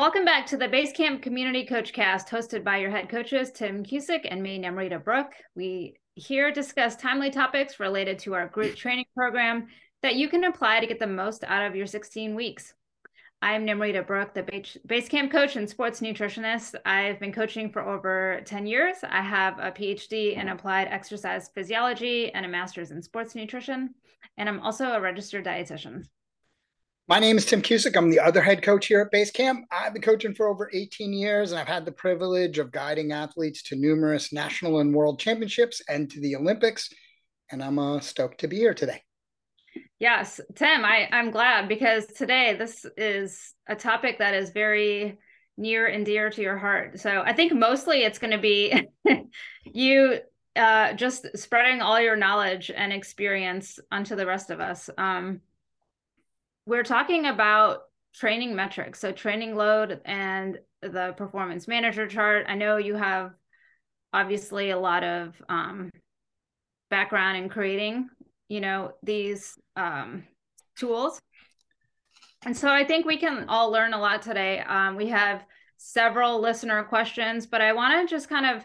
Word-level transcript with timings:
Welcome 0.00 0.24
back 0.24 0.46
to 0.46 0.56
the 0.56 0.66
Basecamp 0.66 1.20
Community 1.20 1.66
Coach 1.66 1.92
Cast, 1.92 2.28
hosted 2.28 2.64
by 2.64 2.78
your 2.78 2.90
head 2.90 3.10
coaches, 3.10 3.52
Tim 3.52 3.84
Cusick 3.84 4.26
and 4.30 4.42
me, 4.42 4.58
Namrita 4.58 5.04
Brooke. 5.04 5.34
We 5.54 5.96
here 6.14 6.50
discuss 6.50 6.96
timely 6.96 7.28
topics 7.28 7.78
related 7.78 8.18
to 8.20 8.32
our 8.32 8.48
group 8.48 8.76
training 8.76 9.04
program 9.14 9.66
that 10.00 10.14
you 10.14 10.30
can 10.30 10.44
apply 10.44 10.80
to 10.80 10.86
get 10.86 11.00
the 11.00 11.06
most 11.06 11.44
out 11.44 11.66
of 11.66 11.76
your 11.76 11.86
16 11.86 12.34
weeks. 12.34 12.72
I'm 13.42 13.66
Namrita 13.66 14.06
Brooke, 14.06 14.32
the 14.32 14.42
Basecamp 14.42 15.30
coach 15.30 15.56
and 15.56 15.68
sports 15.68 16.00
nutritionist. 16.00 16.76
I've 16.86 17.20
been 17.20 17.30
coaching 17.30 17.70
for 17.70 17.82
over 17.82 18.40
10 18.46 18.66
years. 18.66 18.96
I 19.06 19.20
have 19.20 19.58
a 19.58 19.70
PhD 19.70 20.34
in 20.34 20.48
applied 20.48 20.88
exercise 20.88 21.50
physiology 21.54 22.32
and 22.32 22.46
a 22.46 22.48
master's 22.48 22.90
in 22.90 23.02
sports 23.02 23.34
nutrition. 23.34 23.90
And 24.38 24.48
I'm 24.48 24.60
also 24.60 24.92
a 24.92 25.00
registered 25.00 25.44
dietitian. 25.44 26.04
My 27.10 27.18
name 27.18 27.36
is 27.38 27.44
Tim 27.44 27.60
Cusick. 27.60 27.96
I'm 27.96 28.08
the 28.08 28.20
other 28.20 28.40
head 28.40 28.62
coach 28.62 28.86
here 28.86 29.00
at 29.00 29.10
Basecamp. 29.10 29.62
I've 29.72 29.92
been 29.92 30.00
coaching 30.00 30.32
for 30.32 30.46
over 30.46 30.70
18 30.72 31.12
years, 31.12 31.50
and 31.50 31.58
I've 31.58 31.66
had 31.66 31.84
the 31.84 31.90
privilege 31.90 32.60
of 32.60 32.70
guiding 32.70 33.10
athletes 33.10 33.64
to 33.64 33.74
numerous 33.74 34.32
national 34.32 34.78
and 34.78 34.94
world 34.94 35.18
championships 35.18 35.82
and 35.88 36.08
to 36.08 36.20
the 36.20 36.36
Olympics. 36.36 36.88
And 37.50 37.64
I'm 37.64 37.80
uh, 37.80 37.98
stoked 37.98 38.38
to 38.42 38.46
be 38.46 38.58
here 38.58 38.74
today. 38.74 39.02
Yes, 39.98 40.40
Tim, 40.54 40.84
I, 40.84 41.08
I'm 41.10 41.32
glad 41.32 41.68
because 41.68 42.06
today 42.06 42.54
this 42.56 42.86
is 42.96 43.54
a 43.68 43.74
topic 43.74 44.20
that 44.20 44.34
is 44.34 44.50
very 44.50 45.18
near 45.58 45.88
and 45.88 46.06
dear 46.06 46.30
to 46.30 46.40
your 46.40 46.58
heart. 46.58 47.00
So 47.00 47.24
I 47.26 47.32
think 47.32 47.52
mostly 47.52 48.04
it's 48.04 48.20
going 48.20 48.30
to 48.30 48.38
be 48.38 48.86
you 49.64 50.20
uh, 50.54 50.92
just 50.92 51.26
spreading 51.36 51.80
all 51.80 52.00
your 52.00 52.14
knowledge 52.14 52.70
and 52.70 52.92
experience 52.92 53.80
onto 53.90 54.14
the 54.14 54.26
rest 54.26 54.50
of 54.50 54.60
us. 54.60 54.88
Um, 54.96 55.40
we're 56.70 56.84
talking 56.84 57.26
about 57.26 57.80
training 58.14 58.54
metrics, 58.54 59.00
so 59.00 59.10
training 59.10 59.56
load 59.56 60.00
and 60.04 60.56
the 60.82 61.14
performance 61.16 61.66
manager 61.66 62.06
chart. 62.06 62.46
I 62.48 62.54
know 62.54 62.76
you 62.76 62.94
have 62.94 63.32
obviously 64.12 64.70
a 64.70 64.78
lot 64.78 65.02
of 65.02 65.34
um, 65.48 65.90
background 66.88 67.38
in 67.38 67.48
creating 67.48 68.08
you 68.48 68.60
know 68.60 68.92
these 69.02 69.58
um, 69.74 70.22
tools. 70.78 71.20
And 72.44 72.56
so 72.56 72.68
i 72.68 72.84
think 72.84 73.04
we 73.04 73.16
can 73.16 73.46
all 73.48 73.72
learn 73.72 73.92
a 73.92 74.00
lot 74.00 74.22
today. 74.22 74.60
Um, 74.60 74.94
we 74.94 75.08
have 75.08 75.44
several 75.76 76.40
listener 76.40 76.84
questions 76.84 77.46
but 77.46 77.60
i 77.62 77.72
want 77.72 78.08
to 78.08 78.14
just 78.14 78.28
kind 78.28 78.46
of 78.46 78.64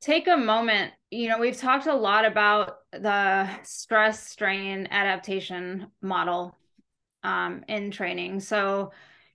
take 0.00 0.28
a 0.28 0.36
moment. 0.36 0.92
You 1.10 1.28
know 1.28 1.38
we've 1.38 1.58
talked 1.58 1.86
a 1.86 1.94
lot 1.94 2.24
about 2.24 2.76
the 2.90 3.50
stress 3.64 4.26
strain 4.26 4.88
adaptation 4.90 5.88
model 6.00 6.56
um, 7.22 7.64
in 7.68 7.90
training 7.90 8.40
so 8.40 8.90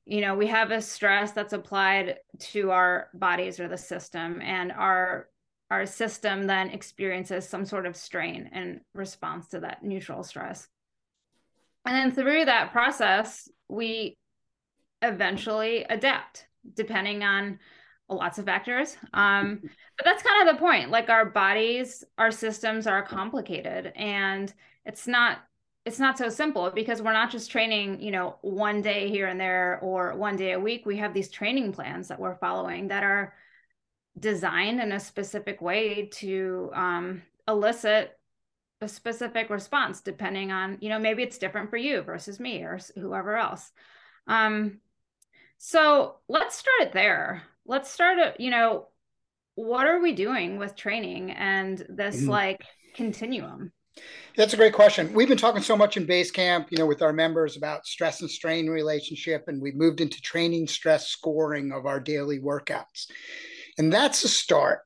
you 0.06 0.22
know 0.22 0.36
we 0.36 0.48
have 0.48 0.72
a 0.72 0.82
stress 0.82 1.32
that's 1.32 1.54
applied 1.54 2.18
to 2.40 2.72
our 2.72 3.10
bodies 3.14 3.60
or 3.60 3.68
the 3.68 3.78
system 3.78 4.42
and 4.42 4.72
our 4.72 5.28
our 5.70 5.86
system 5.86 6.48
then 6.48 6.70
experiences 6.70 7.48
some 7.48 7.66
sort 7.66 7.86
of 7.86 7.96
strain 7.96 8.50
in 8.54 8.82
response 8.94 9.50
to 9.50 9.60
that 9.60 9.84
neutral 9.84 10.24
stress. 10.24 10.68
And 11.86 11.96
then 11.96 12.12
through 12.12 12.46
that 12.46 12.72
process, 12.72 13.50
we 13.68 14.18
eventually 15.02 15.86
adapt 15.90 16.48
depending 16.74 17.24
on 17.24 17.60
lots 18.10 18.40
of 18.40 18.46
factors. 18.46 18.96
Um, 19.14 19.60
but 19.62 20.06
that's 20.06 20.24
kind 20.24 20.48
of 20.48 20.56
the 20.56 20.60
point. 20.60 20.90
Like 20.90 21.10
our 21.10 21.26
bodies, 21.26 22.04
our 22.18 22.32
systems 22.32 22.88
are 22.88 23.04
complicated 23.04 23.92
and 23.96 24.54
it's 24.86 25.08
not 25.08 25.40
it's 25.88 26.00
not 26.00 26.18
so 26.18 26.28
simple 26.28 26.70
because 26.70 27.02
we're 27.02 27.14
not 27.14 27.32
just 27.32 27.50
training, 27.50 28.02
you 28.02 28.12
know, 28.12 28.36
one 28.42 28.82
day 28.82 29.10
here 29.10 29.28
and 29.28 29.40
there 29.40 29.80
or 29.82 30.18
one 30.18 30.36
day 30.36 30.52
a 30.52 30.60
week. 30.60 30.86
We 30.86 30.98
have 30.98 31.14
these 31.14 31.30
training 31.30 31.72
plans 31.72 32.10
that 32.10 32.20
we're 32.20 32.36
following 32.36 32.90
that 32.90 33.04
are 33.04 33.34
designed 34.20 34.82
in 34.82 34.92
a 34.92 35.00
specific 35.00 35.62
way 35.62 36.10
to 36.16 36.70
um, 36.74 37.22
elicit 37.48 38.20
a 38.82 38.88
specific 38.88 39.50
response 39.50 40.02
depending 40.02 40.52
on 40.52 40.78
you 40.82 40.90
know 40.90 41.00
maybe 41.00 41.24
it's 41.24 41.40
different 41.40 41.70
for 41.70 41.78
you 41.78 42.02
versus 42.04 42.40
me 42.40 42.62
or 42.62 42.78
whoever 42.94 43.36
else 43.36 43.72
um 44.28 44.78
so 45.58 46.18
let's 46.30 46.56
start 46.56 46.82
it 46.82 46.94
there 46.94 47.42
let's 47.66 47.90
start 47.90 48.20
it 48.20 48.40
you 48.40 48.52
know 48.52 48.88
what 49.56 49.88
are 49.88 50.00
we 50.00 50.14
doing 50.14 50.60
with 50.60 50.76
training 50.76 51.32
and 51.32 51.84
this 51.90 52.18
mm-hmm. 52.18 52.30
like 52.30 52.66
continuum 52.94 53.72
that's 54.38 54.54
a 54.54 54.58
great 54.58 54.74
question. 54.74 55.12
We've 55.14 55.28
been 55.28 55.38
talking 55.38 55.64
so 55.64 55.76
much 55.76 55.98
in 55.98 56.06
Basecamp, 56.06 56.68
you 56.70 56.78
know, 56.78 56.86
with 56.86 57.02
our 57.02 57.12
members 57.12 57.58
about 57.58 57.88
stress 57.88 58.22
and 58.22 58.30
strain 58.30 58.68
relationship, 58.68 59.46
and 59.48 59.62
we've 59.62 59.76
moved 59.76 60.00
into 60.00 60.22
training 60.22 60.68
stress 60.68 61.08
scoring 61.08 61.72
of 61.72 61.88
our 61.88 62.00
daily 62.00 62.40
workouts. 62.40 63.08
And 63.80 63.92
that's 63.92 64.24
a 64.24 64.30
start. 64.30 64.82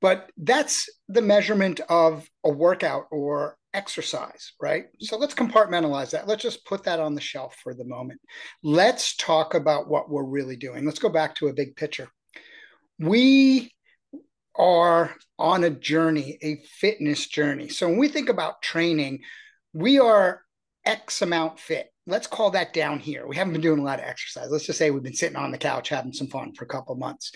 But 0.00 0.30
that's 0.36 0.88
the 1.08 1.22
measurement 1.22 1.80
of 1.88 2.28
a 2.44 2.50
workout 2.50 3.06
or 3.10 3.56
exercise, 3.74 4.52
right? 4.60 4.84
So 5.00 5.18
let's 5.18 5.34
compartmentalize 5.34 6.10
that. 6.10 6.28
Let's 6.28 6.44
just 6.44 6.64
put 6.64 6.84
that 6.84 7.00
on 7.00 7.16
the 7.16 7.20
shelf 7.20 7.56
for 7.62 7.74
the 7.74 7.84
moment. 7.84 8.20
Let's 8.62 9.16
talk 9.16 9.54
about 9.54 9.88
what 9.88 10.08
we're 10.08 10.22
really 10.22 10.56
doing. 10.56 10.84
Let's 10.84 11.00
go 11.00 11.08
back 11.08 11.34
to 11.36 11.48
a 11.48 11.52
big 11.52 11.74
picture. 11.74 12.08
We 13.00 13.72
are 14.58 15.14
on 15.38 15.64
a 15.64 15.70
journey, 15.70 16.38
a 16.42 16.62
fitness 16.80 17.26
journey. 17.26 17.68
So 17.68 17.88
when 17.88 17.98
we 17.98 18.08
think 18.08 18.28
about 18.28 18.62
training, 18.62 19.20
we 19.72 19.98
are 19.98 20.42
X 20.84 21.22
amount 21.22 21.60
fit 21.60 21.90
let's 22.08 22.26
call 22.26 22.50
that 22.50 22.72
down 22.72 22.98
here. 22.98 23.26
We 23.26 23.36
haven't 23.36 23.52
been 23.52 23.62
doing 23.62 23.78
a 23.78 23.84
lot 23.84 24.00
of 24.00 24.06
exercise. 24.06 24.48
Let's 24.50 24.66
just 24.66 24.78
say 24.78 24.90
we've 24.90 25.02
been 25.02 25.14
sitting 25.14 25.36
on 25.36 25.52
the 25.52 25.58
couch 25.58 25.90
having 25.90 26.12
some 26.12 26.26
fun 26.26 26.54
for 26.54 26.64
a 26.64 26.68
couple 26.68 26.94
months. 26.96 27.32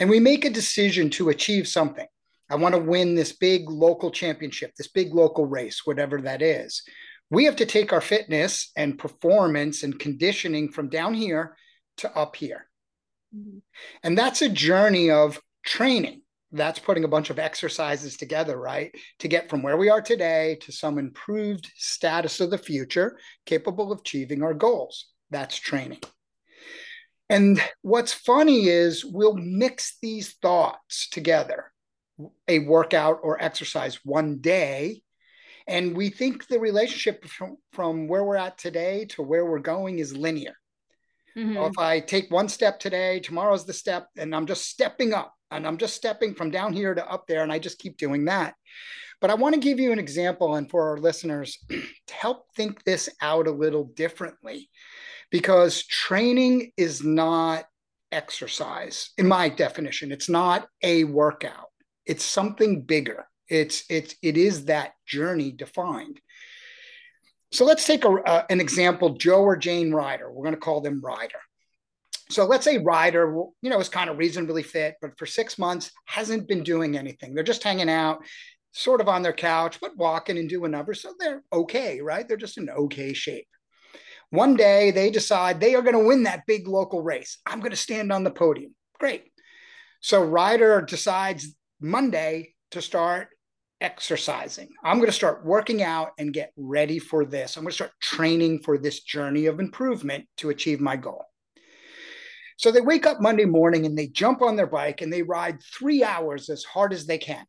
And 0.00 0.08
we 0.08 0.18
make 0.18 0.44
a 0.44 0.50
decision 0.50 1.10
to 1.10 1.28
achieve 1.28 1.68
something. 1.68 2.06
I 2.50 2.56
want 2.56 2.74
to 2.74 2.80
win 2.80 3.14
this 3.14 3.32
big 3.32 3.70
local 3.70 4.10
championship, 4.10 4.72
this 4.76 4.88
big 4.88 5.14
local 5.14 5.46
race, 5.46 5.82
whatever 5.84 6.20
that 6.22 6.42
is. 6.42 6.82
We 7.30 7.44
have 7.44 7.56
to 7.56 7.66
take 7.66 7.92
our 7.92 8.00
fitness 8.00 8.70
and 8.76 8.98
performance 8.98 9.82
and 9.82 9.98
conditioning 9.98 10.70
from 10.70 10.88
down 10.88 11.14
here 11.14 11.56
to 11.98 12.16
up 12.16 12.36
here. 12.36 12.66
Mm-hmm. 13.34 13.58
And 14.02 14.16
that's 14.16 14.42
a 14.42 14.48
journey 14.48 15.10
of 15.10 15.40
training 15.64 16.22
that's 16.54 16.78
putting 16.78 17.04
a 17.04 17.08
bunch 17.08 17.30
of 17.30 17.38
exercises 17.38 18.16
together, 18.16 18.56
right? 18.56 18.94
To 19.18 19.28
get 19.28 19.50
from 19.50 19.62
where 19.62 19.76
we 19.76 19.90
are 19.90 20.00
today 20.00 20.56
to 20.62 20.72
some 20.72 20.98
improved 20.98 21.70
status 21.76 22.40
of 22.40 22.50
the 22.50 22.58
future, 22.58 23.18
capable 23.44 23.90
of 23.90 24.00
achieving 24.00 24.42
our 24.42 24.54
goals. 24.54 25.06
That's 25.30 25.56
training. 25.56 26.00
And 27.28 27.60
what's 27.82 28.12
funny 28.12 28.68
is 28.68 29.04
we'll 29.04 29.34
mix 29.34 29.98
these 30.00 30.34
thoughts 30.34 31.08
together 31.10 31.72
a 32.46 32.60
workout 32.60 33.18
or 33.22 33.42
exercise 33.42 33.98
one 34.04 34.38
day. 34.38 35.02
And 35.66 35.96
we 35.96 36.10
think 36.10 36.46
the 36.46 36.60
relationship 36.60 37.24
from, 37.24 37.56
from 37.72 38.06
where 38.06 38.22
we're 38.22 38.36
at 38.36 38.58
today 38.58 39.06
to 39.06 39.22
where 39.22 39.44
we're 39.44 39.58
going 39.58 39.98
is 39.98 40.16
linear. 40.16 40.54
Mm-hmm. 41.36 41.56
if 41.56 41.78
I 41.78 41.98
take 41.98 42.30
one 42.30 42.48
step 42.48 42.78
today, 42.78 43.18
tomorrow's 43.18 43.66
the 43.66 43.72
step, 43.72 44.06
and 44.16 44.32
I'm 44.32 44.46
just 44.46 44.68
stepping 44.68 45.12
up 45.12 45.34
and 45.56 45.66
I'm 45.66 45.78
just 45.78 45.94
stepping 45.94 46.34
from 46.34 46.50
down 46.50 46.72
here 46.72 46.94
to 46.94 47.10
up 47.10 47.26
there, 47.26 47.42
and 47.42 47.52
I 47.52 47.58
just 47.58 47.78
keep 47.78 47.96
doing 47.96 48.26
that. 48.26 48.54
But 49.20 49.30
I 49.30 49.34
want 49.34 49.54
to 49.54 49.60
give 49.60 49.80
you 49.80 49.92
an 49.92 49.98
example, 49.98 50.56
and 50.56 50.70
for 50.70 50.90
our 50.90 50.98
listeners, 50.98 51.58
to 51.68 52.14
help 52.14 52.46
think 52.56 52.84
this 52.84 53.08
out 53.20 53.46
a 53.46 53.52
little 53.52 53.84
differently, 53.84 54.68
because 55.30 55.86
training 55.86 56.72
is 56.76 57.02
not 57.02 57.64
exercise 58.12 59.10
in 59.18 59.26
my 59.26 59.48
definition. 59.48 60.12
It's 60.12 60.28
not 60.28 60.68
a 60.82 61.04
workout. 61.04 61.70
It's 62.06 62.24
something 62.24 62.82
bigger. 62.82 63.26
It's 63.48 63.84
it's 63.90 64.14
it 64.22 64.36
is 64.36 64.66
that 64.66 64.92
journey 65.06 65.52
defined. 65.52 66.20
So 67.52 67.64
let's 67.64 67.86
take 67.86 68.04
a, 68.04 68.10
uh, 68.10 68.44
an 68.50 68.60
example: 68.60 69.10
Joe 69.16 69.42
or 69.42 69.56
Jane 69.56 69.92
Ryder. 69.92 70.30
We're 70.30 70.44
going 70.44 70.54
to 70.54 70.60
call 70.60 70.80
them 70.80 71.00
Ryder. 71.02 71.40
So 72.30 72.46
let's 72.46 72.64
say 72.64 72.78
Ryder, 72.78 73.34
you 73.60 73.70
know, 73.70 73.80
is 73.80 73.88
kind 73.88 74.08
of 74.08 74.18
reasonably 74.18 74.62
fit, 74.62 74.94
but 75.00 75.18
for 75.18 75.26
six 75.26 75.58
months 75.58 75.90
hasn't 76.06 76.48
been 76.48 76.62
doing 76.62 76.96
anything. 76.96 77.34
They're 77.34 77.44
just 77.44 77.62
hanging 77.62 77.90
out, 77.90 78.24
sort 78.72 79.00
of 79.00 79.08
on 79.08 79.22
their 79.22 79.32
couch, 79.32 79.78
but 79.80 79.96
walking 79.96 80.38
and 80.38 80.48
doing 80.48 80.70
numbers. 80.70 81.02
So 81.02 81.12
they're 81.18 81.42
okay, 81.52 82.00
right? 82.00 82.26
They're 82.26 82.36
just 82.36 82.58
in 82.58 82.70
okay 82.70 83.12
shape. 83.12 83.46
One 84.30 84.56
day 84.56 84.90
they 84.90 85.10
decide 85.10 85.60
they 85.60 85.74
are 85.74 85.82
going 85.82 85.98
to 85.98 86.08
win 86.08 86.24
that 86.24 86.46
big 86.46 86.66
local 86.66 87.02
race. 87.02 87.38
I'm 87.46 87.60
going 87.60 87.70
to 87.70 87.76
stand 87.76 88.10
on 88.10 88.24
the 88.24 88.30
podium. 88.30 88.74
Great. 88.98 89.24
So 90.00 90.22
Ryder 90.22 90.82
decides 90.82 91.54
Monday 91.80 92.54
to 92.72 92.82
start 92.82 93.28
exercising. 93.80 94.70
I'm 94.82 94.96
going 94.96 95.08
to 95.08 95.12
start 95.12 95.44
working 95.44 95.82
out 95.82 96.12
and 96.18 96.32
get 96.32 96.52
ready 96.56 96.98
for 96.98 97.24
this. 97.24 97.56
I'm 97.56 97.64
going 97.64 97.70
to 97.70 97.74
start 97.74 97.92
training 98.00 98.60
for 98.64 98.78
this 98.78 99.02
journey 99.02 99.46
of 99.46 99.60
improvement 99.60 100.26
to 100.38 100.50
achieve 100.50 100.80
my 100.80 100.96
goal. 100.96 101.24
So 102.56 102.70
they 102.70 102.80
wake 102.80 103.06
up 103.06 103.20
Monday 103.20 103.44
morning 103.44 103.86
and 103.86 103.96
they 103.96 104.06
jump 104.06 104.42
on 104.42 104.56
their 104.56 104.66
bike 104.66 105.00
and 105.00 105.12
they 105.12 105.22
ride 105.22 105.62
three 105.62 106.04
hours 106.04 106.48
as 106.50 106.64
hard 106.64 106.92
as 106.92 107.06
they 107.06 107.18
can. 107.18 107.44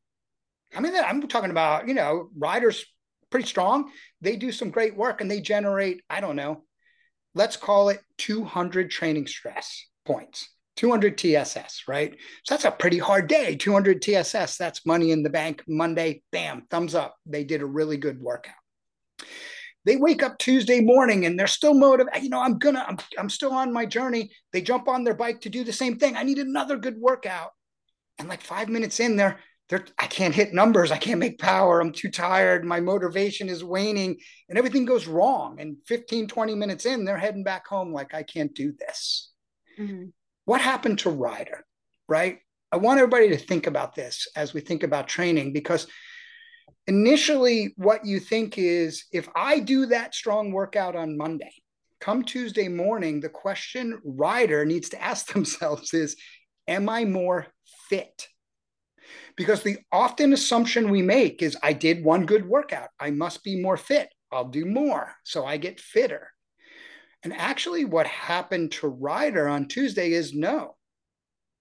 I 0.75 0.80
mean, 0.80 0.94
I'm 0.96 1.28
talking 1.28 1.52
about, 1.52 1.88
you 1.88 1.94
know, 1.94 2.30
Ryder's 2.38 2.86
pretty 3.30 3.48
strong. 3.48 3.92
They 4.22 4.36
do 4.36 4.52
some 4.52 4.72
great 4.72 4.96
work 4.96 5.22
and 5.22 5.30
they 5.30 5.42
generate, 5.42 6.02
I 6.10 6.22
don't 6.22 6.36
know, 6.36 6.63
let's 7.34 7.57
call 7.57 7.90
it 7.90 8.00
200 8.18 8.90
training 8.90 9.28
stress. 9.28 9.86
points. 10.06 10.50
200 10.75 11.18
TSS, 11.18 11.84
right? 11.88 12.18
So 12.44 12.54
that's 12.54 12.66
a 12.66 12.72
pretty 12.72 12.98
hard 12.98 13.28
day. 13.28 13.56
200 13.56 14.01
TSS, 14.01 14.58
that's 14.58 14.86
money 14.86 15.12
in 15.12 15.24
the 15.24 15.30
bank. 15.30 15.63
Monday, 15.68 16.22
bam, 16.31 16.68
thumbs 16.69 16.96
up. 16.96 17.16
They 17.25 17.44
did 17.44 17.62
a 17.62 17.66
really 17.66 17.98
good 17.98 18.19
workout. 18.19 18.56
They 19.86 19.96
wake 19.98 20.24
up 20.24 20.38
Tuesday 20.38 20.82
morning 20.82 21.26
and 21.26 21.38
they're 21.38 21.48
still 21.48 21.74
motivated. 21.74 22.24
You 22.24 22.30
know, 22.30 22.42
I'm 22.42 22.58
gonna, 22.58 22.86
I'm, 22.88 22.98
I'm 23.18 23.30
still 23.30 23.54
on 23.54 23.72
my 23.72 23.86
journey. 23.86 24.32
They 24.52 24.62
jump 24.62 24.88
on 24.88 25.04
their 25.04 25.14
bike 25.14 25.42
to 25.42 25.50
do 25.50 25.64
the 25.64 25.74
same 25.74 25.98
thing. 25.98 26.16
I 26.16 26.24
need 26.24 26.40
another 26.40 26.78
good 26.78 26.98
workout. 26.98 27.52
And 28.18 28.28
like 28.28 28.42
five 28.42 28.70
minutes 28.70 29.00
in, 29.00 29.16
they're, 29.16 29.40
they're, 29.70 29.86
I 30.00 30.08
can't 30.08 30.34
hit 30.34 30.54
numbers. 30.54 30.92
I 30.92 30.98
can't 30.98 31.20
make 31.20 31.40
power. 31.40 31.80
I'm 31.80 31.92
too 31.92 32.10
tired. 32.10 32.66
My 32.66 32.80
motivation 32.80 33.50
is 33.50 33.64
waning 33.64 34.18
and 34.50 34.58
everything 34.58 34.86
goes 34.86 35.08
wrong. 35.08 35.60
And 35.60 35.78
15, 35.88 36.28
20 36.28 36.56
minutes 36.56 36.86
in, 36.86 37.04
they're 37.04 37.18
heading 37.18 37.44
back 37.44 37.68
home 37.68 37.92
like, 37.94 38.14
I 38.14 38.24
can't 38.24 38.54
do 38.54 38.74
this. 38.80 39.32
Mm-hmm 39.80 40.06
what 40.46 40.62
happened 40.62 41.00
to 41.00 41.10
Ryder, 41.10 41.66
right? 42.08 42.40
I 42.72 42.78
want 42.78 43.00
everybody 43.00 43.30
to 43.30 43.38
think 43.38 43.68
about 43.68 43.96
this 43.96 44.28
as 44.36 44.54
we 44.54 44.62
think 44.62 44.84
about 44.84 45.08
training 45.08 45.54
because 45.54 45.88
initially 46.88 47.74
what 47.78 48.06
you 48.06 48.20
think 48.20 48.58
is 48.58 49.06
if 49.12 49.28
I 49.36 49.60
do 49.60 49.88
that 49.88 50.14
strong 50.14 50.52
workout 50.52 50.96
on 50.96 51.18
Monday, 51.18 51.54
come 52.00 52.24
Tuesday 52.24 52.68
morning, 52.68 53.20
the 53.20 53.30
question 53.30 54.00
Ryder 54.04 54.66
needs 54.66 54.90
to 54.90 55.02
ask 55.02 55.28
themselves 55.34 55.94
is, 55.94 56.16
am 56.68 56.90
I 56.90 57.06
more 57.06 57.48
fit? 57.90 58.28
Because 59.36 59.64
the 59.64 59.78
often 59.92 60.34
assumption 60.34 60.90
we 60.90 61.02
make 61.02 61.42
is 61.42 61.58
I 61.62 61.74
did 61.74 62.04
one 62.04 62.26
good 62.26 62.48
workout. 62.48 62.90
I 63.00 63.12
must 63.12 63.44
be 63.44 63.62
more 63.62 63.78
fit. 63.78 64.10
I'll 64.32 64.48
do 64.48 64.66
more. 64.66 65.14
So 65.24 65.46
I 65.46 65.58
get 65.58 65.80
fitter. 65.80 66.30
And 67.24 67.34
actually, 67.34 67.86
what 67.86 68.08
happened 68.08 68.72
to 68.74 68.88
Ryder 68.88 69.48
on 69.48 69.68
Tuesday 69.68 70.12
is 70.12 70.34
no, 70.34 70.76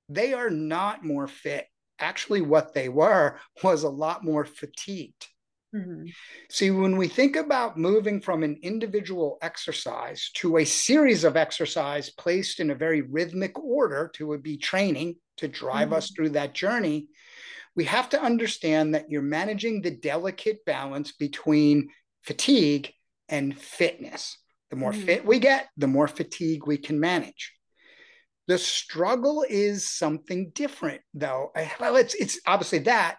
they 0.09 0.35
are 0.35 0.51
not 0.51 1.05
more 1.05 1.27
fit. 1.27 1.67
Actually, 1.99 2.41
what 2.41 2.75
they 2.75 2.89
were 2.89 3.39
was 3.63 3.83
a 3.83 3.89
lot 3.89 4.25
more 4.25 4.45
fatigued. 4.45 5.29
Mm-hmm. 5.75 6.07
See, 6.51 6.71
when 6.71 6.97
we 6.97 7.09
think 7.09 7.35
about 7.35 7.77
moving 7.77 8.21
from 8.21 8.45
an 8.45 8.59
individual 8.63 9.39
exercise 9.43 10.31
to 10.35 10.59
a 10.59 10.65
series 10.65 11.25
of 11.25 11.37
exercise 11.37 12.11
placed 12.11 12.61
in 12.61 12.71
a 12.71 12.77
very 12.77 13.01
rhythmic 13.01 13.59
order 13.59 14.11
to 14.15 14.39
be 14.39 14.57
training 14.57 15.17
to 15.39 15.49
drive 15.49 15.89
mm-hmm. 15.89 15.95
us 15.95 16.13
through 16.15 16.31
that 16.31 16.55
journey, 16.55 17.09
we 17.75 17.85
have 17.85 18.09
to 18.11 18.23
understand 18.23 18.95
that 18.95 19.11
you're 19.11 19.23
managing 19.23 19.83
the 19.83 19.91
delicate 19.91 20.65
balance 20.65 21.13
between 21.13 21.89
fatigue 22.23 22.93
and 23.29 23.59
fitness. 23.59 24.39
The 24.71 24.77
more 24.77 24.93
mm. 24.93 25.05
fit 25.05 25.27
we 25.27 25.39
get, 25.39 25.69
the 25.77 25.89
more 25.89 26.09
fatigue 26.09 26.67
we 26.67 26.79
can 26.79 27.01
manage. 27.01 27.53
The 28.47 28.59
struggle 28.59 29.45
is 29.49 29.89
something 29.89 30.51
different, 30.55 31.01
though. 31.15 31.51
Eh, 31.57 31.69
well, 31.81 31.97
it's 31.97 32.15
it's 32.15 32.39
obviously 32.47 32.81
that, 32.81 33.17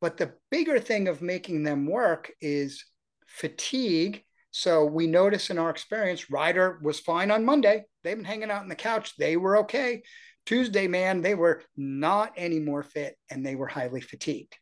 but 0.00 0.16
the 0.16 0.32
bigger 0.50 0.78
thing 0.78 1.08
of 1.08 1.20
making 1.22 1.62
them 1.62 1.86
work 1.86 2.32
is 2.40 2.84
fatigue. 3.26 4.24
So 4.50 4.84
we 4.84 5.06
notice 5.06 5.50
in 5.50 5.58
our 5.58 5.70
experience, 5.70 6.30
Ryder 6.30 6.78
was 6.82 7.00
fine 7.00 7.30
on 7.30 7.44
Monday. 7.44 7.84
They've 8.02 8.16
been 8.16 8.24
hanging 8.24 8.50
out 8.50 8.62
on 8.62 8.68
the 8.68 8.74
couch. 8.74 9.16
They 9.16 9.36
were 9.36 9.58
okay. 9.58 10.02
Tuesday, 10.44 10.88
man, 10.88 11.22
they 11.22 11.34
were 11.34 11.62
not 11.76 12.32
any 12.36 12.58
more 12.58 12.82
fit 12.82 13.16
and 13.30 13.46
they 13.46 13.54
were 13.54 13.68
highly 13.68 14.00
fatigued. 14.00 14.56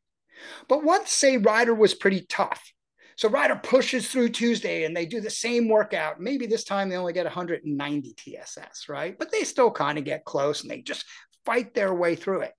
But 0.69 0.85
once, 0.85 1.11
say, 1.11 1.37
Ryder 1.37 1.75
was 1.75 1.95
pretty 1.95 2.27
tough, 2.29 2.73
so 3.21 3.29
Ryder 3.29 3.61
pushes 3.63 4.09
through 4.09 4.31
Tuesday 4.31 4.85
and 4.85 4.97
they 4.97 5.05
do 5.05 5.21
the 5.21 5.29
same 5.29 5.69
workout. 5.69 6.23
Maybe 6.23 6.47
this 6.47 6.65
time 6.65 6.89
they 6.89 6.97
only 6.97 7.13
get 7.13 7.27
190 7.27 8.15
TSS, 8.15 8.89
right? 8.89 9.19
But 9.19 9.31
they 9.31 9.45
still 9.45 9.71
kind 9.71 9.99
of 9.99 10.05
get 10.05 10.25
close 10.25 10.63
and 10.63 10.71
they 10.71 10.81
just 10.81 11.05
fight 11.45 11.75
their 11.75 11.93
way 11.93 12.17
through 12.17 12.41
it. 12.41 12.55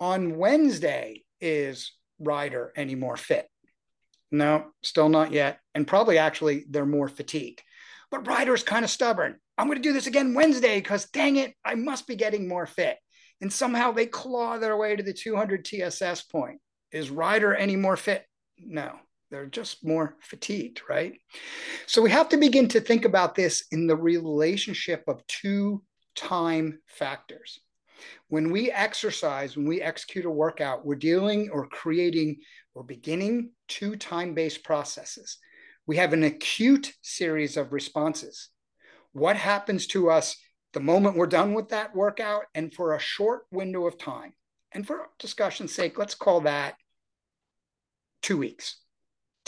On 0.00 0.38
Wednesday, 0.38 1.22
is 1.38 1.92
Ryder 2.18 2.72
any 2.76 2.94
more 2.94 3.18
fit? 3.18 3.46
No, 4.32 4.68
still 4.82 5.10
not 5.10 5.32
yet. 5.32 5.58
And 5.74 5.86
probably 5.86 6.16
actually 6.16 6.64
they're 6.70 6.86
more 6.86 7.08
fatigued. 7.08 7.62
But 8.10 8.26
Ryder's 8.26 8.62
kind 8.62 8.86
of 8.86 8.90
stubborn. 8.90 9.36
I'm 9.58 9.66
going 9.66 9.76
to 9.76 9.86
do 9.86 9.92
this 9.92 10.06
again 10.06 10.32
Wednesday 10.32 10.78
because 10.78 11.10
dang 11.10 11.36
it, 11.36 11.52
I 11.62 11.74
must 11.74 12.06
be 12.06 12.16
getting 12.16 12.48
more 12.48 12.64
fit. 12.64 12.96
And 13.42 13.52
somehow 13.52 13.92
they 13.92 14.06
claw 14.06 14.56
their 14.56 14.78
way 14.78 14.96
to 14.96 15.02
the 15.02 15.12
200 15.12 15.62
TSS 15.62 16.22
point. 16.22 16.58
Is 16.90 17.10
Ryder 17.10 17.54
any 17.54 17.76
more 17.76 17.98
fit? 17.98 18.24
No. 18.56 18.98
They're 19.30 19.46
just 19.46 19.84
more 19.84 20.16
fatigued, 20.20 20.82
right? 20.88 21.20
So 21.86 22.00
we 22.00 22.10
have 22.10 22.30
to 22.30 22.38
begin 22.38 22.68
to 22.68 22.80
think 22.80 23.04
about 23.04 23.34
this 23.34 23.64
in 23.70 23.86
the 23.86 23.96
relationship 23.96 25.04
of 25.06 25.26
two 25.26 25.82
time 26.14 26.80
factors. 26.86 27.60
When 28.28 28.50
we 28.50 28.70
exercise, 28.70 29.56
when 29.56 29.66
we 29.66 29.82
execute 29.82 30.24
a 30.24 30.30
workout, 30.30 30.86
we're 30.86 30.94
dealing 30.94 31.50
or 31.50 31.68
creating 31.68 32.38
or 32.74 32.82
beginning 32.82 33.50
two 33.66 33.96
time 33.96 34.34
based 34.34 34.64
processes. 34.64 35.38
We 35.86 35.96
have 35.96 36.12
an 36.12 36.22
acute 36.22 36.92
series 37.02 37.56
of 37.56 37.72
responses. 37.72 38.50
What 39.12 39.36
happens 39.36 39.86
to 39.88 40.10
us 40.10 40.36
the 40.72 40.80
moment 40.80 41.16
we're 41.16 41.26
done 41.26 41.54
with 41.54 41.70
that 41.70 41.94
workout 41.94 42.44
and 42.54 42.72
for 42.72 42.94
a 42.94 43.00
short 43.00 43.42
window 43.50 43.86
of 43.86 43.98
time? 43.98 44.32
And 44.72 44.86
for 44.86 45.08
discussion's 45.18 45.74
sake, 45.74 45.98
let's 45.98 46.14
call 46.14 46.42
that 46.42 46.76
two 48.22 48.36
weeks 48.36 48.76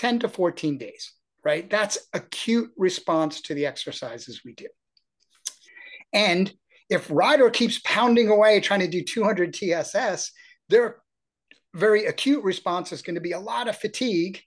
10 0.01 0.21
to 0.21 0.29
14 0.31 0.79
days, 0.79 1.13
right? 1.45 1.69
That's 1.69 1.99
acute 2.15 2.71
response 2.79 3.43
to 3.43 3.55
the 3.55 3.67
exercises 3.67 4.41
we 4.47 4.55
do. 4.55 4.67
And 6.15 6.51
if 6.89 7.11
Ryder 7.11 7.51
keeps 7.51 7.83
pounding 7.85 8.31
away 8.31 8.61
trying 8.61 8.81
to 8.81 8.89
do 8.89 9.05
200 9.05 9.53
TSS, 9.53 10.33
their 10.71 11.03
very 11.75 12.07
acute 12.07 12.43
response 12.43 12.93
is 12.93 13.03
going 13.03 13.17
to 13.17 13.21
be 13.21 13.33
a 13.33 13.39
lot 13.39 13.69
of 13.69 13.77
fatigue 13.77 14.41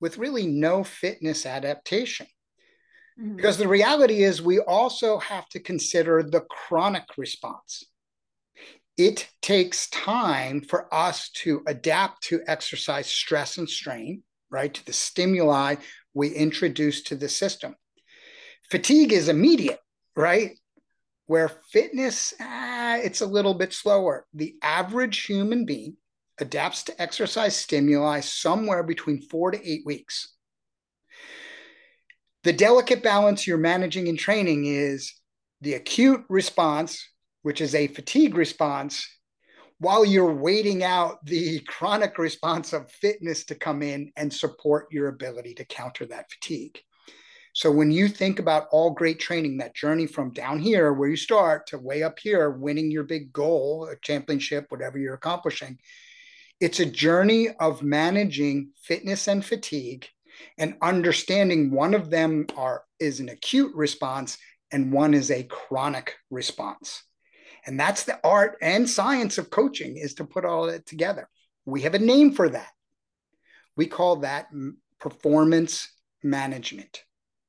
with 0.00 0.16
really 0.16 0.46
no 0.46 0.84
fitness 0.84 1.44
adaptation. 1.44 2.28
Mm-hmm. 3.20 3.34
Because 3.34 3.58
the 3.58 3.66
reality 3.66 4.22
is, 4.22 4.40
we 4.40 4.60
also 4.60 5.18
have 5.18 5.48
to 5.48 5.58
consider 5.58 6.22
the 6.22 6.42
chronic 6.42 7.04
response 7.18 7.84
it 9.00 9.30
takes 9.40 9.88
time 9.88 10.60
for 10.60 10.92
us 10.94 11.30
to 11.30 11.62
adapt 11.66 12.22
to 12.24 12.42
exercise 12.46 13.06
stress 13.06 13.56
and 13.56 13.66
strain, 13.66 14.22
right? 14.50 14.74
To 14.74 14.84
the 14.84 14.92
stimuli 14.92 15.76
we 16.12 16.28
introduce 16.28 17.02
to 17.04 17.16
the 17.16 17.28
system. 17.28 17.76
Fatigue 18.70 19.14
is 19.14 19.30
immediate, 19.30 19.80
right? 20.14 20.50
Where 21.24 21.48
fitness, 21.48 22.34
ah, 22.42 22.96
it's 22.96 23.22
a 23.22 23.26
little 23.26 23.54
bit 23.54 23.72
slower. 23.72 24.26
The 24.34 24.56
average 24.62 25.24
human 25.24 25.64
being 25.64 25.96
adapts 26.38 26.82
to 26.84 27.02
exercise 27.02 27.56
stimuli 27.56 28.20
somewhere 28.20 28.82
between 28.82 29.22
four 29.22 29.50
to 29.50 29.66
eight 29.66 29.86
weeks. 29.86 30.34
The 32.44 32.52
delicate 32.52 33.02
balance 33.02 33.46
you're 33.46 33.56
managing 33.56 34.08
in 34.08 34.18
training 34.18 34.66
is 34.66 35.14
the 35.62 35.72
acute 35.72 36.22
response, 36.28 37.09
which 37.42 37.60
is 37.60 37.74
a 37.74 37.86
fatigue 37.88 38.36
response, 38.36 39.08
while 39.78 40.04
you're 40.04 40.34
waiting 40.34 40.84
out 40.84 41.24
the 41.24 41.60
chronic 41.66 42.18
response 42.18 42.72
of 42.72 42.90
fitness 42.90 43.44
to 43.44 43.54
come 43.54 43.82
in 43.82 44.12
and 44.16 44.32
support 44.32 44.86
your 44.90 45.08
ability 45.08 45.54
to 45.54 45.64
counter 45.64 46.06
that 46.06 46.30
fatigue. 46.30 46.78
So 47.52 47.70
when 47.70 47.90
you 47.90 48.06
think 48.08 48.38
about 48.38 48.68
all 48.70 48.90
great 48.90 49.18
training, 49.18 49.58
that 49.58 49.74
journey 49.74 50.06
from 50.06 50.32
down 50.32 50.60
here 50.60 50.92
where 50.92 51.08
you 51.08 51.16
start 51.16 51.66
to 51.68 51.78
way 51.78 52.02
up 52.02 52.18
here, 52.18 52.50
winning 52.50 52.90
your 52.90 53.02
big 53.02 53.32
goal, 53.32 53.88
a 53.90 53.96
championship, 53.96 54.66
whatever 54.68 54.98
you're 54.98 55.14
accomplishing, 55.14 55.78
it's 56.60 56.78
a 56.78 56.86
journey 56.86 57.48
of 57.58 57.82
managing 57.82 58.70
fitness 58.82 59.26
and 59.26 59.44
fatigue 59.44 60.06
and 60.58 60.76
understanding 60.82 61.70
one 61.70 61.94
of 61.94 62.10
them 62.10 62.46
are 62.56 62.84
is 62.98 63.20
an 63.20 63.28
acute 63.28 63.74
response 63.74 64.38
and 64.70 64.92
one 64.92 65.14
is 65.14 65.30
a 65.30 65.42
chronic 65.44 66.16
response. 66.30 67.02
And 67.66 67.78
that's 67.78 68.04
the 68.04 68.18
art 68.24 68.56
and 68.62 68.88
science 68.88 69.38
of 69.38 69.50
coaching 69.50 69.96
is 69.96 70.14
to 70.14 70.24
put 70.24 70.44
all 70.44 70.66
that 70.66 70.86
together. 70.86 71.28
We 71.64 71.82
have 71.82 71.94
a 71.94 71.98
name 71.98 72.32
for 72.32 72.48
that. 72.48 72.70
We 73.76 73.86
call 73.86 74.16
that 74.16 74.48
performance 74.98 75.88
management. 76.22 77.02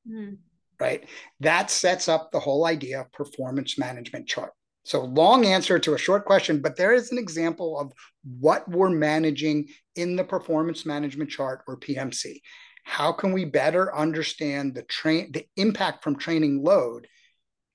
Mm. 0.08 0.38
Right? 0.80 1.04
That 1.40 1.70
sets 1.70 2.08
up 2.08 2.30
the 2.32 2.40
whole 2.40 2.66
idea 2.66 3.00
of 3.00 3.12
performance 3.12 3.78
management 3.78 4.26
chart. 4.26 4.52
So, 4.84 5.04
long 5.04 5.44
answer 5.44 5.78
to 5.78 5.94
a 5.94 5.98
short 5.98 6.24
question, 6.24 6.60
but 6.60 6.76
there 6.76 6.92
is 6.92 7.12
an 7.12 7.18
example 7.18 7.78
of 7.78 7.92
what 8.40 8.68
we're 8.68 8.90
managing 8.90 9.68
in 9.94 10.16
the 10.16 10.24
performance 10.24 10.84
management 10.84 11.30
chart 11.30 11.62
or 11.68 11.78
PMC. 11.78 12.40
How 12.84 13.12
can 13.12 13.32
we 13.32 13.44
better 13.44 13.94
understand 13.94 14.74
the 14.74 14.82
train 14.82 15.30
the 15.30 15.46
impact 15.56 16.02
from 16.02 16.16
training 16.16 16.64
load, 16.64 17.06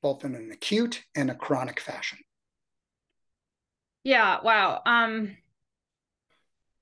both 0.01 0.25
in 0.25 0.35
an 0.35 0.51
acute 0.51 1.01
and 1.15 1.31
a 1.31 1.35
chronic 1.35 1.79
fashion? 1.79 2.19
Yeah, 4.07 4.39
wow. 4.41 4.81
Um 4.85 5.35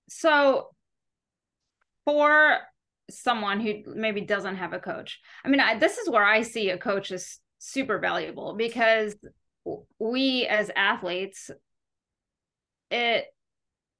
so 0.07 0.69
for 2.05 2.59
someone 3.09 3.59
who 3.59 3.81
maybe 3.95 4.21
doesn't 4.21 4.57
have 4.57 4.73
a 4.73 4.79
coach. 4.79 5.19
I 5.43 5.49
mean, 5.49 5.59
I, 5.59 5.79
this 5.79 5.97
is 5.97 6.07
where 6.07 6.23
I 6.23 6.43
see 6.43 6.69
a 6.69 6.77
coach's 6.77 7.39
super 7.57 7.97
valuable 7.97 8.53
because 8.55 9.15
we 9.97 10.45
as 10.45 10.69
athletes 10.75 11.49
it 12.91 13.25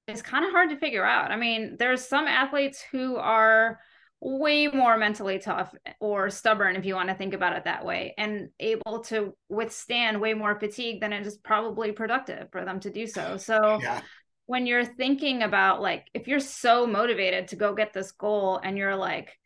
is 0.06 0.22
kind 0.22 0.44
of 0.44 0.52
hard 0.52 0.70
to 0.70 0.76
figure 0.76 1.04
out. 1.04 1.32
I 1.32 1.36
mean, 1.36 1.74
there's 1.80 2.06
some 2.06 2.28
athletes 2.28 2.80
who 2.92 3.16
are 3.16 3.80
way 4.28 4.66
more 4.66 4.98
mentally 4.98 5.38
tough 5.38 5.72
or 6.00 6.30
stubborn 6.30 6.74
if 6.74 6.84
you 6.84 6.96
want 6.96 7.08
to 7.08 7.14
think 7.14 7.32
about 7.32 7.56
it 7.56 7.62
that 7.62 7.84
way 7.84 8.12
and 8.18 8.48
able 8.58 8.98
to 8.98 9.32
withstand 9.48 10.20
way 10.20 10.34
more 10.34 10.58
fatigue 10.58 11.00
than 11.00 11.12
it 11.12 11.24
is 11.24 11.36
probably 11.36 11.92
productive 11.92 12.50
for 12.50 12.64
them 12.64 12.80
to 12.80 12.90
do 12.90 13.06
so. 13.06 13.36
So 13.36 13.78
yeah. 13.80 14.00
when 14.46 14.66
you're 14.66 14.84
thinking 14.84 15.44
about 15.44 15.80
like 15.80 16.08
if 16.12 16.26
you're 16.26 16.40
so 16.40 16.88
motivated 16.88 17.48
to 17.48 17.56
go 17.56 17.72
get 17.72 17.92
this 17.92 18.10
goal 18.10 18.60
and 18.62 18.76
you're 18.76 18.96
like 18.96 19.38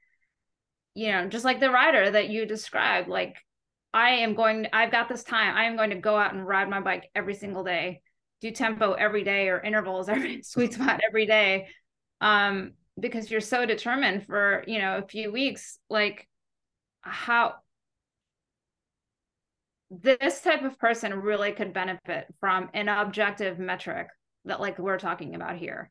you 0.94 1.12
know, 1.12 1.28
just 1.28 1.44
like 1.44 1.60
the 1.60 1.70
Ryder 1.70 2.10
that 2.10 2.30
you 2.30 2.46
described, 2.46 3.08
like 3.08 3.36
I 3.94 4.10
am 4.10 4.34
going, 4.34 4.66
I've 4.72 4.90
got 4.90 5.08
this 5.08 5.22
time. 5.22 5.54
I 5.54 5.64
am 5.64 5.76
going 5.76 5.90
to 5.90 5.96
go 5.96 6.16
out 6.16 6.34
and 6.34 6.46
ride 6.46 6.68
my 6.68 6.80
bike 6.80 7.10
every 7.14 7.34
single 7.34 7.62
day, 7.62 8.02
do 8.40 8.50
tempo 8.50 8.94
every 8.94 9.22
day 9.22 9.48
or 9.48 9.60
intervals 9.60 10.08
every 10.08 10.42
sweet 10.42 10.74
spot 10.74 11.00
every 11.06 11.26
day. 11.26 11.68
Um, 12.20 12.72
because 12.98 13.30
you're 13.30 13.40
so 13.40 13.66
determined 13.66 14.26
for, 14.26 14.64
you 14.66 14.78
know, 14.78 14.98
a 14.98 15.06
few 15.06 15.32
weeks, 15.32 15.78
like 15.88 16.28
how 17.00 17.54
this 19.90 20.40
type 20.40 20.62
of 20.62 20.78
person 20.78 21.12
really 21.14 21.52
could 21.52 21.72
benefit 21.72 22.26
from 22.38 22.70
an 22.74 22.88
objective 22.88 23.58
metric 23.58 24.08
that 24.44 24.60
like 24.60 24.78
we're 24.78 24.98
talking 24.98 25.34
about 25.34 25.56
here. 25.56 25.90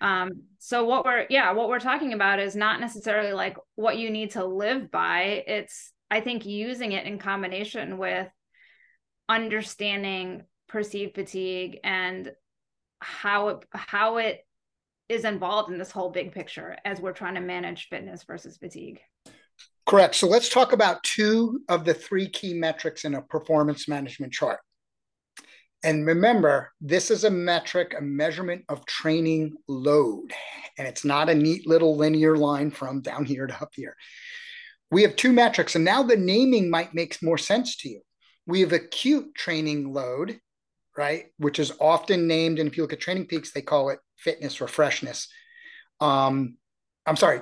Um 0.00 0.30
so 0.58 0.84
what 0.84 1.04
we're 1.04 1.26
yeah 1.28 1.52
what 1.52 1.68
we're 1.68 1.80
talking 1.80 2.12
about 2.12 2.38
is 2.38 2.56
not 2.56 2.80
necessarily 2.80 3.32
like 3.32 3.56
what 3.74 3.98
you 3.98 4.10
need 4.10 4.32
to 4.32 4.44
live 4.44 4.90
by. 4.90 5.44
It's 5.46 5.92
i 6.10 6.20
think 6.20 6.46
using 6.46 6.92
it 6.92 7.06
in 7.06 7.18
combination 7.18 7.98
with 7.98 8.28
understanding 9.28 10.42
perceived 10.68 11.14
fatigue 11.14 11.78
and 11.84 12.32
how 13.00 13.48
it 13.48 13.64
how 13.72 14.18
it 14.18 14.46
is 15.12 15.24
involved 15.24 15.70
in 15.70 15.78
this 15.78 15.90
whole 15.90 16.10
big 16.10 16.32
picture 16.32 16.76
as 16.84 17.00
we're 17.00 17.12
trying 17.12 17.34
to 17.34 17.40
manage 17.40 17.88
fitness 17.88 18.22
versus 18.24 18.56
fatigue 18.56 19.00
correct 19.86 20.14
so 20.14 20.26
let's 20.26 20.48
talk 20.48 20.72
about 20.72 21.02
two 21.02 21.60
of 21.68 21.84
the 21.84 21.94
three 21.94 22.28
key 22.28 22.54
metrics 22.54 23.04
in 23.04 23.14
a 23.14 23.22
performance 23.22 23.88
management 23.88 24.32
chart 24.32 24.60
and 25.84 26.06
remember, 26.06 26.70
this 26.80 27.10
is 27.10 27.24
a 27.24 27.30
metric, 27.30 27.94
a 27.98 28.02
measurement 28.02 28.64
of 28.68 28.86
training 28.86 29.56
load. 29.66 30.32
And 30.78 30.86
it's 30.86 31.04
not 31.04 31.28
a 31.28 31.34
neat 31.34 31.66
little 31.66 31.96
linear 31.96 32.36
line 32.36 32.70
from 32.70 33.00
down 33.00 33.24
here 33.24 33.46
to 33.46 33.62
up 33.62 33.70
here. 33.74 33.96
We 34.90 35.02
have 35.02 35.16
two 35.16 35.32
metrics, 35.32 35.74
and 35.74 35.84
now 35.84 36.02
the 36.02 36.16
naming 36.16 36.70
might 36.70 36.94
make 36.94 37.20
more 37.22 37.38
sense 37.38 37.76
to 37.78 37.88
you. 37.88 38.00
We 38.46 38.60
have 38.60 38.72
acute 38.72 39.34
training 39.34 39.92
load, 39.92 40.38
right? 40.96 41.26
Which 41.38 41.58
is 41.58 41.72
often 41.80 42.28
named, 42.28 42.58
and 42.58 42.68
if 42.68 42.76
you 42.76 42.82
look 42.82 42.92
at 42.92 43.00
Training 43.00 43.26
Peaks, 43.26 43.52
they 43.52 43.62
call 43.62 43.88
it 43.88 43.98
fitness 44.22 44.60
or 44.60 44.68
freshness. 44.68 45.28
Um, 46.00 46.56
I'm 47.06 47.16
sorry, 47.16 47.40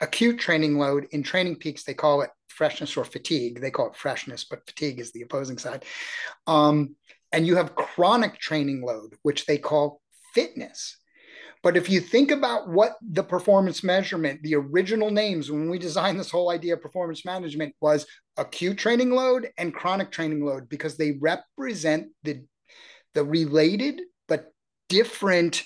acute 0.00 0.38
training 0.38 0.78
load 0.78 1.06
in 1.10 1.22
Training 1.22 1.56
Peaks, 1.56 1.84
they 1.84 1.94
call 1.94 2.22
it 2.22 2.30
freshness 2.48 2.96
or 2.96 3.04
fatigue. 3.04 3.60
They 3.60 3.70
call 3.70 3.88
it 3.88 3.96
freshness, 3.96 4.44
but 4.44 4.66
fatigue 4.66 5.00
is 5.00 5.12
the 5.12 5.22
opposing 5.22 5.58
side. 5.58 5.84
Um, 6.46 6.96
and 7.32 7.46
you 7.46 7.56
have 7.56 7.74
chronic 7.74 8.38
training 8.38 8.82
load, 8.82 9.16
which 9.22 9.46
they 9.46 9.58
call 9.58 10.00
fitness. 10.34 10.96
But 11.62 11.76
if 11.76 11.88
you 11.88 12.00
think 12.00 12.32
about 12.32 12.68
what 12.68 12.96
the 13.00 13.22
performance 13.22 13.84
measurement, 13.84 14.42
the 14.42 14.56
original 14.56 15.10
names 15.10 15.50
when 15.50 15.70
we 15.70 15.78
designed 15.78 16.18
this 16.18 16.30
whole 16.30 16.50
idea 16.50 16.74
of 16.74 16.82
performance 16.82 17.24
management 17.24 17.74
was 17.80 18.04
acute 18.36 18.78
training 18.78 19.10
load 19.10 19.48
and 19.56 19.72
chronic 19.72 20.10
training 20.10 20.44
load 20.44 20.68
because 20.68 20.96
they 20.96 21.12
represent 21.20 22.08
the, 22.24 22.44
the 23.14 23.24
related 23.24 24.02
but 24.26 24.52
different 24.88 25.62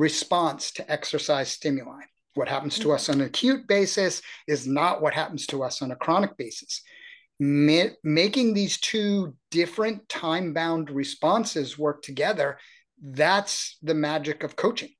response 0.00 0.72
to 0.72 0.90
exercise 0.90 1.50
stimuli. 1.50 2.02
What 2.34 2.48
happens 2.48 2.78
to 2.78 2.92
us 2.92 3.08
on 3.08 3.20
an 3.20 3.26
acute 3.26 3.68
basis 3.68 4.22
is 4.48 4.66
not 4.66 5.02
what 5.02 5.14
happens 5.14 5.46
to 5.48 5.62
us 5.62 5.82
on 5.82 5.90
a 5.90 5.96
chronic 5.96 6.36
basis. 6.36 6.82
Ma- 7.38 7.94
making 8.02 8.54
these 8.54 8.78
two 8.78 9.34
different 9.50 10.08
time 10.08 10.52
bound 10.52 10.90
responses 10.90 11.78
work 11.78 12.02
together 12.02 12.58
that's 13.02 13.78
the 13.82 13.94
magic 13.94 14.42
of 14.42 14.56
coaching. 14.56 14.90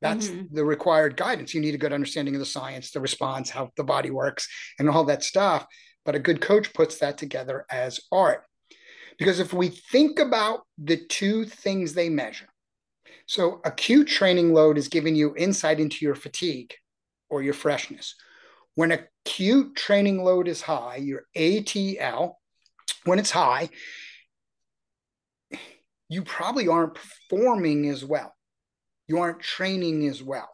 That's 0.00 0.28
mm-hmm. 0.28 0.54
the 0.54 0.64
required 0.64 1.16
guidance. 1.16 1.52
You 1.52 1.60
need 1.60 1.74
a 1.74 1.78
good 1.78 1.92
understanding 1.92 2.34
of 2.34 2.40
the 2.40 2.46
science 2.46 2.90
the 2.90 3.00
response 3.00 3.50
how 3.50 3.70
the 3.76 3.84
body 3.84 4.10
works 4.10 4.48
and 4.78 4.88
all 4.88 5.04
that 5.04 5.22
stuff 5.22 5.66
but 6.04 6.14
a 6.14 6.20
good 6.20 6.40
coach 6.40 6.72
puts 6.72 6.98
that 6.98 7.18
together 7.18 7.64
as 7.70 8.00
art. 8.10 8.44
Because 9.18 9.40
if 9.40 9.52
we 9.52 9.68
think 9.68 10.18
about 10.18 10.60
the 10.78 10.96
two 10.96 11.44
things 11.44 11.92
they 11.92 12.08
measure 12.08 12.48
so 13.26 13.60
acute 13.64 14.08
training 14.08 14.52
load 14.52 14.78
is 14.78 14.88
giving 14.88 15.14
you 15.14 15.34
insight 15.36 15.80
into 15.80 16.04
your 16.04 16.14
fatigue 16.14 16.74
or 17.30 17.42
your 17.42 17.54
freshness. 17.54 18.14
When 18.74 18.92
acute 18.92 19.76
training 19.76 20.22
load 20.22 20.48
is 20.48 20.62
high, 20.62 20.96
your 20.96 21.24
ATL, 21.36 22.34
when 23.04 23.18
it's 23.18 23.30
high, 23.30 23.68
you 26.08 26.22
probably 26.22 26.68
aren't 26.68 26.94
performing 26.94 27.88
as 27.88 28.04
well. 28.04 28.34
You 29.08 29.18
aren't 29.18 29.40
training 29.40 30.06
as 30.08 30.22
well. 30.22 30.48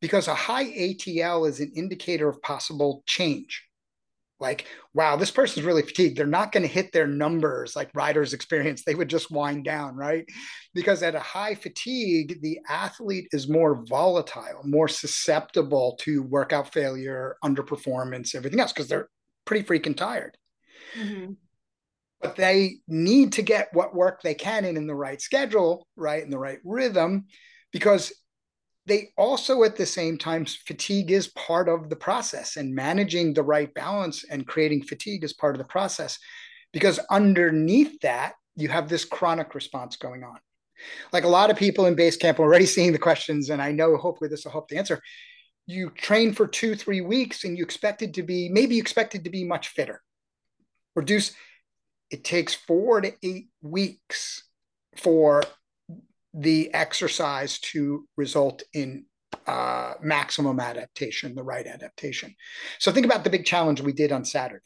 Because 0.00 0.26
a 0.26 0.34
high 0.34 0.64
ATL 0.64 1.48
is 1.48 1.60
an 1.60 1.72
indicator 1.76 2.28
of 2.28 2.42
possible 2.42 3.02
change 3.06 3.64
like, 4.42 4.66
wow, 4.92 5.16
this 5.16 5.30
person's 5.30 5.64
really 5.64 5.80
fatigued. 5.80 6.18
They're 6.18 6.26
not 6.26 6.52
going 6.52 6.64
to 6.64 6.68
hit 6.68 6.92
their 6.92 7.06
numbers 7.06 7.74
like 7.74 7.94
Ryder's 7.94 8.34
experience. 8.34 8.82
They 8.84 8.94
would 8.94 9.08
just 9.08 9.30
wind 9.30 9.64
down, 9.64 9.96
right? 9.96 10.26
Because 10.74 11.02
at 11.02 11.14
a 11.14 11.20
high 11.20 11.54
fatigue, 11.54 12.42
the 12.42 12.58
athlete 12.68 13.28
is 13.32 13.48
more 13.48 13.82
volatile, 13.86 14.60
more 14.64 14.88
susceptible 14.88 15.96
to 16.00 16.22
workout 16.24 16.74
failure, 16.74 17.36
underperformance, 17.42 18.34
everything 18.34 18.60
else, 18.60 18.72
because 18.72 18.88
they're 18.88 19.08
pretty 19.46 19.66
freaking 19.66 19.96
tired. 19.96 20.36
Mm-hmm. 20.98 21.32
But 22.20 22.36
they 22.36 22.76
need 22.86 23.32
to 23.32 23.42
get 23.42 23.70
what 23.72 23.94
work 23.94 24.22
they 24.22 24.34
can 24.34 24.64
in 24.64 24.76
in 24.76 24.86
the 24.86 24.94
right 24.94 25.20
schedule, 25.20 25.88
right, 25.96 26.22
in 26.22 26.30
the 26.30 26.38
right 26.38 26.58
rhythm, 26.64 27.24
because 27.72 28.12
they 28.86 29.10
also 29.16 29.62
at 29.62 29.76
the 29.76 29.86
same 29.86 30.18
time 30.18 30.44
fatigue 30.44 31.10
is 31.10 31.28
part 31.28 31.68
of 31.68 31.88
the 31.88 31.96
process 31.96 32.56
and 32.56 32.74
managing 32.74 33.32
the 33.32 33.42
right 33.42 33.72
balance 33.74 34.24
and 34.24 34.46
creating 34.46 34.82
fatigue 34.82 35.24
is 35.24 35.32
part 35.32 35.54
of 35.54 35.58
the 35.58 35.68
process 35.68 36.18
because 36.72 36.98
underneath 37.10 38.00
that 38.00 38.34
you 38.56 38.68
have 38.68 38.88
this 38.88 39.04
chronic 39.04 39.54
response 39.54 39.96
going 39.96 40.24
on. 40.24 40.38
Like 41.12 41.24
a 41.24 41.28
lot 41.28 41.50
of 41.50 41.56
people 41.56 41.86
in 41.86 41.96
Basecamp 41.96 42.38
are 42.38 42.42
already 42.42 42.66
seeing 42.74 42.92
the 42.92 42.98
questions 42.98 43.50
and 43.50 43.62
i 43.62 43.70
know 43.70 43.96
hopefully 43.96 44.28
this 44.28 44.44
will 44.44 44.52
help 44.52 44.68
the 44.68 44.78
answer. 44.78 45.00
You 45.66 45.90
train 45.90 46.32
for 46.32 46.48
two 46.48 46.74
three 46.74 47.00
weeks 47.00 47.44
and 47.44 47.56
you 47.56 47.62
expected 47.62 48.14
to 48.14 48.22
be 48.22 48.48
maybe 48.48 48.78
expected 48.78 49.24
to 49.24 49.30
be 49.30 49.44
much 49.44 49.68
fitter. 49.68 50.02
Reduce 50.96 51.32
it 52.10 52.24
takes 52.24 52.54
four 52.54 53.00
to 53.00 53.12
eight 53.22 53.48
weeks 53.62 54.44
for 54.96 55.42
the 56.34 56.72
exercise 56.72 57.58
to 57.58 58.06
result 58.16 58.62
in 58.72 59.04
uh, 59.46 59.94
maximum 60.00 60.60
adaptation, 60.60 61.34
the 61.34 61.42
right 61.42 61.66
adaptation. 61.66 62.34
So 62.78 62.92
think 62.92 63.06
about 63.06 63.24
the 63.24 63.30
big 63.30 63.44
challenge 63.44 63.80
we 63.80 63.92
did 63.92 64.12
on 64.12 64.24
Saturday. 64.24 64.62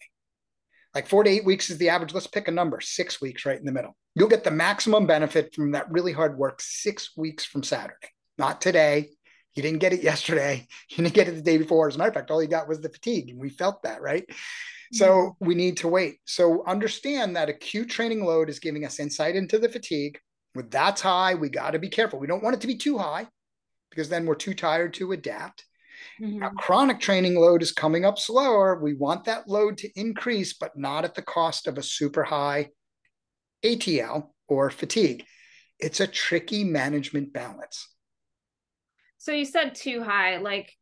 Like 0.94 1.06
four 1.06 1.24
to 1.24 1.30
eight 1.30 1.44
weeks 1.44 1.70
is 1.70 1.78
the 1.78 1.90
average. 1.90 2.14
Let's 2.14 2.26
pick 2.26 2.48
a 2.48 2.52
number, 2.52 2.80
six 2.80 3.20
weeks 3.20 3.44
right 3.44 3.58
in 3.58 3.66
the 3.66 3.72
middle. 3.72 3.96
You'll 4.14 4.28
get 4.28 4.44
the 4.44 4.50
maximum 4.50 5.06
benefit 5.06 5.54
from 5.54 5.72
that 5.72 5.90
really 5.90 6.12
hard 6.12 6.38
work 6.38 6.60
six 6.60 7.16
weeks 7.16 7.44
from 7.44 7.62
Saturday, 7.62 8.08
not 8.38 8.60
today. 8.60 9.10
You 9.54 9.62
didn't 9.62 9.80
get 9.80 9.92
it 9.92 10.02
yesterday. 10.02 10.66
You 10.90 11.02
didn't 11.02 11.14
get 11.14 11.28
it 11.28 11.32
the 11.32 11.42
day 11.42 11.58
before. 11.58 11.88
As 11.88 11.96
a 11.96 11.98
matter 11.98 12.10
of 12.10 12.14
fact, 12.14 12.30
all 12.30 12.42
you 12.42 12.48
got 12.48 12.68
was 12.68 12.80
the 12.80 12.88
fatigue, 12.88 13.28
and 13.30 13.38
we 13.38 13.50
felt 13.50 13.82
that, 13.82 14.00
right? 14.00 14.24
So 14.92 15.06
mm-hmm. 15.06 15.46
we 15.46 15.54
need 15.54 15.78
to 15.78 15.88
wait. 15.88 16.20
So 16.24 16.64
understand 16.66 17.36
that 17.36 17.48
acute 17.48 17.90
training 17.90 18.24
load 18.24 18.48
is 18.48 18.60
giving 18.60 18.84
us 18.84 19.00
insight 19.00 19.36
into 19.36 19.58
the 19.58 19.68
fatigue 19.68 20.18
with 20.56 20.70
that's 20.70 21.00
high, 21.00 21.34
we 21.34 21.48
got 21.48 21.72
to 21.72 21.78
be 21.78 21.88
careful. 21.88 22.18
We 22.18 22.26
don't 22.26 22.42
want 22.42 22.56
it 22.56 22.60
to 22.62 22.66
be 22.66 22.76
too 22.76 22.98
high 22.98 23.26
because 23.90 24.08
then 24.08 24.26
we're 24.26 24.34
too 24.34 24.54
tired 24.54 24.94
to 24.94 25.12
adapt. 25.12 25.64
Mm-hmm. 26.20 26.38
Now, 26.38 26.50
chronic 26.50 27.00
training 27.00 27.36
load 27.36 27.62
is 27.62 27.72
coming 27.72 28.04
up 28.04 28.18
slower. 28.18 28.80
We 28.80 28.94
want 28.94 29.24
that 29.24 29.48
load 29.48 29.78
to 29.78 30.00
increase, 30.00 30.54
but 30.54 30.76
not 30.76 31.04
at 31.04 31.14
the 31.14 31.22
cost 31.22 31.66
of 31.66 31.78
a 31.78 31.82
super 31.82 32.24
high 32.24 32.70
ATL 33.64 34.30
or 34.48 34.70
fatigue. 34.70 35.24
It's 35.78 36.00
a 36.00 36.06
tricky 36.06 36.64
management 36.64 37.32
balance. 37.32 37.88
So 39.18 39.32
you 39.32 39.44
said 39.44 39.74
too 39.74 40.02
high. 40.02 40.38
Like, 40.38 40.72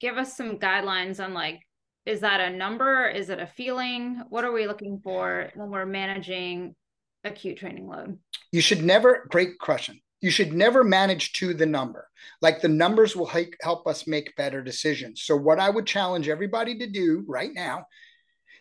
give 0.00 0.16
us 0.16 0.36
some 0.36 0.58
guidelines 0.58 1.22
on 1.22 1.34
like, 1.34 1.60
is 2.04 2.20
that 2.20 2.40
a 2.40 2.50
number? 2.50 3.08
Is 3.08 3.30
it 3.30 3.38
a 3.38 3.46
feeling? 3.46 4.22
What 4.28 4.44
are 4.44 4.52
we 4.52 4.66
looking 4.66 5.00
for 5.02 5.50
when 5.54 5.70
we're 5.70 5.86
managing 5.86 6.74
acute 7.24 7.58
training 7.58 7.88
load? 7.88 8.18
You 8.50 8.60
should 8.60 8.82
never, 8.82 9.26
great 9.30 9.58
question. 9.58 10.00
You 10.20 10.30
should 10.30 10.52
never 10.52 10.84
manage 10.84 11.32
to 11.34 11.52
the 11.52 11.66
number. 11.66 12.08
Like 12.40 12.60
the 12.60 12.68
numbers 12.68 13.16
will 13.16 13.30
help 13.60 13.86
us 13.86 14.06
make 14.06 14.36
better 14.36 14.62
decisions. 14.62 15.22
So, 15.22 15.36
what 15.36 15.58
I 15.58 15.68
would 15.68 15.84
challenge 15.84 16.28
everybody 16.28 16.78
to 16.78 16.86
do 16.86 17.24
right 17.26 17.50
now, 17.52 17.86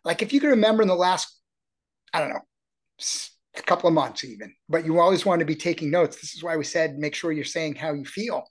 like 0.03 0.23
if 0.23 0.33
you 0.33 0.39
can 0.39 0.49
remember 0.49 0.81
in 0.81 0.87
the 0.87 0.95
last 0.95 1.39
I 2.13 2.19
don't 2.19 2.29
know, 2.29 2.41
a 3.57 3.61
couple 3.61 3.87
of 3.87 3.93
months 3.93 4.23
even, 4.23 4.53
but 4.67 4.85
you 4.85 4.99
always 4.99 5.25
want 5.25 5.39
to 5.39 5.45
be 5.45 5.55
taking 5.55 5.91
notes. 5.91 6.19
This 6.19 6.33
is 6.33 6.43
why 6.43 6.57
we 6.57 6.63
said 6.63 6.97
make 6.97 7.15
sure 7.15 7.31
you're 7.31 7.45
saying 7.45 7.75
how 7.75 7.93
you 7.93 8.05
feel. 8.05 8.43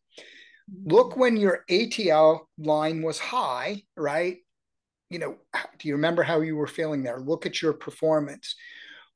Look 0.85 1.17
when 1.17 1.37
your 1.37 1.65
ATL 1.69 2.41
line 2.59 3.03
was 3.03 3.19
high, 3.19 3.83
right? 3.97 4.37
You 5.09 5.19
know, 5.19 5.37
do 5.79 5.89
you 5.89 5.95
remember 5.95 6.23
how 6.23 6.41
you 6.41 6.55
were 6.55 6.69
feeling 6.69 7.03
there? 7.03 7.19
Look 7.19 7.45
at 7.45 7.61
your 7.61 7.73
performance. 7.73 8.55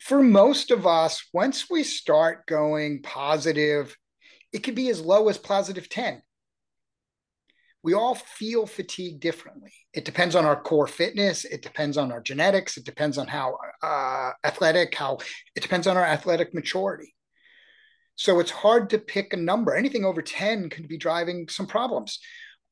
For 0.00 0.22
most 0.22 0.70
of 0.70 0.86
us, 0.86 1.26
once 1.32 1.70
we 1.70 1.82
start 1.82 2.46
going 2.46 3.02
positive, 3.02 3.96
it 4.52 4.62
could 4.62 4.74
be 4.74 4.88
as 4.90 5.00
low 5.00 5.28
as 5.28 5.38
positive 5.38 5.88
10 5.88 6.22
we 7.84 7.92
all 7.92 8.14
feel 8.14 8.66
fatigue 8.66 9.20
differently. 9.20 9.72
It 9.92 10.06
depends 10.06 10.34
on 10.34 10.46
our 10.46 10.58
core 10.58 10.86
fitness. 10.86 11.44
It 11.44 11.60
depends 11.60 11.98
on 11.98 12.10
our 12.10 12.22
genetics. 12.22 12.78
It 12.78 12.84
depends 12.86 13.18
on 13.18 13.26
how 13.26 13.58
uh, 13.82 14.30
athletic, 14.42 14.94
how 14.94 15.18
it 15.54 15.62
depends 15.62 15.86
on 15.86 15.98
our 15.98 16.04
athletic 16.04 16.54
maturity. 16.54 17.14
So 18.16 18.40
it's 18.40 18.50
hard 18.50 18.88
to 18.90 18.98
pick 18.98 19.34
a 19.34 19.36
number. 19.36 19.74
Anything 19.74 20.06
over 20.06 20.22
10 20.22 20.70
could 20.70 20.88
be 20.88 20.96
driving 20.96 21.46
some 21.50 21.66
problems. 21.66 22.20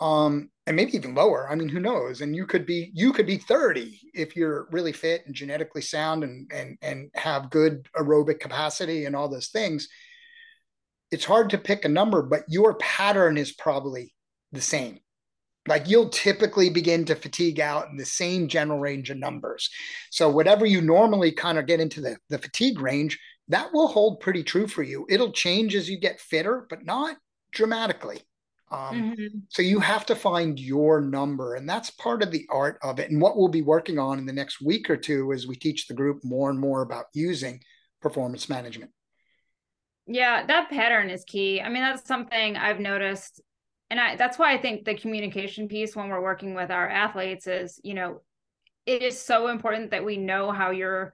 Um, 0.02 0.50
and 0.66 0.76
maybe 0.76 0.96
even 0.96 1.14
lower. 1.14 1.50
I 1.50 1.54
mean, 1.54 1.68
who 1.68 1.78
knows? 1.78 2.20
And 2.20 2.34
you 2.34 2.44
could 2.44 2.66
be 2.66 2.90
you 2.92 3.12
could 3.12 3.26
be 3.26 3.38
30 3.38 4.00
if 4.14 4.36
you're 4.36 4.66
really 4.72 4.92
fit 4.92 5.22
and 5.26 5.34
genetically 5.34 5.82
sound 5.82 6.24
and 6.24 6.50
and 6.52 6.76
and 6.82 7.10
have 7.14 7.50
good 7.50 7.88
aerobic 7.96 8.40
capacity 8.40 9.04
and 9.04 9.14
all 9.14 9.28
those 9.28 9.48
things. 9.48 9.88
It's 11.12 11.24
hard 11.24 11.50
to 11.50 11.58
pick 11.58 11.84
a 11.84 11.88
number, 11.88 12.22
but 12.22 12.42
your 12.48 12.74
pattern 12.74 13.36
is 13.36 13.52
probably 13.52 14.12
the 14.50 14.60
same. 14.60 14.98
Like 15.68 15.88
you'll 15.88 16.08
typically 16.08 16.70
begin 16.70 17.04
to 17.04 17.14
fatigue 17.14 17.60
out 17.60 17.88
in 17.90 17.96
the 17.96 18.06
same 18.06 18.48
general 18.48 18.80
range 18.80 19.10
of 19.10 19.18
numbers. 19.18 19.70
So 20.10 20.28
whatever 20.28 20.66
you 20.66 20.80
normally 20.80 21.30
kind 21.30 21.58
of 21.58 21.66
get 21.66 21.78
into 21.78 22.00
the, 22.00 22.16
the 22.28 22.38
fatigue 22.38 22.80
range, 22.80 23.20
that 23.48 23.72
will 23.72 23.86
hold 23.86 24.18
pretty 24.20 24.42
true 24.42 24.66
for 24.66 24.82
you. 24.82 25.06
It'll 25.08 25.30
change 25.30 25.76
as 25.76 25.88
you 25.88 26.00
get 26.00 26.18
fitter, 26.18 26.66
but 26.68 26.84
not 26.84 27.16
dramatically. 27.52 28.22
Um, 28.72 29.14
mm-hmm. 29.16 29.38
So 29.48 29.62
you 29.62 29.80
have 29.80 30.06
to 30.06 30.16
find 30.16 30.58
your 30.58 31.00
number, 31.00 31.54
and 31.54 31.68
that's 31.68 31.90
part 31.90 32.22
of 32.22 32.30
the 32.30 32.46
art 32.50 32.78
of 32.82 32.98
it. 32.98 33.10
And 33.10 33.20
what 33.20 33.36
we'll 33.36 33.48
be 33.48 33.62
working 33.62 33.98
on 33.98 34.18
in 34.18 34.26
the 34.26 34.32
next 34.32 34.60
week 34.60 34.88
or 34.88 34.96
two 34.96 35.32
as 35.32 35.46
we 35.46 35.56
teach 35.56 35.86
the 35.86 35.94
group 35.94 36.24
more 36.24 36.50
and 36.50 36.58
more 36.58 36.82
about 36.82 37.06
using 37.12 37.60
performance 38.00 38.48
management. 38.48 38.90
Yeah, 40.06 40.44
that 40.46 40.70
pattern 40.70 41.10
is 41.10 41.24
key. 41.24 41.60
I 41.60 41.68
mean, 41.68 41.82
that's 41.82 42.06
something 42.06 42.56
I've 42.56 42.80
noticed 42.80 43.40
and 43.92 44.00
I, 44.00 44.16
that's 44.16 44.38
why 44.38 44.54
I 44.54 44.56
think 44.56 44.86
the 44.86 44.94
communication 44.94 45.68
piece 45.68 45.94
when 45.94 46.08
we're 46.08 46.22
working 46.22 46.54
with 46.54 46.70
our 46.70 46.88
athletes 46.88 47.46
is, 47.46 47.78
you 47.84 47.92
know, 47.92 48.22
it 48.86 49.02
is 49.02 49.20
so 49.20 49.48
important 49.48 49.90
that 49.90 50.02
we 50.02 50.16
know 50.16 50.50
how 50.50 50.70
you're 50.70 51.12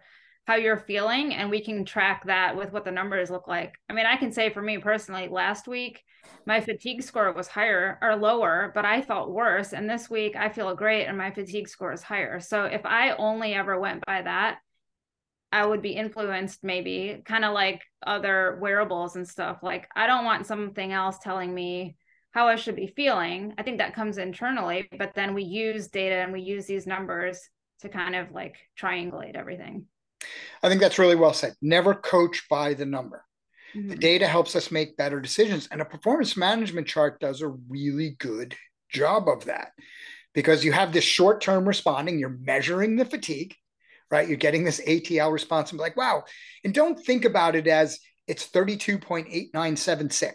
how 0.49 0.55
you're 0.55 0.79
feeling 0.79 1.35
and 1.35 1.51
we 1.51 1.61
can 1.61 1.85
track 1.85 2.25
that 2.25 2.57
with 2.57 2.73
what 2.73 2.83
the 2.83 2.91
numbers 2.91 3.31
look 3.31 3.47
like. 3.47 3.75
I 3.91 3.93
mean, 3.93 4.07
I 4.07 4.17
can 4.17 4.33
say 4.33 4.49
for 4.49 4.63
me 4.63 4.79
personally, 4.79 5.29
last 5.29 5.69
week 5.69 6.03
my 6.47 6.63
fatigue 6.63 7.03
score 7.03 7.31
was 7.35 7.49
higher 7.49 7.99
or 8.01 8.17
lower, 8.17 8.73
but 8.75 8.87
I 8.87 9.03
felt 9.03 9.31
worse. 9.31 9.75
And 9.75 9.91
this 9.91 10.09
week 10.09 10.37
I 10.37 10.49
feel 10.49 10.75
great 10.75 11.05
and 11.05 11.19
my 11.19 11.31
fatigue 11.33 11.69
score 11.69 11.93
is 11.93 12.03
higher. 12.03 12.41
So 12.41 12.65
if 12.65 12.87
I 12.87 13.11
only 13.11 13.53
ever 13.53 13.79
went 13.79 14.07
by 14.07 14.23
that, 14.23 14.61
I 15.53 15.67
would 15.67 15.83
be 15.83 15.91
influenced 15.91 16.65
maybe 16.65 17.23
kind 17.27 17.45
of 17.45 17.53
like 17.53 17.83
other 18.07 18.57
wearables 18.59 19.17
and 19.17 19.29
stuff. 19.29 19.59
Like 19.63 19.87
I 19.95 20.07
don't 20.07 20.25
want 20.25 20.47
something 20.47 20.93
else 20.93 21.19
telling 21.23 21.55
me 21.55 21.97
how 22.31 22.49
I 22.49 22.57
should 22.57 22.77
be 22.77 22.87
feeling. 22.97 23.53
I 23.59 23.63
think 23.65 23.79
that 23.79 23.95
comes 23.95 24.17
internally, 24.17 24.89
but 24.99 25.13
then 25.15 25.35
we 25.35 25.45
use 25.45 25.89
data 25.89 26.15
and 26.15 26.33
we 26.33 26.41
use 26.41 26.65
these 26.65 26.87
numbers 26.87 27.39
to 27.81 27.91
kind 27.91 28.15
of 28.15 28.33
like 28.33 28.57
triangulate 28.81 29.37
everything. 29.37 29.85
I 30.63 30.69
think 30.69 30.81
that's 30.81 30.99
really 30.99 31.17
well 31.17 31.33
said. 31.33 31.55
Never 31.63 31.95
coach 31.95 32.45
by 32.49 32.75
the 32.75 32.87
number. 32.87 33.25
Mm-hmm. 33.75 33.89
The 33.89 33.97
data 33.97 34.27
helps 34.27 34.57
us 34.57 34.71
make 34.71 34.97
better 34.97 35.21
decisions. 35.21 35.69
And 35.71 35.81
a 35.81 35.85
performance 35.85 36.37
management 36.37 36.87
chart 36.87 37.21
does 37.21 37.43
a 37.43 37.49
really 37.49 38.17
good 38.19 38.57
job 38.91 39.29
of 39.29 39.45
that 39.47 39.73
because 40.35 40.65
you 40.65 40.73
have 40.73 40.93
this 40.93 41.05
short 41.05 41.41
term 41.41 41.67
responding, 41.67 42.19
you're 42.19 42.39
measuring 42.41 42.97
the 42.97 43.05
fatigue, 43.05 43.55
right? 44.11 44.27
You're 44.27 44.37
getting 44.37 44.65
this 44.65 44.81
ATL 44.81 45.33
response 45.33 45.71
and 45.71 45.79
be 45.79 45.83
like, 45.83 45.97
wow. 45.97 46.25
And 46.65 46.75
don't 46.75 46.99
think 46.99 47.25
about 47.25 47.55
it 47.57 47.67
as 47.67 47.99
it's 48.27 48.49
32.8976 48.49 50.35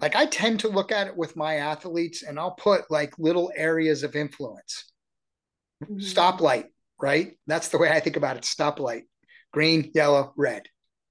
like 0.00 0.16
I 0.16 0.26
tend 0.26 0.60
to 0.60 0.68
look 0.68 0.92
at 0.92 1.06
it 1.06 1.16
with 1.16 1.36
my 1.36 1.56
athletes 1.56 2.22
and 2.22 2.38
I'll 2.38 2.52
put 2.52 2.90
like 2.90 3.18
little 3.18 3.52
areas 3.54 4.02
of 4.02 4.16
influence. 4.16 4.92
Mm-hmm. 5.82 5.98
Stoplight, 5.98 6.66
right? 7.00 7.36
That's 7.46 7.68
the 7.68 7.78
way 7.78 7.90
I 7.90 8.00
think 8.00 8.16
about 8.16 8.36
it. 8.36 8.42
Stoplight. 8.42 9.02
Green, 9.52 9.90
yellow, 9.94 10.32
red. 10.36 10.66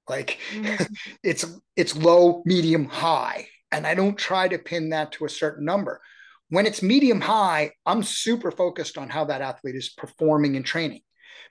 Like 0.08 0.38
mm-hmm. 0.52 0.84
it's 1.22 1.44
it's 1.76 1.96
low, 1.96 2.42
medium, 2.44 2.86
high. 2.86 3.48
And 3.70 3.86
I 3.86 3.94
don't 3.94 4.16
try 4.16 4.48
to 4.48 4.58
pin 4.58 4.90
that 4.90 5.12
to 5.12 5.24
a 5.24 5.30
certain 5.30 5.64
number. 5.64 6.00
When 6.50 6.64
it's 6.64 6.82
medium 6.82 7.20
high, 7.20 7.72
I'm 7.84 8.02
super 8.02 8.50
focused 8.50 8.96
on 8.96 9.10
how 9.10 9.26
that 9.26 9.42
athlete 9.42 9.76
is 9.76 9.90
performing 9.90 10.54
in 10.54 10.62
training. 10.62 11.02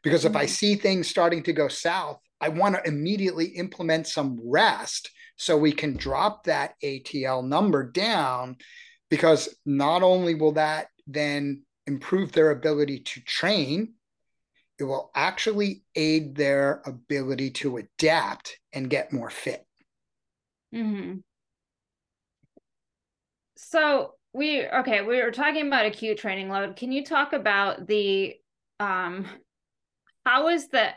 Because 0.04 0.26
if 0.26 0.32
mm-hmm. 0.32 0.42
I 0.42 0.46
see 0.48 0.76
things 0.76 1.08
starting 1.08 1.44
to 1.44 1.54
go 1.54 1.68
south, 1.68 2.20
I 2.42 2.50
want 2.50 2.76
to 2.76 2.88
immediately 2.88 3.46
implement 3.46 4.08
some 4.08 4.40
rest 4.44 5.12
so 5.38 5.58
we 5.58 5.72
can 5.72 5.96
drop 5.96 6.46
that 6.46 6.74
ATL 6.84 7.48
number 7.48 7.92
down 7.92 8.58
because 9.10 9.56
not 9.66 10.04
only 10.04 10.36
will 10.36 10.54
that 10.54 10.88
then 11.06 11.64
improve 11.86 12.32
their 12.32 12.52
ability 12.52 13.00
to 13.00 13.22
train, 13.22 13.94
it 14.80 14.84
will 14.84 15.12
actually 15.16 15.84
aid 15.96 16.36
their 16.36 16.82
ability 16.86 17.50
to 17.50 17.78
adapt 17.78 18.60
and 18.74 18.90
get 18.90 19.12
more 19.12 19.30
fit. 19.30 19.66
Mm-hmm. 20.74 21.18
So 23.58 24.14
we 24.34 24.68
okay, 24.68 25.02
we 25.02 25.22
were 25.22 25.32
talking 25.32 25.68
about 25.68 25.86
acute 25.86 26.18
training 26.18 26.50
load. 26.50 26.76
Can 26.76 26.92
you 26.92 27.04
talk 27.04 27.34
about 27.34 27.88
the 27.88 28.36
um 28.80 29.26
how 30.26 30.50
is 30.50 30.68
the 30.68 30.90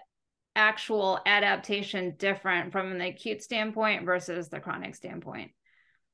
actual 0.56 1.20
adaptation 1.24 2.14
different 2.18 2.72
from 2.72 2.98
the 2.98 3.06
acute 3.06 3.42
standpoint 3.42 4.04
versus 4.04 4.48
the 4.48 4.60
chronic 4.60 4.94
standpoint? 4.94 5.52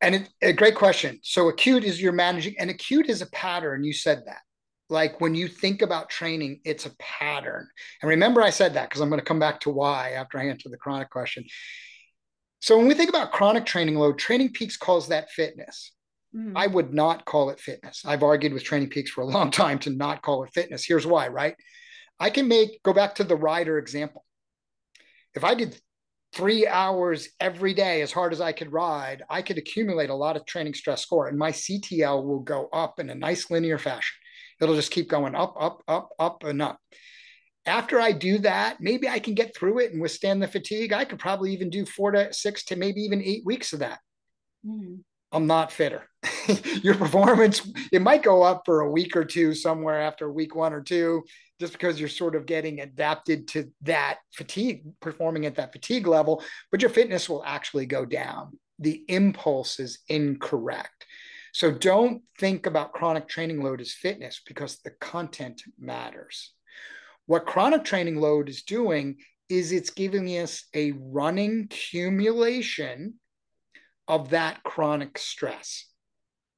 And 0.01 0.17
it, 0.17 0.29
a 0.43 0.53
great 0.53 0.75
question. 0.75 1.19
So 1.23 1.49
acute 1.49 1.83
is 1.83 2.01
you're 2.01 2.13
managing, 2.13 2.57
and 2.59 2.69
acute 2.69 3.09
is 3.09 3.23
a 3.23 3.31
pattern. 3.31 3.83
You 3.83 3.95
said 3.95 4.23
that. 4.27 4.41
Like 4.89 5.21
when 5.21 5.35
you 5.35 5.49
think 5.49 5.83
about 5.83 6.11
training, 6.11 6.61
it's 6.65 6.87
a 6.87 6.97
pattern. 6.99 7.69
And 8.01 8.09
remember, 8.09 8.43
I 8.43 8.51
said 8.51 8.75
that 8.75 8.89
because 8.89 9.01
I'm 9.01 9.09
going 9.09 9.21
to 9.21 9.25
come 9.27 9.41
back 9.41 9.61
to 9.61 9.71
why 9.71 10.11
after 10.11 10.39
I 10.39 10.47
answer 10.47 10.69
the 10.69 10.77
chronic 10.77 11.11
question. 11.11 11.45
So 12.61 12.79
when 12.79 12.87
we 12.87 12.95
think 12.95 13.11
about 13.11 13.33
chronic 13.33 13.67
training 13.67 13.97
load, 13.97 14.19
Training 14.19 14.53
Peaks 14.53 14.77
calls 14.77 15.09
that 15.09 15.31
fitness. 15.31 15.93
Mm-hmm. 16.35 16.57
I 16.57 16.67
would 16.67 16.93
not 16.93 17.25
call 17.25 17.51
it 17.51 17.61
fitness. 17.61 18.03
I've 18.05 18.23
argued 18.23 18.53
with 18.53 18.65
Training 18.65 18.91
Peaks 18.91 19.11
for 19.11 19.23
a 19.23 19.27
long 19.27 19.51
time 19.63 19.79
to 19.81 19.91
not 19.91 20.23
call 20.23 20.45
it 20.45 20.53
fitness. 20.55 20.85
Here's 20.85 21.07
why, 21.07 21.29
right? 21.29 21.55
I 22.19 22.31
can 22.31 22.49
make 22.49 22.83
go 22.83 22.93
back 22.93 23.17
to 23.17 23.25
the 23.25 23.37
Ryder 23.37 23.79
example 23.79 24.25
if 25.37 25.45
I 25.45 25.55
did 25.55 25.79
three 26.33 26.67
hours 26.67 27.29
every 27.39 27.75
day 27.75 28.01
as 28.01 28.11
hard 28.11 28.33
as 28.33 28.41
I 28.41 28.53
could 28.53 28.73
ride, 28.73 29.23
I 29.31 29.43
could 29.43 29.59
accumulate 29.59 30.11
a 30.11 30.15
lot 30.15 30.37
of 30.37 30.47
training 30.47 30.75
stress 30.75 31.03
score 31.03 31.29
and 31.29 31.39
my 31.39 31.53
CTL 31.53 32.25
will 32.25 32.41
go 32.41 32.69
up 32.73 32.99
in 32.99 33.11
a 33.11 33.15
nice 33.15 33.51
linear 33.51 33.79
fashion. 33.79 34.17
It'll 34.61 34.75
just 34.75 34.91
keep 34.91 35.09
going 35.09 35.35
up, 35.35 35.55
up, 35.59 35.83
up, 35.87 36.11
up, 36.19 36.45
and 36.45 36.63
up. 36.63 36.81
After 37.67 38.01
I 38.01 38.13
do 38.13 38.39
that, 38.39 38.81
maybe 38.81 39.09
I 39.09 39.19
can 39.19 39.35
get 39.35 39.57
through 39.57 39.81
it 39.81 39.93
and 39.93 40.01
withstand 40.01 40.41
the 40.41 40.49
fatigue. 40.49 40.93
I 40.93 41.05
could 41.05 41.19
probably 41.19 41.53
even 41.53 41.69
do 41.69 41.85
four 41.85 42.13
to 42.13 42.33
six 42.33 42.65
to 42.67 42.77
maybe 42.77 43.01
even 43.03 43.23
eight 43.23 43.45
weeks 43.45 43.73
of 43.73 43.81
that. 43.81 43.99
Mm. 44.65 45.01
I'm 45.33 45.47
not 45.47 45.73
fitter. 45.73 46.09
Your 46.83 46.95
performance, 46.95 47.69
it 47.93 48.01
might 48.03 48.23
go 48.23 48.43
up 48.43 48.63
for 48.65 48.81
a 48.81 48.91
week 48.91 49.17
or 49.17 49.25
two 49.25 49.55
somewhere 49.55 50.01
after 50.01 50.31
week 50.31 50.55
one 50.55 50.73
or 50.73 50.81
two, 50.81 51.25
just 51.59 51.73
because 51.73 51.99
you're 51.99 52.09
sort 52.09 52.37
of 52.37 52.47
getting 52.47 52.81
adapted 52.81 53.49
to 53.49 53.71
that 53.83 54.19
fatigue, 54.33 54.85
performing 55.01 55.47
at 55.47 55.57
that 55.57 55.73
fatigue 55.73 56.07
level, 56.07 56.43
but 56.71 56.81
your 56.81 56.91
fitness 56.91 57.29
will 57.29 57.43
actually 57.45 57.87
go 57.87 58.05
down. 58.05 58.59
The 58.79 59.05
impulse 59.09 59.81
is 59.81 59.99
incorrect. 60.09 61.06
So 61.57 61.71
don't 61.71 62.21
think 62.39 62.67
about 62.67 62.93
chronic 62.93 63.29
training 63.29 63.63
load 63.63 63.81
as 63.81 63.91
fitness 63.91 64.43
because 64.47 64.77
the 64.77 64.91
content 64.91 65.63
matters. 65.79 66.53
What 67.25 67.47
chronic 67.47 67.83
training 67.83 68.21
load 68.21 68.51
is 68.51 68.63
doing 68.63 69.17
is 69.49 69.73
it's 69.73 69.89
giving 69.89 70.29
us 70.29 70.67
a 70.75 70.93
running 70.93 71.63
accumulation 71.63 73.15
of 74.07 74.29
that 74.31 74.65
chronic 74.65 75.17
stress. 75.17 75.87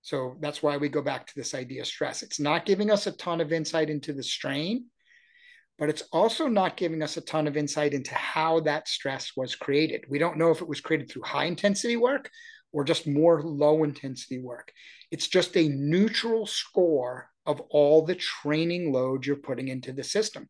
So 0.02 0.36
that's 0.40 0.64
why 0.64 0.78
we 0.78 0.88
go 0.88 1.00
back 1.00 1.28
to 1.28 1.32
this 1.36 1.54
idea 1.54 1.82
of 1.82 1.86
stress. 1.86 2.24
It's 2.24 2.40
not 2.40 2.66
giving 2.66 2.90
us 2.90 3.06
a 3.06 3.12
ton 3.12 3.40
of 3.40 3.52
insight 3.52 3.90
into 3.90 4.12
the 4.12 4.24
strain, 4.24 4.86
but 5.78 5.88
it's 5.88 6.02
also 6.12 6.48
not 6.48 6.76
giving 6.76 7.04
us 7.04 7.16
a 7.16 7.20
ton 7.20 7.46
of 7.46 7.56
insight 7.56 7.94
into 7.94 8.16
how 8.16 8.58
that 8.62 8.88
stress 8.88 9.30
was 9.36 9.54
created. 9.54 10.06
We 10.08 10.18
don't 10.18 10.38
know 10.38 10.50
if 10.50 10.60
it 10.60 10.68
was 10.68 10.80
created 10.80 11.08
through 11.08 11.22
high 11.22 11.44
intensity 11.44 11.96
work 11.96 12.32
or 12.72 12.84
just 12.84 13.06
more 13.06 13.42
low 13.42 13.84
intensity 13.84 14.38
work. 14.38 14.72
It's 15.10 15.28
just 15.28 15.56
a 15.56 15.68
neutral 15.68 16.46
score 16.46 17.30
of 17.46 17.60
all 17.70 18.04
the 18.04 18.14
training 18.14 18.92
load 18.92 19.24
you're 19.24 19.36
putting 19.36 19.68
into 19.68 19.92
the 19.92 20.04
system. 20.04 20.48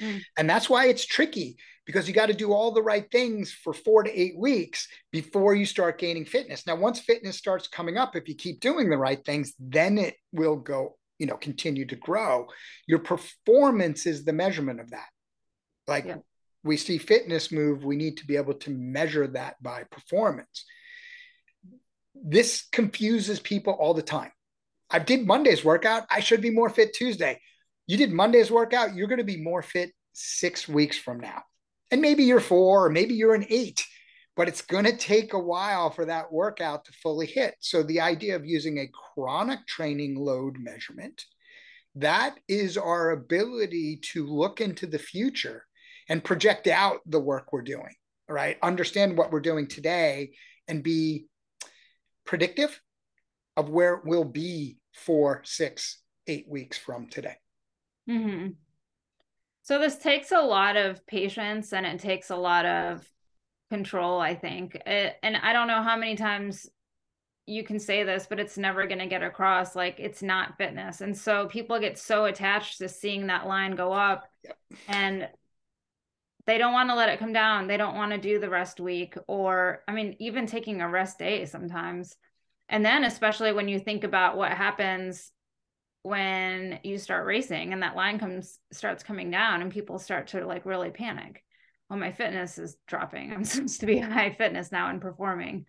Mm. 0.00 0.22
And 0.36 0.50
that's 0.50 0.68
why 0.68 0.86
it's 0.86 1.06
tricky 1.06 1.56
because 1.86 2.08
you 2.08 2.14
got 2.14 2.26
to 2.26 2.34
do 2.34 2.52
all 2.52 2.72
the 2.72 2.82
right 2.82 3.08
things 3.10 3.52
for 3.52 3.72
four 3.72 4.02
to 4.02 4.20
eight 4.20 4.36
weeks 4.36 4.88
before 5.12 5.54
you 5.54 5.64
start 5.64 5.98
gaining 5.98 6.24
fitness. 6.24 6.66
Now, 6.66 6.74
once 6.74 6.98
fitness 7.00 7.36
starts 7.36 7.68
coming 7.68 7.96
up, 7.96 8.16
if 8.16 8.28
you 8.28 8.34
keep 8.34 8.60
doing 8.60 8.90
the 8.90 8.98
right 8.98 9.24
things, 9.24 9.54
then 9.60 9.96
it 9.96 10.16
will 10.32 10.56
go, 10.56 10.96
you 11.18 11.26
know, 11.26 11.36
continue 11.36 11.86
to 11.86 11.96
grow. 11.96 12.48
Your 12.88 12.98
performance 12.98 14.04
is 14.06 14.24
the 14.24 14.32
measurement 14.32 14.80
of 14.80 14.90
that. 14.90 15.06
Like 15.86 16.06
yeah. 16.06 16.16
we 16.64 16.76
see 16.76 16.98
fitness 16.98 17.52
move, 17.52 17.84
we 17.84 17.96
need 17.96 18.16
to 18.16 18.26
be 18.26 18.36
able 18.36 18.54
to 18.54 18.70
measure 18.70 19.28
that 19.28 19.62
by 19.62 19.84
performance. 19.84 20.64
This 22.24 22.66
confuses 22.72 23.40
people 23.40 23.74
all 23.74 23.94
the 23.94 24.02
time. 24.02 24.32
I 24.90 24.98
did 24.98 25.26
Monday's 25.26 25.64
workout. 25.64 26.04
I 26.10 26.20
should 26.20 26.40
be 26.40 26.50
more 26.50 26.70
fit 26.70 26.94
Tuesday. 26.94 27.40
You 27.86 27.96
did 27.96 28.12
Monday's 28.12 28.50
workout. 28.50 28.94
You're 28.94 29.08
going 29.08 29.18
to 29.18 29.24
be 29.24 29.42
more 29.42 29.62
fit 29.62 29.90
six 30.12 30.68
weeks 30.68 30.98
from 30.98 31.20
now. 31.20 31.42
And 31.90 32.00
maybe 32.00 32.24
you're 32.24 32.40
four, 32.40 32.86
or 32.86 32.90
maybe 32.90 33.14
you're 33.14 33.34
an 33.34 33.46
eight, 33.48 33.84
but 34.36 34.48
it's 34.48 34.62
going 34.62 34.84
to 34.84 34.96
take 34.96 35.32
a 35.32 35.38
while 35.38 35.90
for 35.90 36.04
that 36.04 36.32
workout 36.32 36.84
to 36.84 36.92
fully 36.92 37.26
hit. 37.26 37.54
So 37.60 37.82
the 37.82 38.00
idea 38.00 38.34
of 38.34 38.44
using 38.44 38.78
a 38.78 38.90
chronic 39.14 39.66
training 39.66 40.16
load 40.16 40.56
measurement, 40.58 41.24
that 41.96 42.38
is 42.48 42.76
our 42.76 43.10
ability 43.10 44.00
to 44.12 44.26
look 44.26 44.60
into 44.60 44.86
the 44.86 44.98
future 44.98 45.64
and 46.08 46.22
project 46.22 46.66
out 46.66 47.00
the 47.06 47.20
work 47.20 47.52
we're 47.52 47.62
doing, 47.62 47.94
right? 48.28 48.58
Understand 48.62 49.16
what 49.16 49.32
we're 49.32 49.40
doing 49.40 49.66
today 49.66 50.32
and 50.68 50.82
be 50.82 51.26
predictive 52.26 52.80
of 53.56 53.70
where 53.70 54.02
we'll 54.04 54.24
be 54.24 54.78
four, 54.92 55.42
six, 55.44 56.02
eight 56.26 56.46
weeks 56.48 56.76
from 56.76 57.08
today. 57.08 57.36
Mm-hmm. 58.08 58.48
So 59.62 59.78
this 59.78 59.96
takes 59.96 60.32
a 60.32 60.40
lot 60.40 60.76
of 60.76 61.04
patience 61.06 61.72
and 61.72 61.86
it 61.86 61.98
takes 61.98 62.30
a 62.30 62.36
lot 62.36 62.66
of 62.66 63.04
control, 63.70 64.20
I 64.20 64.34
think. 64.34 64.76
It, 64.86 65.16
and 65.22 65.36
I 65.36 65.52
don't 65.52 65.66
know 65.66 65.82
how 65.82 65.96
many 65.96 66.16
times 66.16 66.68
you 67.46 67.64
can 67.64 67.78
say 67.78 68.02
this, 68.02 68.26
but 68.28 68.40
it's 68.40 68.58
never 68.58 68.86
going 68.86 68.98
to 68.98 69.06
get 69.06 69.22
across 69.22 69.74
like 69.74 69.96
it's 69.98 70.22
not 70.22 70.58
fitness. 70.58 71.00
And 71.00 71.16
so 71.16 71.46
people 71.46 71.78
get 71.80 71.98
so 71.98 72.26
attached 72.26 72.78
to 72.78 72.88
seeing 72.88 73.28
that 73.28 73.46
line 73.46 73.76
go 73.76 73.92
up 73.92 74.28
yep. 74.44 74.56
and 74.88 75.28
they 76.46 76.58
don't 76.58 76.72
want 76.72 76.90
to 76.90 76.94
let 76.94 77.08
it 77.08 77.18
come 77.18 77.32
down. 77.32 77.66
They 77.66 77.76
don't 77.76 77.96
want 77.96 78.12
to 78.12 78.18
do 78.18 78.38
the 78.38 78.50
rest 78.50 78.80
week 78.80 79.16
or 79.26 79.82
I 79.88 79.92
mean 79.92 80.16
even 80.20 80.46
taking 80.46 80.80
a 80.80 80.88
rest 80.88 81.18
day 81.18 81.44
sometimes. 81.44 82.16
And 82.68 82.84
then 82.84 83.04
especially 83.04 83.52
when 83.52 83.68
you 83.68 83.78
think 83.78 84.04
about 84.04 84.36
what 84.36 84.52
happens 84.52 85.30
when 86.06 86.78
you 86.84 86.98
start 86.98 87.26
racing 87.26 87.72
and 87.72 87.82
that 87.82 87.96
line 87.96 88.16
comes 88.16 88.60
starts 88.70 89.02
coming 89.02 89.28
down 89.28 89.60
and 89.60 89.72
people 89.72 89.98
start 89.98 90.28
to 90.28 90.46
like 90.46 90.64
really 90.64 90.90
panic 90.90 91.42
well 91.90 91.98
my 91.98 92.12
fitness 92.12 92.58
is 92.58 92.76
dropping 92.86 93.32
i'm 93.34 93.42
supposed 93.42 93.80
to 93.80 93.86
be 93.86 93.98
high 93.98 94.32
fitness 94.32 94.70
now 94.70 94.88
and 94.88 95.00
performing 95.00 95.66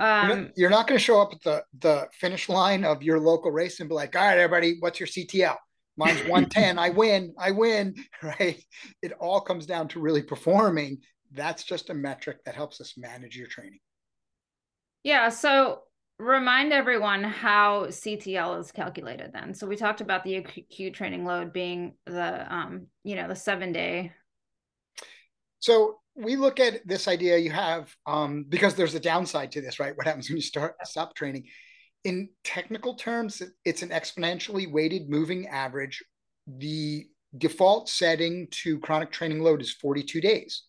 um, 0.00 0.52
you're 0.56 0.70
not 0.70 0.86
going 0.86 0.96
to 0.96 1.04
show 1.04 1.20
up 1.20 1.32
at 1.32 1.42
the 1.42 1.64
the 1.80 2.06
finish 2.12 2.48
line 2.48 2.84
of 2.84 3.02
your 3.02 3.18
local 3.18 3.50
race 3.50 3.80
and 3.80 3.88
be 3.88 3.96
like 3.96 4.14
all 4.14 4.22
right 4.22 4.38
everybody 4.38 4.76
what's 4.78 5.00
your 5.00 5.08
ctl 5.08 5.56
mine's 5.98 6.20
110 6.28 6.78
i 6.78 6.88
win 6.88 7.34
i 7.38 7.50
win 7.50 7.94
right 8.22 8.62
it 9.02 9.12
all 9.20 9.40
comes 9.40 9.66
down 9.66 9.88
to 9.88 10.00
really 10.00 10.22
performing 10.22 10.98
that's 11.32 11.64
just 11.64 11.90
a 11.90 11.94
metric 11.94 12.38
that 12.46 12.54
helps 12.54 12.80
us 12.80 12.94
manage 12.96 13.36
your 13.36 13.48
training 13.48 13.80
yeah 15.02 15.28
so 15.28 15.82
remind 16.18 16.72
everyone 16.72 17.22
how 17.22 17.86
CTL 17.86 18.58
is 18.60 18.72
calculated 18.72 19.32
then. 19.32 19.54
So 19.54 19.66
we 19.66 19.76
talked 19.76 20.00
about 20.00 20.24
the 20.24 20.36
acute 20.36 20.94
training 20.94 21.24
load 21.24 21.52
being 21.52 21.94
the 22.06 22.52
um, 22.52 22.86
you 23.04 23.14
know, 23.14 23.28
the 23.28 23.36
7 23.36 23.72
day. 23.72 24.12
So 25.60 25.98
we 26.14 26.36
look 26.36 26.58
at 26.58 26.86
this 26.86 27.06
idea 27.06 27.38
you 27.38 27.50
have 27.50 27.94
um, 28.06 28.44
because 28.48 28.74
there's 28.74 28.94
a 28.94 29.00
downside 29.00 29.52
to 29.52 29.60
this, 29.60 29.78
right? 29.78 29.96
What 29.96 30.06
happens 30.06 30.28
when 30.28 30.36
you 30.36 30.42
start 30.42 30.74
stop 30.84 31.14
training? 31.14 31.46
In 32.08 32.30
technical 32.42 32.94
terms, 32.94 33.42
it's 33.66 33.82
an 33.82 33.90
exponentially 33.90 34.72
weighted 34.72 35.10
moving 35.10 35.46
average. 35.46 36.02
The 36.46 37.06
default 37.36 37.90
setting 37.90 38.48
to 38.62 38.78
chronic 38.78 39.12
training 39.12 39.42
load 39.42 39.60
is 39.60 39.72
42 39.74 40.22
days. 40.22 40.62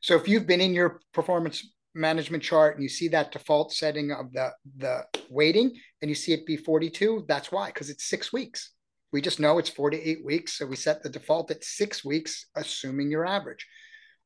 So 0.00 0.16
if 0.16 0.26
you've 0.26 0.48
been 0.48 0.60
in 0.60 0.74
your 0.74 1.00
performance 1.12 1.64
management 1.94 2.42
chart 2.42 2.74
and 2.74 2.82
you 2.82 2.88
see 2.88 3.06
that 3.06 3.30
default 3.30 3.72
setting 3.72 4.10
of 4.10 4.32
the 4.32 4.50
the 4.78 5.04
weighting 5.30 5.76
and 6.02 6.08
you 6.08 6.16
see 6.16 6.32
it 6.32 6.44
be 6.44 6.56
42 6.56 7.24
that's 7.28 7.52
why 7.52 7.68
because 7.68 7.88
it's 7.88 8.08
six 8.08 8.32
weeks 8.32 8.72
we 9.12 9.20
just 9.20 9.38
know 9.38 9.58
it's 9.58 9.70
48 9.70 10.24
weeks 10.24 10.58
so 10.58 10.66
we 10.66 10.74
set 10.74 11.04
the 11.04 11.08
default 11.08 11.52
at 11.52 11.62
six 11.62 12.04
weeks 12.04 12.46
assuming 12.56 13.12
your 13.12 13.24
average 13.24 13.64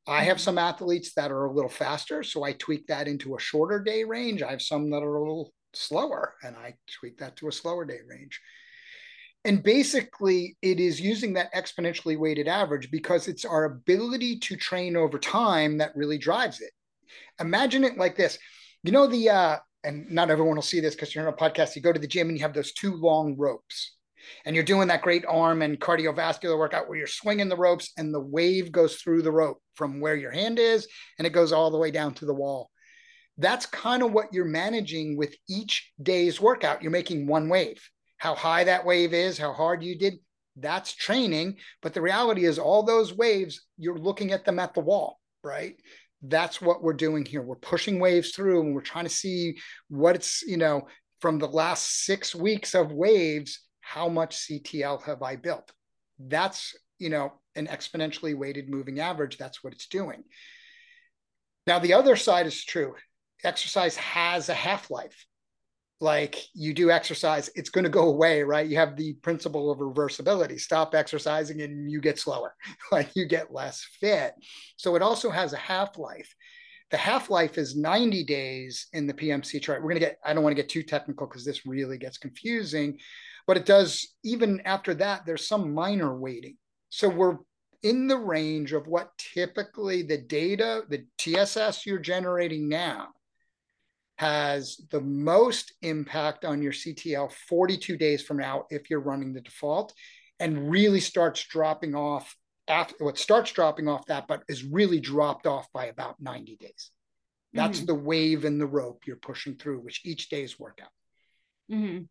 i 0.07 0.23
have 0.23 0.39
mm-hmm. 0.39 0.45
some 0.45 0.57
athletes 0.57 1.13
that 1.13 1.31
are 1.31 1.45
a 1.45 1.53
little 1.53 1.69
faster 1.69 2.23
so 2.23 2.43
i 2.43 2.53
tweak 2.53 2.87
that 2.87 3.07
into 3.07 3.37
a 3.37 3.39
shorter 3.39 3.81
day 3.81 4.03
range 4.03 4.41
i 4.43 4.51
have 4.51 4.63
some 4.63 4.89
that 4.89 5.03
are 5.03 5.17
a 5.17 5.21
little 5.21 5.53
slower 5.73 6.35
and 6.43 6.57
i 6.57 6.75
tweak 6.99 7.19
that 7.19 7.37
to 7.37 7.49
a 7.49 7.53
slower 7.53 7.85
day 7.85 7.99
range 8.09 8.41
and 9.45 9.63
basically 9.63 10.57
it 10.63 10.81
is 10.81 11.01
using 11.01 11.35
that 11.35 11.53
exponentially 11.55 12.19
weighted 12.19 12.49
average 12.49 12.91
because 12.91 13.29
it's 13.29 13.45
our 13.45 13.65
ability 13.65 14.39
to 14.39 14.57
train 14.57 14.97
over 14.97 15.19
time 15.19 15.79
that 15.79 15.95
really 15.95 16.19
drives 16.19 16.61
it 16.61 16.73
Imagine 17.41 17.85
it 17.85 17.99
like 17.99 18.17
this. 18.17 18.39
You 18.83 18.93
know, 18.93 19.07
the, 19.07 19.31
uh, 19.31 19.57
and 19.85 20.11
not 20.11 20.31
everyone 20.31 20.57
will 20.57 20.63
see 20.63 20.81
this 20.81 20.95
because 20.95 21.15
you're 21.15 21.27
on 21.27 21.33
a 21.33 21.37
podcast. 21.37 21.77
You 21.77 21.83
go 21.83 21.93
to 21.93 22.01
the 22.01 22.07
gym 22.07 22.29
and 22.29 22.37
you 22.37 22.43
have 22.43 22.55
those 22.55 22.73
two 22.73 22.95
long 22.95 23.37
ropes 23.37 23.97
and 24.45 24.55
you're 24.55 24.65
doing 24.65 24.89
that 24.89 25.03
great 25.03 25.25
arm 25.27 25.63
and 25.63 25.81
cardiovascular 25.81 26.59
workout 26.59 26.89
where 26.89 26.99
you're 26.99 27.07
swinging 27.07 27.49
the 27.49 27.57
ropes 27.57 27.93
and 27.97 28.13
the 28.13 28.21
wave 28.21 28.73
goes 28.73 28.97
through 28.97 29.23
the 29.23 29.33
rope 29.33 29.63
from 29.75 30.01
where 30.01 30.17
your 30.17 30.33
hand 30.33 30.59
is 30.59 30.89
and 31.19 31.27
it 31.27 31.33
goes 31.33 31.53
all 31.53 31.71
the 31.71 31.79
way 31.79 31.91
down 31.91 32.15
to 32.15 32.27
the 32.27 32.35
wall. 32.35 32.71
That's 33.39 33.67
kind 33.67 34.03
of 34.03 34.13
what 34.13 34.33
you're 34.33 34.45
managing 34.45 35.17
with 35.17 35.35
each 35.49 35.93
day's 36.03 36.41
workout. 36.41 36.83
You're 36.83 36.91
making 36.91 37.27
one 37.27 37.49
wave. 37.49 37.81
How 38.17 38.35
high 38.35 38.65
that 38.65 38.85
wave 38.85 39.15
is, 39.15 39.39
how 39.39 39.53
hard 39.53 39.83
you 39.83 39.97
did, 39.97 40.15
that's 40.57 40.93
training. 40.93 41.57
But 41.83 41.95
the 41.95 42.03
reality 42.03 42.45
is, 42.45 42.59
all 42.59 42.83
those 42.83 43.15
waves, 43.15 43.65
you're 43.77 43.99
looking 43.99 44.33
at 44.33 44.45
them 44.45 44.59
at 44.59 44.75
the 44.75 44.81
wall, 44.81 45.21
right? 45.45 45.77
that's 46.23 46.61
what 46.61 46.83
we're 46.83 46.95
doing 46.95 47.25
here. 47.25 47.43
We're 47.43 47.57
pushing 47.57 48.01
waves 48.01 48.33
through 48.33 48.61
and 48.61 48.75
we're 48.75 48.81
trying 48.81 49.05
to 49.05 49.11
see 49.11 49.59
what 49.89 50.17
it's, 50.17 50.43
you 50.43 50.57
know, 50.57 50.89
from 51.21 51.39
the 51.39 51.49
last 51.49 52.05
six 52.05 52.35
weeks 52.35 52.75
of 52.75 52.93
waves, 52.93 53.61
how 53.81 54.09
much 54.09 54.37
CTL 54.37 55.03
have 55.05 55.23
I 55.23 55.37
built? 55.37 55.73
That's, 56.19 56.77
you 56.99 57.11
know, 57.11 57.33
an 57.55 57.67
exponentially 57.67 58.37
weighted 58.37 58.69
moving 58.69 59.01
average. 59.01 59.39
That's 59.39 59.63
what 59.63 59.73
it's 59.73 59.87
doing. 59.87 60.25
Now, 61.67 61.79
the 61.79 61.95
other 61.95 62.17
side 62.17 62.47
is 62.47 62.65
true. 62.65 62.95
Exercise 63.45 63.97
has 63.97 64.49
a 64.49 64.55
half 64.55 64.91
life 64.91 65.27
like 66.01 66.45
you 66.55 66.75
do 66.75 66.91
exercise, 66.91 67.51
it's 67.57 67.71
going 67.71 67.85
to 67.85 67.91
go 67.91 68.09
away, 68.09 68.43
right? 68.43 68.69
You 68.69 68.77
have 68.77 68.97
the 68.97 69.15
principle 69.15 69.71
of 69.71 69.79
reversibility. 69.79 70.61
Stop 70.61 70.95
exercising 70.95 71.61
and 71.63 71.91
you 71.91 72.01
get 72.01 72.19
slower, 72.19 72.55
like 72.93 73.11
you 73.17 73.27
get 73.27 73.53
less 73.53 73.85
fit. 74.01 74.35
So 74.77 74.95
it 74.95 75.03
also 75.03 75.31
has 75.31 75.53
a 75.53 75.59
half 75.59 75.99
life. 75.99 76.33
The 76.91 76.97
half 76.97 77.31
life 77.31 77.59
is 77.59 77.77
90 77.77 78.25
days 78.25 78.87
in 78.93 79.07
the 79.07 79.13
PMC 79.13 79.61
chart. 79.61 79.83
We're 79.83 79.91
going 79.91 80.01
to 80.01 80.07
get, 80.07 80.19
I 80.25 80.33
don't 80.33 80.43
want 80.43 80.57
to 80.57 80.63
get 80.63 80.71
too 80.71 80.83
technical 80.83 81.27
because 81.27 81.45
this 81.45 81.67
really 81.67 81.99
gets 81.99 82.17
confusing, 82.17 82.99
but 83.47 83.57
it 83.57 83.67
does, 83.67 84.15
even 84.25 84.63
after 84.65 84.95
that, 84.95 85.27
there's 85.27 85.49
some 85.49 85.75
minor 85.75 86.17
weighting. 86.17 86.57
So 86.91 87.09
we're 87.09 87.39
in 87.83 88.07
the 88.07 88.17
range 88.17 88.73
of 88.73 88.87
what 88.87 89.11
typically 89.19 90.03
the 90.03 90.17
data, 90.17 90.83
the 90.89 91.05
TSS 91.19 91.85
you're 91.85 91.99
generating 91.99 92.69
now 92.69 93.09
has 94.19 94.81
the 94.91 95.01
most 95.01 95.73
impact 95.83 96.45
on 96.45 96.61
your 96.61 96.73
CTL 96.73 97.31
42 97.49 97.97
days 97.97 98.23
from 98.23 98.39
now 98.39 98.65
if 98.69 98.91
you're 98.91 99.01
running 99.01 99.33
the 99.33 99.41
default 99.41 99.95
and 100.41 100.71
really 100.71 100.99
starts 100.99 101.47
dropping 101.47 101.95
off 101.95 102.35
after 102.67 103.05
what 103.05 103.17
starts 103.17 103.53
dropping 103.53 103.87
off 103.89 104.07
that, 104.07 104.27
but 104.27 104.43
is 104.49 104.65
really 104.65 104.99
dropped 104.99 105.47
off 105.47 105.69
by 105.73 105.87
about 105.87 106.21
90 106.21 106.57
days. 106.57 106.91
That's 107.53 107.79
mm-hmm. 107.79 107.87
the 107.87 107.95
wave 107.95 108.45
in 108.45 108.59
the 108.59 108.67
rope 108.67 109.05
you're 109.07 109.17
pushing 109.17 109.55
through, 109.55 109.81
which 109.81 110.03
each 110.05 110.29
day's 110.29 110.59
workout. 110.59 110.91
Mm-hmm. 111.73 112.05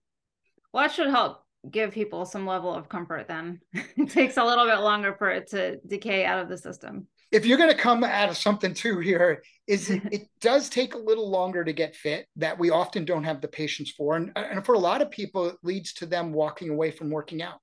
Well, 0.71 0.83
that 0.83 0.93
should 0.93 1.09
help 1.09 1.43
give 1.69 1.91
people 1.91 2.25
some 2.25 2.47
level 2.47 2.73
of 2.73 2.87
comfort 2.87 3.27
then. 3.27 3.59
it 3.73 4.09
takes 4.09 4.37
a 4.37 4.45
little 4.45 4.65
bit 4.65 4.79
longer 4.79 5.13
for 5.13 5.29
it 5.29 5.49
to 5.49 5.77
decay 5.85 6.25
out 6.25 6.39
of 6.39 6.47
the 6.47 6.57
system 6.57 7.07
if 7.31 7.45
you're 7.45 7.57
going 7.57 7.69
to 7.69 7.77
come 7.77 8.03
out 8.03 8.29
of 8.29 8.37
something 8.37 8.73
too 8.73 8.99
here 8.99 9.43
is 9.67 9.89
it, 9.89 10.01
it, 10.11 10.27
does 10.39 10.69
take 10.69 10.93
a 10.93 10.99
little 10.99 11.29
longer 11.29 11.63
to 11.63 11.73
get 11.73 11.95
fit 11.95 12.25
that 12.37 12.57
we 12.57 12.69
often 12.69 13.05
don't 13.05 13.23
have 13.23 13.41
the 13.41 13.47
patience 13.47 13.91
for. 13.91 14.15
And, 14.15 14.31
and 14.35 14.65
for 14.65 14.75
a 14.75 14.79
lot 14.79 15.01
of 15.01 15.11
people 15.11 15.47
it 15.47 15.55
leads 15.63 15.93
to 15.95 16.05
them 16.05 16.33
walking 16.33 16.69
away 16.69 16.91
from 16.91 17.09
working 17.09 17.41
out. 17.41 17.59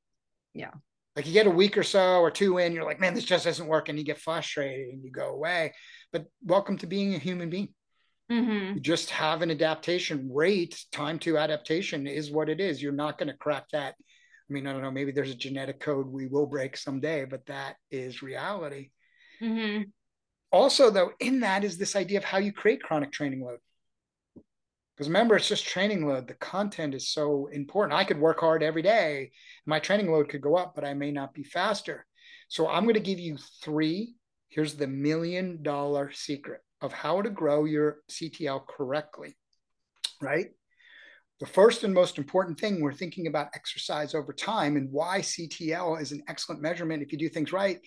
Yeah. 0.52 0.70
Like 1.16 1.26
you 1.26 1.32
get 1.32 1.46
a 1.46 1.50
week 1.50 1.78
or 1.78 1.82
so 1.82 2.20
or 2.20 2.30
two 2.30 2.58
in 2.58 2.72
you're 2.72 2.84
like 2.84 3.00
man 3.00 3.14
this 3.14 3.24
just 3.24 3.46
isn't 3.46 3.66
working. 3.66 3.96
You 3.96 4.04
get 4.04 4.20
frustrated 4.20 4.88
and 4.88 5.04
you 5.04 5.10
go 5.10 5.28
away. 5.28 5.72
But 6.12 6.26
welcome 6.42 6.78
to 6.78 6.86
being 6.86 7.14
a 7.14 7.18
human 7.18 7.50
being. 7.50 7.68
Mm-hmm. 8.32 8.80
just 8.80 9.10
have 9.10 9.42
an 9.42 9.50
adaptation 9.50 10.30
rate. 10.32 10.82
Time 10.92 11.18
to 11.20 11.36
adaptation 11.36 12.06
is 12.06 12.30
what 12.30 12.48
it 12.48 12.58
is. 12.58 12.82
You're 12.82 12.92
not 12.92 13.18
going 13.18 13.28
to 13.28 13.36
crack 13.36 13.66
that. 13.72 13.94
I 13.98 14.52
mean, 14.52 14.66
I 14.66 14.72
don't 14.72 14.80
know, 14.80 14.90
maybe 14.90 15.12
there's 15.12 15.30
a 15.30 15.34
genetic 15.34 15.78
code 15.78 16.06
we 16.06 16.26
will 16.26 16.46
break 16.46 16.76
someday, 16.76 17.26
but 17.26 17.44
that 17.46 17.76
is 17.90 18.22
reality. 18.22 18.90
Mm-hmm. 19.44 19.82
Also, 20.52 20.90
though, 20.90 21.10
in 21.20 21.40
that 21.40 21.64
is 21.64 21.76
this 21.76 21.96
idea 21.96 22.18
of 22.18 22.24
how 22.24 22.38
you 22.38 22.52
create 22.52 22.82
chronic 22.82 23.12
training 23.12 23.44
load. 23.44 23.58
Because 24.96 25.08
remember, 25.08 25.34
it's 25.34 25.48
just 25.48 25.66
training 25.66 26.06
load. 26.06 26.28
The 26.28 26.34
content 26.34 26.94
is 26.94 27.08
so 27.08 27.48
important. 27.52 27.98
I 27.98 28.04
could 28.04 28.20
work 28.20 28.38
hard 28.40 28.62
every 28.62 28.82
day. 28.82 29.32
My 29.66 29.80
training 29.80 30.10
load 30.10 30.28
could 30.28 30.40
go 30.40 30.56
up, 30.56 30.74
but 30.74 30.84
I 30.84 30.94
may 30.94 31.10
not 31.10 31.34
be 31.34 31.42
faster. 31.42 32.06
So 32.48 32.68
I'm 32.68 32.84
going 32.84 32.94
to 32.94 33.00
give 33.00 33.18
you 33.18 33.36
three. 33.64 34.14
Here's 34.48 34.74
the 34.74 34.86
million 34.86 35.62
dollar 35.62 36.12
secret 36.12 36.60
of 36.80 36.92
how 36.92 37.22
to 37.22 37.30
grow 37.30 37.64
your 37.64 37.98
CTL 38.08 38.68
correctly, 38.68 39.36
right? 40.22 40.50
The 41.40 41.46
first 41.46 41.82
and 41.82 41.92
most 41.92 42.16
important 42.16 42.60
thing 42.60 42.80
we're 42.80 42.92
thinking 42.92 43.26
about 43.26 43.48
exercise 43.54 44.14
over 44.14 44.32
time 44.32 44.76
and 44.76 44.92
why 44.92 45.18
CTL 45.18 46.00
is 46.00 46.12
an 46.12 46.22
excellent 46.28 46.62
measurement 46.62 47.02
if 47.02 47.10
you 47.10 47.18
do 47.18 47.28
things 47.28 47.52
right. 47.52 47.80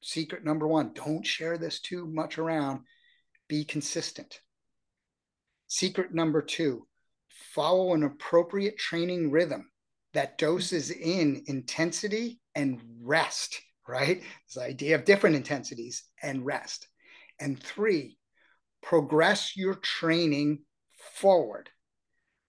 Secret 0.00 0.44
number 0.44 0.66
one 0.66 0.92
don't 0.94 1.26
share 1.26 1.58
this 1.58 1.80
too 1.80 2.06
much 2.06 2.38
around, 2.38 2.80
be 3.48 3.64
consistent. 3.64 4.40
Secret 5.66 6.14
number 6.14 6.42
two 6.42 6.86
follow 7.54 7.94
an 7.94 8.02
appropriate 8.02 8.78
training 8.78 9.30
rhythm 9.30 9.70
that 10.14 10.38
doses 10.38 10.90
in 10.90 11.42
intensity 11.46 12.40
and 12.54 12.80
rest, 13.00 13.60
right? 13.86 14.22
This 14.46 14.62
idea 14.62 14.94
of 14.94 15.04
different 15.04 15.36
intensities 15.36 16.04
and 16.22 16.44
rest. 16.44 16.88
And 17.40 17.62
three, 17.62 18.18
progress 18.82 19.56
your 19.56 19.74
training 19.74 20.60
forward. 21.14 21.70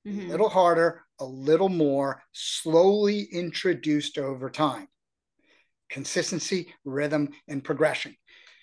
Mm-hmm. 0.08 0.28
A 0.28 0.32
little 0.32 0.50
harder, 0.50 1.04
a 1.20 1.26
little 1.26 1.70
more, 1.70 2.24
slowly 2.32 3.24
introduced 3.32 4.18
over 4.18 4.50
time. 4.50 4.88
Consistency, 5.90 6.74
rhythm, 6.86 7.30
and 7.48 7.64
progression. 7.64 8.16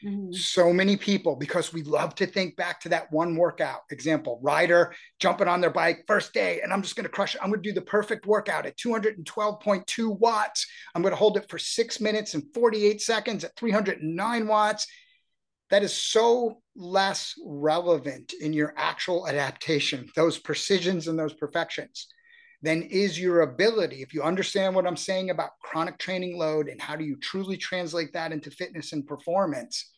Mm-hmm. 0.05 0.33
So 0.33 0.73
many 0.73 0.97
people, 0.97 1.37
because 1.37 1.73
we 1.73 1.83
love 1.83 2.15
to 2.17 2.27
think 2.27 2.57
back 2.57 2.81
to 2.81 2.91
that 2.91 3.11
one 3.11 3.35
workout 3.35 3.81
example, 3.91 4.39
Ryder 4.43 4.95
jumping 5.19 5.49
on 5.49 5.61
their 5.61 5.71
bike 5.71 6.05
first 6.07 6.35
day, 6.35 6.61
and 6.63 6.73
I'm 6.73 6.83
just 6.83 6.97
going 6.97 7.05
to 7.05 7.11
crush 7.11 7.35
it. 7.35 7.41
I'm 7.43 7.51
going 7.51 7.63
to 7.63 7.69
do 7.69 7.75
the 7.75 7.81
perfect 7.81 8.27
workout 8.27 8.67
at 8.67 8.77
212.2 8.77 10.19
watts. 10.19 10.67
I'm 10.95 11.03
going 11.03 11.13
to 11.13 11.19
hold 11.19 11.39
it 11.39 11.49
for 11.49 11.59
six 11.59 12.01
minutes 12.01 12.35
and 12.35 12.45
48 12.55 13.01
seconds 13.01 13.43
at 13.45 13.57
309 13.57 14.47
watts. 14.47 14.87
That 15.71 15.83
is 15.83 15.93
so 15.93 16.63
less 16.77 17.35
relevant 17.45 18.35
in 18.41 18.53
your 18.53 18.75
actual 18.77 19.27
adaptation, 19.27 20.09
those 20.15 20.39
precisions 20.39 21.09
and 21.09 21.19
those 21.19 21.35
perfections, 21.35 22.07
than 22.67 22.83
is 22.83 23.19
your 23.19 23.43
ability. 23.43 24.03
If 24.03 24.13
you 24.13 24.25
understand 24.25 24.75
what 24.75 24.89
I'm 24.89 24.97
saying 24.97 25.31
about 25.31 25.51
chronic 25.63 25.99
training 25.99 26.37
load 26.37 26.69
and 26.69 26.81
how 26.81 26.97
do 26.97 27.05
you 27.05 27.17
truly 27.17 27.57
translate 27.57 28.13
that 28.15 28.33
into 28.33 28.51
fitness 28.51 28.93
and 28.93 29.07
performance, 29.07 29.89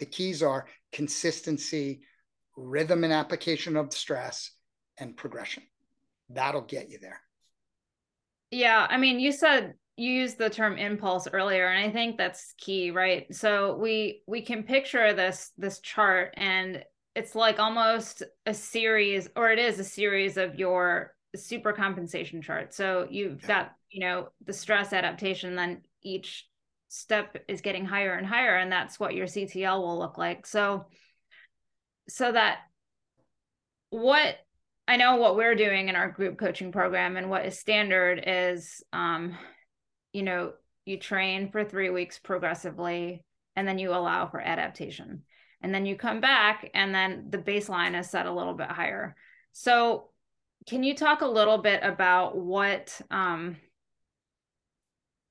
the 0.00 0.06
keys 0.06 0.42
are 0.42 0.66
consistency, 0.92 2.00
rhythm 2.56 3.04
and 3.04 3.12
application 3.12 3.76
of 3.76 3.92
stress, 3.92 4.50
and 4.98 5.16
progression. 5.16 5.62
That'll 6.28 6.62
get 6.62 6.90
you 6.90 6.98
there. 7.00 7.20
Yeah. 8.50 8.88
I 8.90 8.96
mean, 8.96 9.20
you 9.20 9.30
said 9.30 9.74
you 9.96 10.10
used 10.10 10.36
the 10.36 10.50
term 10.50 10.76
impulse 10.76 11.26
earlier 11.32 11.68
and 11.68 11.88
i 11.88 11.90
think 11.90 12.18
that's 12.18 12.52
key 12.58 12.90
right 12.90 13.34
so 13.34 13.78
we 13.78 14.20
we 14.26 14.42
can 14.42 14.62
picture 14.62 15.14
this 15.14 15.52
this 15.56 15.80
chart 15.80 16.34
and 16.36 16.84
it's 17.14 17.34
like 17.34 17.58
almost 17.58 18.22
a 18.44 18.52
series 18.52 19.26
or 19.36 19.50
it 19.50 19.58
is 19.58 19.78
a 19.78 19.84
series 19.84 20.36
of 20.36 20.56
your 20.56 21.15
super 21.34 21.72
compensation 21.72 22.40
chart 22.40 22.72
so 22.72 23.06
you've 23.10 23.42
yeah. 23.42 23.48
got 23.48 23.72
you 23.90 24.00
know 24.00 24.28
the 24.44 24.52
stress 24.52 24.92
adaptation 24.92 25.56
then 25.56 25.82
each 26.02 26.46
step 26.88 27.36
is 27.48 27.60
getting 27.60 27.84
higher 27.84 28.14
and 28.14 28.26
higher 28.26 28.56
and 28.56 28.70
that's 28.70 28.98
what 28.98 29.14
your 29.14 29.26
ctl 29.26 29.80
will 29.80 29.98
look 29.98 30.16
like 30.16 30.46
so 30.46 30.86
so 32.08 32.30
that 32.32 32.58
what 33.90 34.36
i 34.88 34.96
know 34.96 35.16
what 35.16 35.36
we're 35.36 35.54
doing 35.54 35.88
in 35.88 35.96
our 35.96 36.10
group 36.10 36.38
coaching 36.38 36.72
program 36.72 37.16
and 37.16 37.28
what 37.28 37.44
is 37.44 37.58
standard 37.58 38.22
is 38.26 38.82
um 38.92 39.36
you 40.16 40.22
know, 40.22 40.54
you 40.86 40.98
train 40.98 41.50
for 41.50 41.62
three 41.62 41.90
weeks 41.90 42.18
progressively 42.18 43.22
and 43.54 43.68
then 43.68 43.78
you 43.78 43.90
allow 43.90 44.26
for 44.26 44.40
adaptation. 44.40 45.24
And 45.60 45.74
then 45.74 45.84
you 45.84 45.94
come 45.94 46.22
back 46.22 46.70
and 46.72 46.94
then 46.94 47.26
the 47.28 47.36
baseline 47.36 47.98
is 47.98 48.08
set 48.08 48.24
a 48.24 48.32
little 48.32 48.54
bit 48.54 48.70
higher. 48.70 49.14
So, 49.52 50.08
can 50.66 50.82
you 50.82 50.94
talk 50.94 51.20
a 51.20 51.26
little 51.26 51.58
bit 51.58 51.80
about 51.82 52.36
what, 52.36 53.00
um, 53.10 53.56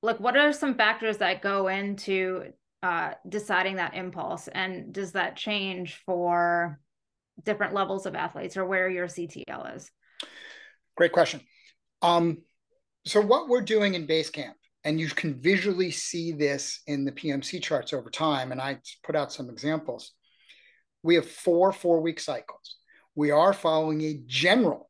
like, 0.02 0.18
what 0.20 0.36
are 0.36 0.52
some 0.52 0.74
factors 0.74 1.18
that 1.18 1.42
go 1.42 1.68
into 1.68 2.52
uh, 2.82 3.12
deciding 3.28 3.76
that 3.76 3.94
impulse? 3.94 4.48
And 4.48 4.92
does 4.92 5.12
that 5.12 5.36
change 5.36 6.00
for 6.06 6.80
different 7.44 7.74
levels 7.74 8.06
of 8.06 8.14
athletes 8.14 8.56
or 8.56 8.64
where 8.64 8.88
your 8.88 9.06
CTL 9.06 9.76
is? 9.76 9.90
Great 10.96 11.12
question. 11.12 11.40
Um, 12.02 12.38
so, 13.04 13.20
what 13.20 13.48
we're 13.48 13.62
doing 13.62 13.94
in 13.94 14.06
Basecamp 14.06 14.54
and 14.86 15.00
you 15.00 15.08
can 15.08 15.34
visually 15.34 15.90
see 15.90 16.30
this 16.30 16.80
in 16.86 17.04
the 17.04 17.10
PMC 17.10 17.60
charts 17.60 17.92
over 17.92 18.08
time. 18.08 18.52
And 18.52 18.60
I 18.60 18.78
put 19.02 19.16
out 19.16 19.32
some 19.32 19.50
examples. 19.50 20.12
We 21.02 21.16
have 21.16 21.28
four 21.28 21.72
four 21.72 22.00
week 22.00 22.20
cycles. 22.20 22.76
We 23.16 23.32
are 23.32 23.52
following 23.52 24.00
a 24.02 24.20
general, 24.26 24.88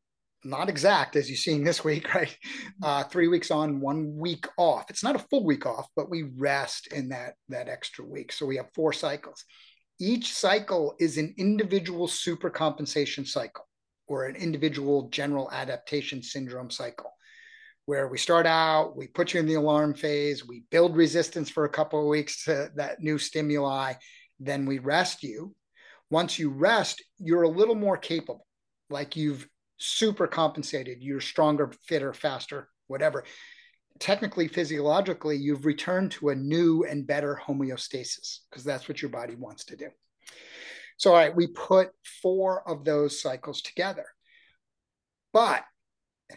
not 0.48 0.68
exact 0.68 1.16
as 1.16 1.28
you're 1.28 1.37
seeing 1.37 1.64
this 1.64 1.85
week, 1.85 2.14
right? 2.14 2.37
Uh, 2.82 3.04
three 3.04 3.28
weeks 3.28 3.50
on, 3.50 3.80
one 3.80 4.16
week 4.16 4.46
off. 4.56 4.90
It's 4.90 5.04
not 5.04 5.16
a 5.16 5.26
full 5.30 5.44
week 5.44 5.66
off, 5.66 5.88
but 5.96 6.11
we 6.11 6.24
rest 6.37 6.92
in 6.92 7.09
that, 7.11 7.35
that 7.48 7.68
extra 7.68 8.04
week. 8.04 8.32
So 8.32 8.46
we 8.46 8.56
have 8.56 8.70
four 8.74 8.92
cycles. 8.92 9.44
Each 9.98 10.32
cycle 10.32 10.94
is 11.00 11.16
an 11.16 11.35
individual 11.38 12.06
super 12.06 12.50
compensation 12.50 13.24
cycle 13.24 13.66
or 14.09 14.26
an 14.26 14.37
individual 14.37 15.09
general 15.09 15.50
adaptation 15.50 16.22
syndrome 16.22 16.70
cycle 16.70 17.12
where 17.87 18.09
we 18.09 18.18
start 18.18 18.46
out, 18.46 18.96
we 18.96 19.06
put 19.06 19.32
you 19.32 19.40
in 19.40 19.46
the 19.46 19.54
alarm 19.54 19.94
phase, 19.94 20.46
we 20.46 20.64
build 20.70 20.96
resistance 20.96 21.48
for 21.48 21.64
a 21.64 21.70
couple 21.70 22.00
of 22.00 22.06
weeks 22.06 22.44
to 22.44 22.68
that 22.74 23.00
new 23.00 23.16
stimuli, 23.16 23.92
then 24.40 24.66
we 24.66 24.78
rest 24.80 25.22
you. 25.22 25.54
Once 26.11 26.38
you 26.38 26.50
rest, 26.50 27.02
you're 27.18 27.42
a 27.42 27.48
little 27.48 27.74
more 27.76 27.96
capable, 27.96 28.46
like 28.90 29.16
you've 29.16 29.48
super 29.79 30.27
compensated, 30.27 31.03
you're 31.03 31.21
stronger, 31.21 31.73
fitter, 31.85 32.12
faster, 32.12 32.69
whatever. 32.87 33.25
Technically, 33.99 34.49
physiologically, 34.49 35.37
you've 35.37 35.65
returned 35.65 36.11
to 36.12 36.29
a 36.29 36.35
new 36.35 36.85
and 36.85 37.07
better 37.07 37.41
homeostasis 37.47 38.41
because 38.51 38.65
that's 38.65 38.89
what 38.89 39.01
your 39.01 39.11
body 39.11 39.35
wants 39.35 39.65
to 39.67 39.77
do. 39.77 39.89
So, 40.99 41.11
all 41.11 41.17
right, 41.17 41.35
we 41.35 41.47
put 41.47 41.91
four 42.23 42.69
of 42.69 42.85
those 42.85 43.21
cycles 43.21 43.62
together. 43.62 44.07
But 45.33 45.65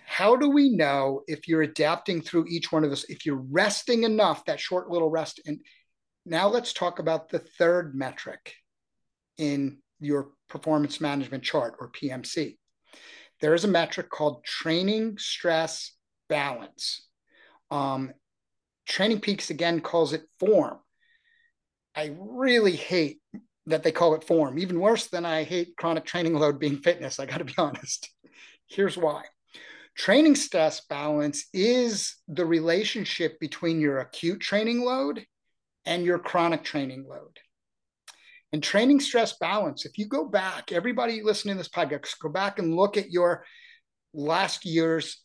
how 0.06 0.36
do 0.36 0.49
we 0.49 0.69
know 0.69 1.23
if 1.28 1.47
you're 1.47 1.62
adapting 1.62 2.21
through 2.21 2.45
each 2.47 2.71
one 2.71 2.84
of 2.84 2.89
those 2.89 3.06
if 3.06 3.25
you're 3.25 3.43
resting 3.49 4.04
enough 4.04 4.45
that 4.45 4.60
short 4.60 4.89
little 4.89 5.10
rest 5.10 5.39
and 5.45 5.60
now 6.25 6.47
let's 6.47 6.73
talk 6.73 6.99
about 6.99 7.30
the 7.30 7.39
third 7.39 7.95
metric 7.95 8.54
in 9.38 9.80
your 9.99 10.30
performance 10.47 11.02
management 11.02 11.43
chart 11.43 11.75
or 11.80 11.89
pmc 11.91 12.58
there 13.41 13.54
is 13.54 13.63
a 13.63 13.69
metric 13.69 14.10
called 14.10 14.43
training 14.43 15.17
stress 15.17 15.93
balance. 16.28 17.08
Um, 17.71 18.13
training 18.88 19.21
peaks 19.21 19.49
again 19.49 19.82
calls 19.82 20.13
it 20.13 20.23
form. 20.39 20.80
I 21.95 22.15
really 22.19 22.75
hate 22.75 23.19
that 23.65 23.84
they 23.84 23.91
call 23.91 24.15
it 24.15 24.23
form. 24.23 24.58
Even 24.58 24.80
worse 24.80 25.08
than 25.08 25.25
i 25.25 25.43
hate 25.43 25.75
chronic 25.78 26.06
training 26.06 26.34
load 26.34 26.60
being 26.60 26.78
fitness 26.78 27.19
i 27.19 27.25
got 27.25 27.38
to 27.38 27.45
be 27.45 27.54
honest. 27.58 28.10
Here's 28.67 28.97
why. 28.97 29.23
Training 29.95 30.36
stress 30.36 30.86
balance 30.86 31.47
is 31.54 32.15
the 32.28 32.45
relationship 32.45 33.39
between 33.39 33.82
your 33.82 33.99
acute 33.99 34.39
training 34.39 34.82
load 34.82 35.25
and 35.86 36.06
your 36.06 36.19
chronic 36.19 36.63
training 36.63 37.06
load. 37.08 37.38
And 38.51 38.63
training 38.63 38.99
stress 38.99 39.38
balance, 39.38 39.85
if 39.85 39.97
you 39.97 40.07
go 40.07 40.25
back, 40.25 40.71
everybody 40.71 41.21
listening 41.21 41.55
to 41.55 41.59
this 41.59 41.69
podcast, 41.69 42.19
go 42.19 42.29
back 42.29 42.57
and 42.57 42.75
look 42.75 42.97
at 42.97 43.12
your 43.12 43.45
last 44.13 44.65
year's 44.65 45.21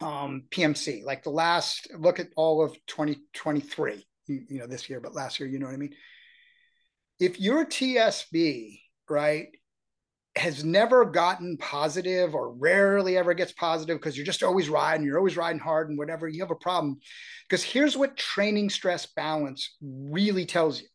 um, 0.00 0.44
PMC, 0.50 1.04
like 1.04 1.22
the 1.22 1.30
last, 1.30 1.88
look 1.96 2.18
at 2.18 2.28
all 2.36 2.64
of 2.64 2.72
2023, 2.86 4.04
you, 4.26 4.40
you 4.48 4.58
know, 4.58 4.66
this 4.66 4.90
year, 4.90 5.00
but 5.00 5.14
last 5.14 5.38
year, 5.38 5.48
you 5.48 5.58
know 5.58 5.66
what 5.66 5.74
I 5.74 5.78
mean? 5.78 5.94
If 7.20 7.38
your 7.38 7.66
TSB, 7.66 8.80
right, 9.08 9.46
has 10.36 10.64
never 10.64 11.04
gotten 11.04 11.56
positive 11.56 12.34
or 12.34 12.54
rarely 12.54 13.16
ever 13.16 13.34
gets 13.34 13.52
positive 13.52 13.98
because 13.98 14.16
you're 14.16 14.26
just 14.26 14.42
always 14.42 14.68
riding, 14.68 15.04
you're 15.06 15.18
always 15.18 15.36
riding 15.36 15.60
hard 15.60 15.88
and 15.88 15.98
whatever, 15.98 16.28
you 16.28 16.40
have 16.40 16.50
a 16.50 16.56
problem. 16.56 16.98
Because 17.48 17.62
here's 17.62 17.96
what 17.96 18.16
training 18.16 18.70
stress 18.70 19.06
balance 19.06 19.76
really 19.80 20.46
tells 20.46 20.80
you 20.80 20.88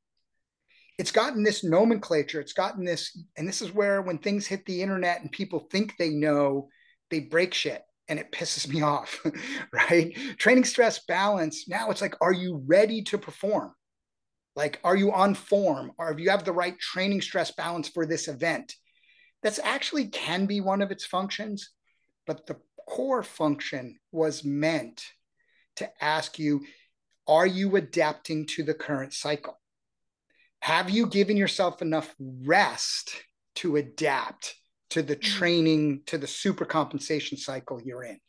it's 0.97 1.11
gotten 1.11 1.43
this 1.43 1.63
nomenclature, 1.63 2.39
it's 2.39 2.53
gotten 2.53 2.85
this, 2.85 3.17
and 3.37 3.47
this 3.47 3.61
is 3.61 3.73
where 3.73 4.01
when 4.01 4.17
things 4.17 4.47
hit 4.47 4.65
the 4.65 4.81
internet 4.81 5.21
and 5.21 5.31
people 5.31 5.67
think 5.71 5.95
they 5.97 6.09
know, 6.09 6.69
they 7.09 7.19
break 7.19 7.53
shit. 7.53 7.81
and 8.07 8.19
it 8.19 8.31
pisses 8.31 8.67
me 8.67 8.81
off, 8.93 9.19
right? 9.71 10.15
Training 10.37 10.63
stress 10.63 11.03
balance. 11.07 11.67
Now 11.67 11.89
it's 11.89 12.01
like, 12.01 12.15
are 12.21 12.33
you 12.33 12.63
ready 12.67 13.01
to 13.03 13.17
perform? 13.17 13.73
Like, 14.55 14.79
are 14.83 14.95
you 14.95 15.11
on 15.11 15.33
form? 15.33 15.91
Or 15.97 16.11
if 16.11 16.19
you 16.19 16.29
have 16.29 16.45
the 16.45 16.53
right 16.53 16.79
training 16.79 17.21
stress 17.21 17.51
balance 17.51 17.89
for 17.89 18.05
this 18.05 18.27
event? 18.27 18.73
That's 19.43 19.59
actually 19.59 20.07
can 20.07 20.45
be 20.45 20.61
one 20.61 20.81
of 20.81 20.91
its 20.91 21.05
functions, 21.05 21.71
but 22.25 22.47
the 22.47 22.57
core 22.87 23.23
function 23.23 23.97
was 24.11 24.43
meant 24.43 25.03
to 25.75 25.89
ask 26.01 26.39
you, 26.39 26.61
are 27.27 27.45
you 27.45 27.75
adapting 27.75 28.45
to 28.45 28.63
the 28.63 28.73
current 28.73 29.13
cycle? 29.13 29.59
Have 30.65 30.89
you 30.89 31.05
given 31.05 31.37
yourself 31.37 31.83
enough 31.83 32.15
rest 32.19 33.11
to 33.57 33.75
adapt 33.75 34.55
to 34.89 35.03
the 35.03 35.15
mm-hmm. 35.15 35.37
training, 35.37 36.01
to 36.07 36.17
the 36.17 36.25
super 36.25 36.65
compensation 36.65 37.37
cycle 37.37 37.79
you're 37.79 38.03
in? 38.03 38.19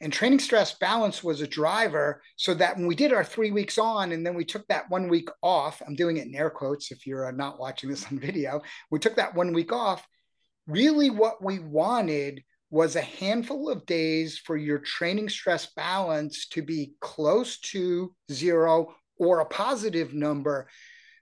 And 0.00 0.10
training 0.10 0.38
stress 0.38 0.72
balance 0.78 1.22
was 1.22 1.42
a 1.42 1.46
driver 1.46 2.22
so 2.36 2.54
that 2.54 2.78
when 2.78 2.86
we 2.86 2.94
did 2.94 3.12
our 3.12 3.22
three 3.22 3.50
weeks 3.50 3.76
on 3.76 4.12
and 4.12 4.24
then 4.24 4.34
we 4.34 4.46
took 4.46 4.66
that 4.68 4.88
one 4.88 5.08
week 5.08 5.28
off, 5.42 5.82
I'm 5.86 5.94
doing 5.94 6.16
it 6.16 6.26
in 6.26 6.34
air 6.34 6.48
quotes 6.48 6.90
if 6.90 7.06
you're 7.06 7.30
not 7.32 7.60
watching 7.60 7.90
this 7.90 8.06
on 8.10 8.18
video, 8.18 8.62
we 8.90 8.98
took 8.98 9.16
that 9.16 9.34
one 9.34 9.52
week 9.52 9.70
off. 9.70 10.08
Really, 10.66 11.10
what 11.10 11.44
we 11.44 11.58
wanted 11.58 12.44
was 12.70 12.96
a 12.96 13.02
handful 13.02 13.68
of 13.68 13.84
days 13.84 14.38
for 14.38 14.56
your 14.56 14.78
training 14.78 15.28
stress 15.28 15.66
balance 15.76 16.48
to 16.48 16.62
be 16.62 16.94
close 17.02 17.58
to 17.58 18.14
zero 18.32 18.94
or 19.18 19.40
a 19.40 19.46
positive 19.46 20.14
number 20.14 20.66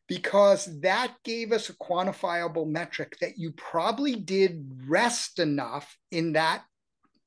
because 0.09 0.81
that 0.81 1.14
gave 1.25 1.53
us 1.53 1.69
a 1.69 1.77
quantifiable 1.77 2.66
metric 2.66 3.16
that 3.21 3.37
you 3.37 3.53
probably 3.53 4.14
did 4.14 4.64
rest 4.87 5.38
enough 5.38 5.97
in 6.11 6.33
that 6.35 6.62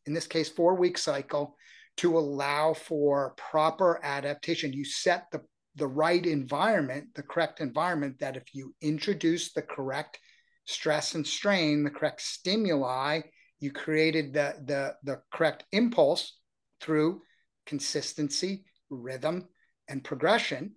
in 0.10 0.14
this 0.16 0.28
case, 0.28 0.50
four 0.50 0.74
week 0.74 0.98
cycle 0.98 1.56
to 1.98 2.18
allow 2.18 2.74
for 2.74 3.36
proper 3.38 4.00
adaptation. 4.04 4.74
You 4.74 4.84
set 4.84 5.26
the, 5.32 5.42
the 5.76 5.86
right 5.86 6.26
environment, 6.26 7.10
the 7.14 7.22
correct 7.22 7.62
environment 7.62 8.18
that 8.20 8.36
if 8.36 8.44
you 8.52 8.74
introduce 8.82 9.54
the 9.54 9.62
correct 9.62 10.20
stress 10.66 11.14
and 11.14 11.26
strain, 11.26 11.84
the 11.84 11.92
correct 11.92 12.22
stimuli, 12.22 13.22
you 13.60 13.72
created 13.72 14.34
the, 14.34 14.56
the, 14.66 14.96
the 15.04 15.22
correct 15.32 15.66
impulse 15.72 16.40
through 16.82 17.22
consistency, 17.68 18.66
rhythm, 18.90 19.48
and 19.88 20.04
progression. 20.04 20.74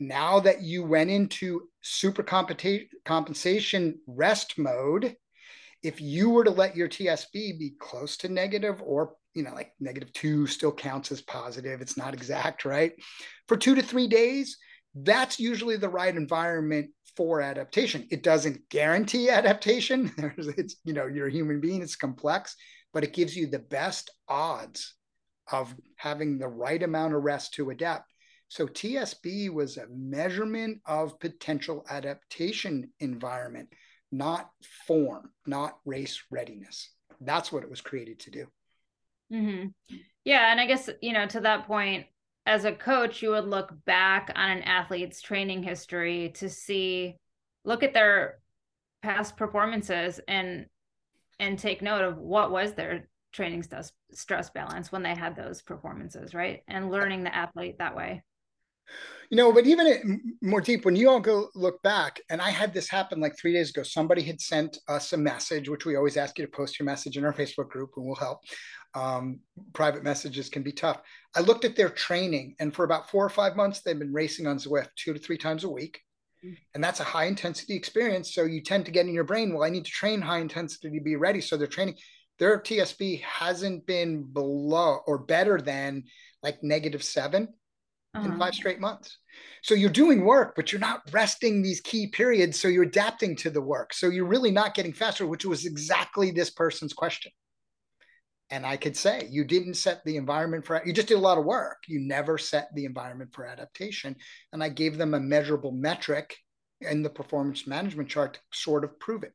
Now 0.00 0.40
that 0.40 0.62
you 0.62 0.84
went 0.84 1.10
into 1.10 1.68
super 1.82 2.22
compensation 2.22 3.98
rest 4.06 4.58
mode, 4.58 5.16
if 5.82 6.00
you 6.00 6.30
were 6.30 6.44
to 6.44 6.50
let 6.50 6.76
your 6.76 6.88
TSB 6.88 7.58
be 7.58 7.74
close 7.78 8.16
to 8.18 8.28
negative 8.28 8.82
or 8.82 9.14
you 9.34 9.42
know 9.42 9.54
like 9.54 9.72
negative 9.78 10.12
two 10.12 10.46
still 10.46 10.72
counts 10.72 11.12
as 11.12 11.20
positive 11.22 11.80
it's 11.80 11.96
not 11.96 12.14
exact 12.14 12.64
right? 12.64 12.92
For 13.46 13.56
two 13.56 13.74
to 13.74 13.82
three 13.82 14.08
days 14.08 14.56
that's 14.94 15.38
usually 15.38 15.76
the 15.76 15.88
right 15.88 16.16
environment 16.16 16.90
for 17.16 17.40
adaptation. 17.40 18.06
It 18.10 18.22
doesn't 18.22 18.68
guarantee 18.68 19.28
adaptation. 19.30 20.12
It's 20.38 20.76
you 20.84 20.92
know 20.92 21.06
you're 21.06 21.28
a 21.28 21.32
human 21.32 21.60
being 21.60 21.82
it's 21.82 21.96
complex 21.96 22.56
but 22.92 23.04
it 23.04 23.12
gives 23.12 23.36
you 23.36 23.46
the 23.46 23.58
best 23.58 24.10
odds 24.28 24.94
of 25.50 25.74
having 25.96 26.38
the 26.38 26.48
right 26.48 26.82
amount 26.82 27.14
of 27.14 27.22
rest 27.22 27.54
to 27.54 27.70
adapt 27.70 28.10
so 28.48 28.66
tsb 28.66 29.50
was 29.50 29.76
a 29.76 29.86
measurement 29.90 30.80
of 30.86 31.18
potential 31.20 31.84
adaptation 31.90 32.90
environment 33.00 33.68
not 34.10 34.50
form, 34.86 35.30
not 35.46 35.78
race 35.84 36.22
readiness. 36.30 36.90
That's 37.20 37.52
what 37.52 37.62
it 37.62 37.70
was 37.70 37.80
created 37.80 38.20
to 38.20 38.30
do. 38.30 38.46
Mm-hmm. 39.32 39.96
Yeah. 40.24 40.50
And 40.50 40.60
I 40.60 40.66
guess, 40.66 40.88
you 41.02 41.12
know, 41.12 41.26
to 41.26 41.40
that 41.40 41.66
point, 41.66 42.06
as 42.46 42.64
a 42.64 42.72
coach, 42.72 43.22
you 43.22 43.30
would 43.30 43.44
look 43.44 43.72
back 43.84 44.30
on 44.34 44.50
an 44.50 44.62
athlete's 44.62 45.20
training 45.20 45.62
history 45.62 46.32
to 46.36 46.48
see, 46.48 47.16
look 47.64 47.82
at 47.82 47.92
their 47.92 48.38
past 49.02 49.36
performances 49.36 50.20
and 50.26 50.66
and 51.40 51.56
take 51.56 51.82
note 51.82 52.02
of 52.02 52.18
what 52.18 52.50
was 52.50 52.72
their 52.72 53.08
training 53.32 53.62
stress 53.62 53.92
stress 54.10 54.50
balance 54.50 54.90
when 54.90 55.04
they 55.04 55.14
had 55.14 55.36
those 55.36 55.62
performances 55.62 56.34
right 56.34 56.62
and 56.66 56.90
learning 56.90 57.22
the 57.22 57.32
athlete 57.32 57.78
that 57.78 57.94
way 57.94 58.20
you 59.30 59.36
know, 59.36 59.52
but 59.52 59.66
even 59.66 60.36
more 60.40 60.60
deep, 60.60 60.84
when 60.84 60.96
you 60.96 61.10
all 61.10 61.20
go 61.20 61.48
look 61.54 61.82
back, 61.82 62.20
and 62.30 62.40
I 62.40 62.50
had 62.50 62.72
this 62.72 62.88
happen 62.88 63.20
like 63.20 63.36
three 63.36 63.52
days 63.52 63.70
ago, 63.70 63.82
somebody 63.82 64.22
had 64.22 64.40
sent 64.40 64.78
us 64.88 65.12
a 65.12 65.18
message, 65.18 65.68
which 65.68 65.84
we 65.84 65.96
always 65.96 66.16
ask 66.16 66.38
you 66.38 66.46
to 66.46 66.50
post 66.50 66.78
your 66.78 66.86
message 66.86 67.18
in 67.18 67.24
our 67.24 67.32
Facebook 67.32 67.68
group 67.68 67.90
and 67.96 68.06
we'll 68.06 68.16
help. 68.16 68.40
Um, 68.94 69.40
private 69.74 70.02
messages 70.02 70.48
can 70.48 70.62
be 70.62 70.72
tough. 70.72 71.02
I 71.36 71.40
looked 71.40 71.66
at 71.66 71.76
their 71.76 71.90
training, 71.90 72.54
and 72.58 72.74
for 72.74 72.84
about 72.84 73.10
four 73.10 73.24
or 73.24 73.30
five 73.30 73.54
months, 73.54 73.82
they've 73.82 73.98
been 73.98 74.14
racing 74.14 74.46
on 74.46 74.56
Zwift 74.56 74.88
two 74.96 75.12
to 75.12 75.18
three 75.18 75.38
times 75.38 75.64
a 75.64 75.68
week. 75.68 76.00
Mm. 76.42 76.56
And 76.74 76.82
that's 76.82 77.00
a 77.00 77.04
high 77.04 77.26
intensity 77.26 77.74
experience. 77.74 78.34
So 78.34 78.44
you 78.44 78.62
tend 78.62 78.86
to 78.86 78.92
get 78.92 79.06
in 79.06 79.12
your 79.12 79.24
brain, 79.24 79.52
well, 79.52 79.64
I 79.64 79.70
need 79.70 79.84
to 79.84 79.90
train 79.90 80.22
high 80.22 80.38
intensity 80.38 80.96
to 80.96 81.04
be 81.04 81.16
ready. 81.16 81.42
So 81.42 81.56
they're 81.56 81.66
training. 81.66 81.96
Their 82.38 82.60
TSB 82.60 83.20
hasn't 83.22 83.84
been 83.84 84.22
below 84.22 85.00
or 85.06 85.18
better 85.18 85.60
than 85.60 86.04
like 86.42 86.62
negative 86.62 87.02
seven 87.02 87.48
uh-huh. 88.18 88.32
in 88.32 88.38
five 88.38 88.54
straight 88.54 88.80
months. 88.80 89.18
So 89.62 89.74
you're 89.74 89.90
doing 89.90 90.24
work, 90.24 90.54
but 90.56 90.72
you're 90.72 90.80
not 90.80 91.02
resting 91.10 91.62
these 91.62 91.80
key 91.80 92.08
periods. 92.08 92.60
So 92.60 92.68
you're 92.68 92.84
adapting 92.84 93.36
to 93.36 93.50
the 93.50 93.60
work. 93.60 93.92
So 93.92 94.08
you're 94.08 94.26
really 94.26 94.50
not 94.50 94.74
getting 94.74 94.92
faster, 94.92 95.26
which 95.26 95.44
was 95.44 95.66
exactly 95.66 96.30
this 96.30 96.50
person's 96.50 96.92
question. 96.92 97.32
And 98.50 98.64
I 98.64 98.76
could 98.76 98.96
say 98.96 99.28
you 99.30 99.44
didn't 99.44 99.74
set 99.74 100.02
the 100.04 100.16
environment 100.16 100.64
for 100.64 100.80
you 100.84 100.92
just 100.92 101.08
did 101.08 101.18
a 101.18 101.20
lot 101.20 101.38
of 101.38 101.44
work. 101.44 101.78
You 101.86 102.00
never 102.00 102.38
set 102.38 102.68
the 102.74 102.86
environment 102.86 103.34
for 103.34 103.46
adaptation. 103.46 104.16
And 104.52 104.62
I 104.62 104.70
gave 104.70 104.96
them 104.96 105.14
a 105.14 105.20
measurable 105.20 105.72
metric 105.72 106.34
in 106.80 107.02
the 107.02 107.10
performance 107.10 107.66
management 107.66 108.08
chart 108.08 108.34
to 108.34 108.40
sort 108.52 108.84
of 108.84 108.98
prove 108.98 109.22
it. 109.22 109.32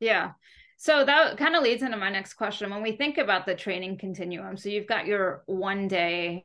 Yeah. 0.00 0.32
So 0.78 1.04
that 1.04 1.38
kind 1.38 1.56
of 1.56 1.62
leads 1.62 1.82
into 1.82 1.96
my 1.96 2.10
next 2.10 2.34
question. 2.34 2.70
When 2.70 2.82
we 2.82 2.92
think 2.92 3.16
about 3.16 3.46
the 3.46 3.54
training 3.54 3.96
continuum, 3.98 4.58
so 4.58 4.68
you've 4.68 4.86
got 4.86 5.06
your 5.06 5.42
one 5.46 5.88
day 5.88 6.44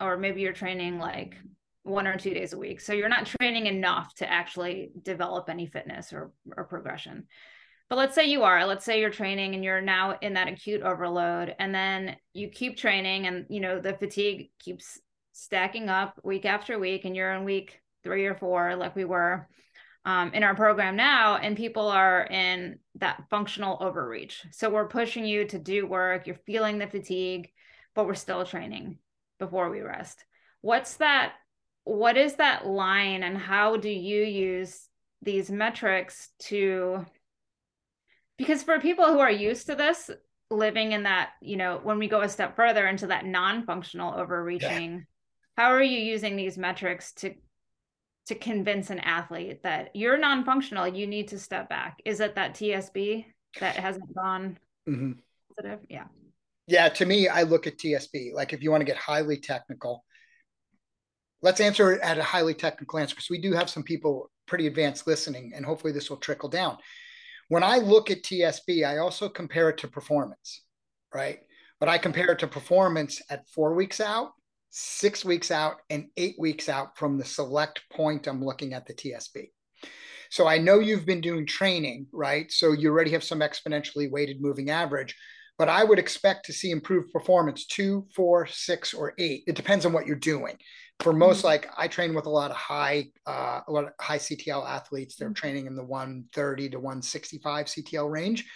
or 0.00 0.16
maybe 0.16 0.40
you're 0.40 0.52
training 0.52 0.98
like 0.98 1.36
one 1.82 2.06
or 2.06 2.16
two 2.16 2.34
days 2.34 2.52
a 2.52 2.58
week. 2.58 2.80
So 2.80 2.92
you're 2.92 3.08
not 3.08 3.26
training 3.26 3.66
enough 3.66 4.14
to 4.16 4.30
actually 4.30 4.90
develop 5.02 5.48
any 5.48 5.66
fitness 5.66 6.12
or, 6.12 6.32
or 6.56 6.64
progression. 6.64 7.26
But 7.88 7.98
let's 7.98 8.14
say 8.14 8.26
you 8.26 8.44
are, 8.44 8.64
let's 8.66 8.84
say 8.84 9.00
you're 9.00 9.10
training 9.10 9.54
and 9.54 9.64
you're 9.64 9.80
now 9.80 10.16
in 10.20 10.34
that 10.34 10.48
acute 10.48 10.82
overload 10.82 11.54
and 11.58 11.74
then 11.74 12.16
you 12.32 12.48
keep 12.48 12.76
training 12.76 13.26
and 13.26 13.46
you 13.48 13.60
know 13.60 13.80
the 13.80 13.94
fatigue 13.94 14.50
keeps 14.60 15.00
stacking 15.32 15.88
up 15.88 16.20
week 16.22 16.44
after 16.44 16.78
week 16.78 17.04
and 17.04 17.16
you're 17.16 17.32
in 17.32 17.44
week 17.44 17.80
3 18.04 18.26
or 18.26 18.36
4 18.36 18.76
like 18.76 18.94
we 18.94 19.04
were 19.04 19.48
um, 20.04 20.32
in 20.34 20.44
our 20.44 20.54
program 20.54 20.94
now 20.94 21.36
and 21.36 21.56
people 21.56 21.88
are 21.88 22.22
in 22.30 22.78
that 22.96 23.24
functional 23.28 23.76
overreach. 23.80 24.46
So 24.52 24.70
we're 24.70 24.88
pushing 24.88 25.26
you 25.26 25.46
to 25.46 25.58
do 25.58 25.86
work, 25.86 26.28
you're 26.28 26.40
feeling 26.46 26.78
the 26.78 26.86
fatigue, 26.86 27.50
but 27.96 28.06
we're 28.06 28.14
still 28.14 28.44
training 28.44 28.98
before 29.40 29.68
we 29.70 29.80
rest. 29.80 30.24
What's 30.60 30.98
that? 30.98 31.32
What 31.82 32.16
is 32.16 32.36
that 32.36 32.66
line, 32.66 33.24
and 33.24 33.36
how 33.36 33.76
do 33.76 33.88
you 33.88 34.22
use 34.22 34.88
these 35.22 35.50
metrics 35.50 36.28
to? 36.44 37.04
Because 38.38 38.62
for 38.62 38.78
people 38.78 39.06
who 39.06 39.18
are 39.18 39.30
used 39.30 39.66
to 39.66 39.74
this, 39.74 40.10
living 40.50 40.92
in 40.92 41.02
that, 41.02 41.30
you 41.42 41.56
know, 41.56 41.80
when 41.82 41.98
we 41.98 42.06
go 42.06 42.20
a 42.20 42.28
step 42.28 42.54
further 42.54 42.86
into 42.86 43.08
that 43.08 43.26
non 43.26 43.64
functional 43.64 44.14
overreaching, 44.14 44.92
yeah. 44.92 45.00
how 45.56 45.72
are 45.72 45.82
you 45.82 45.98
using 45.98 46.36
these 46.36 46.56
metrics 46.56 47.12
to? 47.14 47.34
to 48.26 48.34
convince 48.36 48.90
an 48.90 49.00
athlete 49.00 49.60
that 49.64 49.90
you're 49.92 50.16
non-functional 50.16 50.86
you 50.86 51.04
need 51.04 51.26
to 51.26 51.38
step 51.38 51.68
back 51.68 52.00
is 52.04 52.20
it 52.20 52.36
that 52.36 52.54
tsb 52.54 53.24
that 53.58 53.74
hasn't 53.74 54.14
gone 54.14 54.56
mm-hmm. 54.88 55.12
positive 55.48 55.80
yeah 55.88 56.04
yeah, 56.70 56.88
to 56.88 57.04
me, 57.04 57.26
I 57.26 57.42
look 57.42 57.66
at 57.66 57.78
TSB. 57.78 58.32
Like 58.32 58.52
if 58.52 58.62
you 58.62 58.70
want 58.70 58.80
to 58.80 58.86
get 58.86 58.96
highly 58.96 59.36
technical, 59.36 60.04
let's 61.42 61.60
answer 61.60 61.92
it 61.92 62.00
at 62.00 62.16
a 62.16 62.22
highly 62.22 62.54
technical 62.54 63.00
answer 63.00 63.16
because 63.16 63.28
we 63.28 63.40
do 63.40 63.52
have 63.52 63.68
some 63.68 63.82
people 63.82 64.30
pretty 64.46 64.68
advanced 64.68 65.06
listening, 65.06 65.52
and 65.54 65.66
hopefully 65.66 65.92
this 65.92 66.08
will 66.08 66.16
trickle 66.18 66.48
down. 66.48 66.78
When 67.48 67.64
I 67.64 67.78
look 67.78 68.10
at 68.10 68.22
TSB, 68.22 68.86
I 68.86 68.98
also 68.98 69.28
compare 69.28 69.68
it 69.70 69.78
to 69.78 69.88
performance, 69.88 70.62
right? 71.12 71.40
But 71.80 71.88
I 71.88 71.98
compare 71.98 72.30
it 72.30 72.38
to 72.38 72.46
performance 72.46 73.20
at 73.30 73.48
four 73.48 73.74
weeks 73.74 74.00
out, 74.00 74.30
six 74.70 75.24
weeks 75.24 75.50
out, 75.50 75.78
and 75.90 76.06
eight 76.16 76.36
weeks 76.38 76.68
out 76.68 76.96
from 76.96 77.18
the 77.18 77.24
select 77.24 77.82
point 77.92 78.28
I'm 78.28 78.44
looking 78.44 78.74
at 78.74 78.86
the 78.86 78.94
TSB. 78.94 79.48
So 80.30 80.46
I 80.46 80.58
know 80.58 80.78
you've 80.78 81.06
been 81.06 81.20
doing 81.20 81.46
training, 81.46 82.06
right? 82.12 82.50
So 82.52 82.70
you 82.70 82.90
already 82.90 83.10
have 83.10 83.24
some 83.24 83.40
exponentially 83.40 84.08
weighted 84.08 84.40
moving 84.40 84.70
average 84.70 85.16
but 85.60 85.68
I 85.68 85.84
would 85.84 85.98
expect 85.98 86.46
to 86.46 86.54
see 86.54 86.70
improved 86.70 87.12
performance 87.12 87.66
two, 87.66 88.06
four, 88.16 88.46
six, 88.46 88.94
or 88.94 89.12
eight. 89.18 89.44
It 89.46 89.56
depends 89.56 89.84
on 89.84 89.92
what 89.92 90.06
you're 90.06 90.16
doing. 90.16 90.56
For 91.00 91.12
most, 91.12 91.40
mm-hmm. 91.40 91.48
like 91.48 91.70
I 91.76 91.86
train 91.86 92.14
with 92.14 92.24
a 92.24 92.30
lot 92.30 92.50
of 92.50 92.56
high, 92.56 93.08
uh, 93.26 93.60
a 93.68 93.70
lot 93.70 93.84
of 93.84 93.90
high 94.00 94.16
CTL 94.16 94.66
athletes. 94.66 95.16
They're 95.16 95.28
mm-hmm. 95.28 95.34
training 95.34 95.66
in 95.66 95.76
the 95.76 95.84
130 95.84 96.70
to 96.70 96.78
165 96.78 97.66
CTL 97.66 98.10
range. 98.10 98.46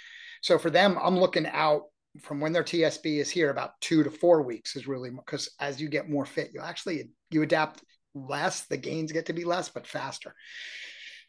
So 0.41 0.59
for 0.59 0.71
them, 0.71 0.99
I'm 0.99 1.19
looking 1.19 1.47
out 1.47 1.83
from 2.23 2.41
when 2.41 2.55
their 2.55 2.65
TSB 2.65 3.19
is 3.19 3.29
here, 3.29 3.51
about 3.51 3.73
two 3.83 4.03
to 4.03 4.11
four 4.11 4.41
weeks 4.41 4.75
is 4.75 4.89
really 4.89 5.11
because 5.11 5.51
as 5.61 5.79
you 5.83 5.91
get 5.91 6.09
more 6.09 6.25
fit, 6.25 6.53
you 6.55 6.63
actually 6.63 7.11
you 7.31 7.43
adapt 7.43 7.85
less. 8.15 8.63
The 8.63 8.79
gains 8.79 9.13
get 9.13 9.27
to 9.27 9.35
be 9.35 9.45
less, 9.45 9.69
but 9.69 9.87
faster. 9.87 10.35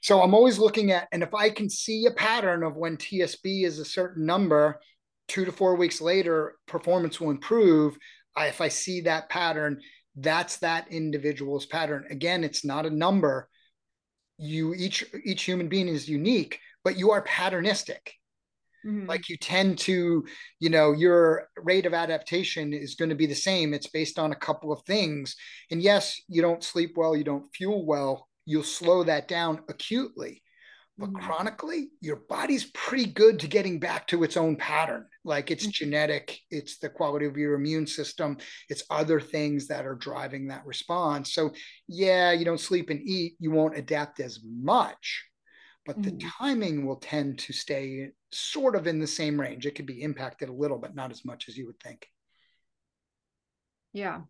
So 0.01 0.21
I'm 0.21 0.36
always 0.36 0.57
looking 0.57 0.91
at, 0.91 1.09
and 1.11 1.21
if 1.21 1.34
I 1.34 1.49
can 1.49 1.69
see 1.69 2.05
a 2.05 2.11
pattern 2.11 2.63
of 2.63 2.78
when 2.78 2.95
TSB 2.95 3.65
is 3.65 3.80
a 3.80 3.86
certain 3.86 4.26
number, 4.26 4.80
two 5.28 5.45
to 5.45 5.51
four 5.51 5.76
weeks 5.76 6.01
later, 6.01 6.55
performance 6.67 7.19
will 7.19 7.32
improve. 7.32 7.97
I, 8.36 8.47
if 8.47 8.61
I 8.61 8.67
see 8.67 9.01
that 9.01 9.30
pattern, 9.30 9.80
that's 10.15 10.57
that 10.57 10.88
individual's 10.91 11.65
pattern. 11.65 12.05
Again, 12.09 12.43
it's 12.43 12.63
not 12.63 12.86
a 12.86 12.89
number. 12.89 13.49
You 14.38 14.73
each 14.73 15.05
each 15.23 15.43
human 15.43 15.67
being 15.67 15.88
is 15.88 16.09
unique, 16.09 16.59
but 16.84 16.97
you 16.97 17.11
are 17.11 17.23
patternistic. 17.23 18.11
Mm-hmm. 18.86 19.07
Like 19.07 19.30
you 19.30 19.38
tend 19.38 19.80
to, 19.80 20.26
you 20.59 20.69
know, 20.69 20.91
your 20.91 21.49
rate 21.57 21.86
of 21.86 21.93
adaptation 21.93 22.71
is 22.73 22.95
going 22.95 23.09
to 23.09 23.15
be 23.15 23.26
the 23.26 23.34
same. 23.34 23.73
It's 23.73 23.88
based 23.88 24.19
on 24.19 24.32
a 24.32 24.36
couple 24.36 24.71
of 24.71 24.84
things. 24.84 25.36
And 25.71 25.82
yes, 25.82 26.21
you 26.28 26.41
don't 26.41 26.63
sleep 26.63 26.93
well, 26.95 27.15
you 27.15 27.23
don't 27.23 27.49
fuel 27.55 27.86
well, 27.86 28.28
you'll 28.45 28.63
slow 28.63 29.03
that 29.03 29.28
down 29.28 29.61
acutely. 29.69 30.43
But 30.97 31.11
mm-hmm. 31.11 31.25
chronically, 31.25 31.89
your 31.99 32.21
body's 32.29 32.65
pretty 32.73 33.07
good 33.07 33.39
to 33.39 33.47
getting 33.47 33.79
back 33.79 34.07
to 34.07 34.23
its 34.23 34.37
own 34.37 34.55
pattern. 34.55 35.05
Like 35.25 35.51
it's 35.51 35.63
mm-hmm. 35.63 35.71
genetic, 35.71 36.39
it's 36.49 36.77
the 36.77 36.89
quality 36.89 37.25
of 37.25 37.35
your 37.35 37.55
immune 37.55 37.85
system, 37.85 38.37
it's 38.69 38.83
other 38.89 39.19
things 39.19 39.67
that 39.67 39.85
are 39.85 39.95
driving 39.95 40.47
that 40.47 40.65
response. 40.65 41.33
So, 41.33 41.51
yeah, 41.87 42.31
you 42.31 42.45
don't 42.45 42.59
sleep 42.59 42.89
and 42.89 43.01
eat, 43.01 43.35
you 43.39 43.51
won't 43.51 43.77
adapt 43.77 44.21
as 44.21 44.39
much, 44.45 45.25
but 45.85 45.99
mm-hmm. 45.99 46.17
the 46.17 46.25
timing 46.39 46.85
will 46.85 46.97
tend 46.97 47.39
to 47.39 47.53
stay 47.53 48.11
sort 48.31 48.75
of 48.75 48.87
in 48.87 48.99
the 48.99 49.07
same 49.07 49.39
range. 49.39 49.65
It 49.65 49.75
could 49.75 49.85
be 49.85 50.01
impacted 50.01 50.47
a 50.47 50.53
little, 50.53 50.77
but 50.77 50.95
not 50.95 51.11
as 51.11 51.25
much 51.25 51.49
as 51.49 51.57
you 51.57 51.65
would 51.67 51.79
think. 51.81 52.07
Yeah. 53.91 54.21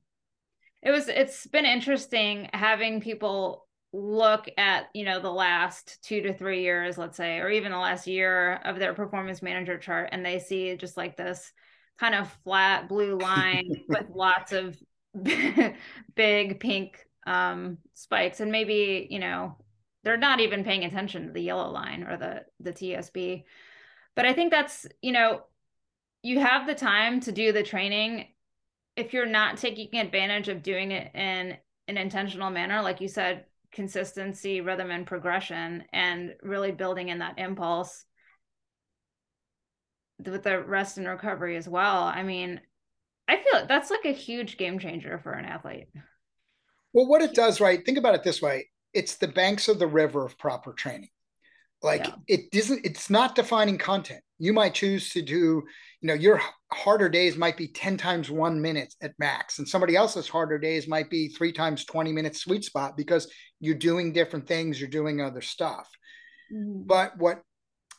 It 0.81 0.91
was 0.91 1.07
it's 1.07 1.47
been 1.47 1.65
interesting 1.65 2.49
having 2.53 3.01
people 3.01 3.64
look 3.95 4.49
at, 4.57 4.89
you 4.93 5.05
know, 5.05 5.19
the 5.19 5.31
last 5.31 6.03
2 6.03 6.21
to 6.21 6.33
3 6.33 6.61
years, 6.61 6.97
let's 6.97 7.17
say, 7.17 7.39
or 7.39 7.49
even 7.49 7.71
the 7.71 7.77
last 7.77 8.07
year 8.07 8.55
of 8.65 8.77
their 8.77 8.93
performance 8.93 9.41
manager 9.41 9.77
chart 9.77 10.09
and 10.11 10.25
they 10.25 10.39
see 10.39 10.75
just 10.75 10.97
like 10.97 11.15
this 11.15 11.51
kind 11.97 12.13
of 12.13 12.31
flat 12.43 12.89
blue 12.89 13.17
line 13.17 13.69
with 13.87 14.05
lots 14.13 14.51
of 14.51 14.77
big 16.15 16.59
pink 16.59 17.07
um 17.25 17.77
spikes 17.93 18.41
and 18.41 18.51
maybe, 18.51 19.07
you 19.09 19.19
know, 19.19 19.55
they're 20.03 20.17
not 20.17 20.41
even 20.41 20.63
paying 20.63 20.83
attention 20.83 21.27
to 21.27 21.33
the 21.33 21.41
yellow 21.41 21.71
line 21.71 22.03
or 22.03 22.17
the 22.17 22.45
the 22.59 22.73
TSB. 22.73 23.45
But 24.15 24.25
I 24.25 24.33
think 24.33 24.51
that's, 24.51 24.85
you 25.01 25.11
know, 25.11 25.43
you 26.21 26.39
have 26.39 26.67
the 26.67 26.75
time 26.75 27.19
to 27.21 27.31
do 27.31 27.51
the 27.51 27.63
training 27.63 28.27
if 28.95 29.13
you're 29.13 29.25
not 29.25 29.57
taking 29.57 29.99
advantage 29.99 30.47
of 30.47 30.63
doing 30.63 30.91
it 30.91 31.13
in 31.15 31.57
an 31.87 31.97
intentional 31.97 32.49
manner 32.49 32.81
like 32.81 32.99
you 32.99 33.07
said 33.07 33.45
consistency 33.75 34.61
rhythm 34.61 34.89
and 34.89 35.05
progression 35.05 35.83
and 35.93 36.33
really 36.41 36.71
building 36.71 37.09
in 37.09 37.19
that 37.19 37.37
impulse 37.37 38.05
with 40.25 40.43
the 40.43 40.63
rest 40.63 40.97
and 40.97 41.07
recovery 41.07 41.57
as 41.57 41.67
well 41.67 42.03
i 42.03 42.23
mean 42.23 42.59
i 43.27 43.35
feel 43.35 43.67
that's 43.67 43.91
like 43.91 44.05
a 44.05 44.13
huge 44.13 44.57
game 44.57 44.79
changer 44.79 45.19
for 45.21 45.33
an 45.33 45.45
athlete 45.45 45.87
well 46.93 47.05
what 47.05 47.21
it 47.21 47.35
does 47.35 47.59
right 47.59 47.85
think 47.85 47.97
about 47.97 48.15
it 48.15 48.23
this 48.23 48.41
way 48.41 48.65
it's 48.95 49.15
the 49.15 49.27
banks 49.27 49.67
of 49.67 49.77
the 49.77 49.85
river 49.85 50.25
of 50.25 50.39
proper 50.39 50.73
training. 50.73 51.09
Like 51.83 52.07
yeah. 52.07 52.15
it 52.27 52.49
doesn't, 52.49 52.85
it's 52.85 53.09
not 53.09 53.35
defining 53.35 53.77
content. 53.77 54.23
You 54.37 54.53
might 54.53 54.73
choose 54.73 55.11
to 55.11 55.21
do, 55.21 55.63
you 56.01 56.07
know, 56.07 56.13
your 56.13 56.41
harder 56.71 57.09
days 57.09 57.37
might 57.37 57.57
be 57.57 57.67
10 57.67 57.97
times 57.97 58.29
one 58.29 58.61
minute 58.61 58.93
at 59.01 59.13
max, 59.17 59.59
and 59.59 59.67
somebody 59.67 59.95
else's 59.95 60.27
harder 60.27 60.57
days 60.57 60.87
might 60.87 61.09
be 61.09 61.29
three 61.29 61.51
times 61.51 61.85
20 61.85 62.11
minutes 62.11 62.41
sweet 62.41 62.63
spot 62.63 62.97
because 62.97 63.31
you're 63.59 63.75
doing 63.75 64.11
different 64.11 64.47
things, 64.47 64.79
you're 64.79 64.89
doing 64.89 65.21
other 65.21 65.41
stuff. 65.41 65.89
Mm-hmm. 66.53 66.83
But 66.85 67.17
what 67.17 67.41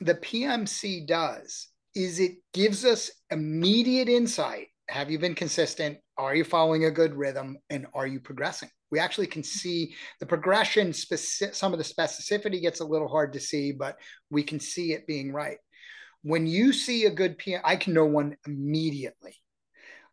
the 0.01 0.14
PMC 0.14 1.07
does 1.07 1.68
is 1.95 2.20
it 2.20 2.32
gives 2.53 2.84
us 2.84 3.11
immediate 3.30 4.09
insight. 4.09 4.66
Have 4.89 5.11
you 5.11 5.18
been 5.18 5.34
consistent? 5.34 5.99
Are 6.18 6.34
you 6.34 6.45
following 6.45 6.84
a 6.84 6.91
good 6.91 7.14
rhythm? 7.14 7.57
And 7.70 7.87
are 7.95 8.07
you 8.07 8.20
progressing? 8.20 8.68
we 8.91 8.99
actually 8.99 9.26
can 9.26 9.43
see 9.43 9.95
the 10.20 10.26
progression 10.26 10.93
specific 10.93 11.55
some 11.55 11.72
of 11.72 11.78
the 11.78 11.84
specificity 11.84 12.61
gets 12.61 12.80
a 12.80 12.84
little 12.84 13.09
hard 13.09 13.32
to 13.32 13.41
see 13.41 13.72
but 13.72 13.97
we 14.30 14.43
can 14.43 14.61
see 14.61 14.93
it 14.93 15.07
being 15.07 15.32
right 15.32 15.59
when 16.27 16.47
you 16.47 16.72
see 16.72 17.05
a 17.05 17.11
good 17.11 17.39
PM, 17.39 17.61
I 17.64 17.77
can 17.77 17.95
know 17.95 18.05
one 18.05 18.37
immediately. 18.47 19.35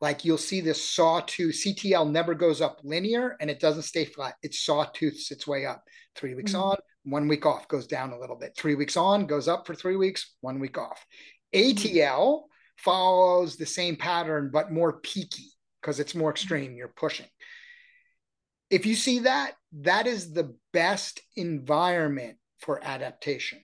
Like 0.02 0.26
you'll 0.26 0.38
see 0.38 0.60
this 0.60 0.84
sawtooth 0.84 1.56
CTL 1.56 2.12
never 2.12 2.34
goes 2.34 2.62
up 2.62 2.80
linear 2.84 3.38
and 3.40 3.50
it 3.50 3.60
doesn't 3.60 3.84
stay 3.84 4.06
flat. 4.06 4.36
It 4.44 4.54
sawtooths 4.54 5.32
its 5.32 5.48
way 5.48 5.66
up. 5.66 5.84
Three 6.16 6.36
weeks 6.36 6.52
mm-hmm. 6.52 6.62
on, 6.62 6.78
one 7.04 7.28
week 7.28 7.46
off, 7.46 7.68
goes 7.68 7.88
down 7.88 8.12
a 8.12 8.20
little 8.20 8.36
bit. 8.36 8.56
Three 8.58 8.76
weeks 8.76 8.98
on, 8.98 9.26
goes 9.26 9.48
up 9.48 9.66
for 9.66 9.74
three 9.74 9.96
weeks, 9.96 10.36
one 10.42 10.60
week 10.60 10.78
off. 10.78 11.06
ATL 11.56 11.84
mm-hmm. 11.84 12.46
follows 12.78 13.56
the 13.56 13.66
same 13.66 13.96
pattern 13.96 14.50
but 14.52 14.72
more 14.72 15.00
peaky 15.00 15.52
because 15.82 16.00
it's 16.00 16.16
more 16.16 16.32
extreme. 16.32 16.76
You're 16.76 16.94
pushing 16.96 17.28
if 18.74 18.88
you 18.88 18.96
see 18.96 19.20
that, 19.20 19.54
that 19.82 20.08
is 20.08 20.34
the 20.34 20.56
best 20.72 21.22
environment 21.36 22.38
for 22.60 22.84
adaptation. 22.84 23.62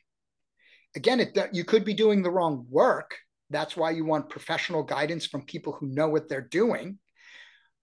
Again, 0.95 1.19
it, 1.19 1.37
you 1.53 1.63
could 1.63 1.85
be 1.85 1.93
doing 1.93 2.23
the 2.23 2.31
wrong 2.31 2.65
work. 2.69 3.17
That's 3.49 3.75
why 3.77 3.91
you 3.91 4.05
want 4.05 4.29
professional 4.29 4.83
guidance 4.83 5.25
from 5.25 5.45
people 5.45 5.73
who 5.73 5.87
know 5.87 6.09
what 6.09 6.29
they're 6.29 6.41
doing. 6.41 6.99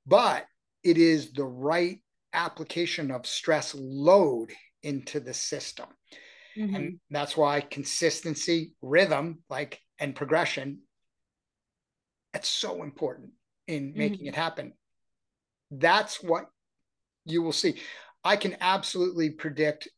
But 0.07 0.45
it 0.83 0.99
is 0.99 1.33
the 1.33 1.45
right 1.45 2.01
application 2.33 3.11
of 3.11 3.27
stress 3.27 3.75
load 3.75 4.53
into 4.83 5.21
the 5.21 5.35
system. 5.35 5.87
Mm-hmm. 6.57 6.75
And 6.75 7.01
that's 7.11 7.37
why 7.37 7.61
consistency, 7.61 8.73
rhythm, 8.81 9.41
like 9.51 9.81
and 9.99 10.15
progression, 10.15 10.81
it's 12.35 12.49
so 12.49 12.83
important 12.83 13.31
in 13.67 13.95
making 13.97 14.19
mm-hmm. 14.19 14.29
it 14.29 14.35
happen. 14.37 14.73
That's 15.71 16.23
what 16.23 16.47
you 17.25 17.43
will 17.43 17.53
see. 17.53 17.81
I 18.23 18.37
can 18.37 18.57
absolutely 18.61 19.31
predict 19.31 19.89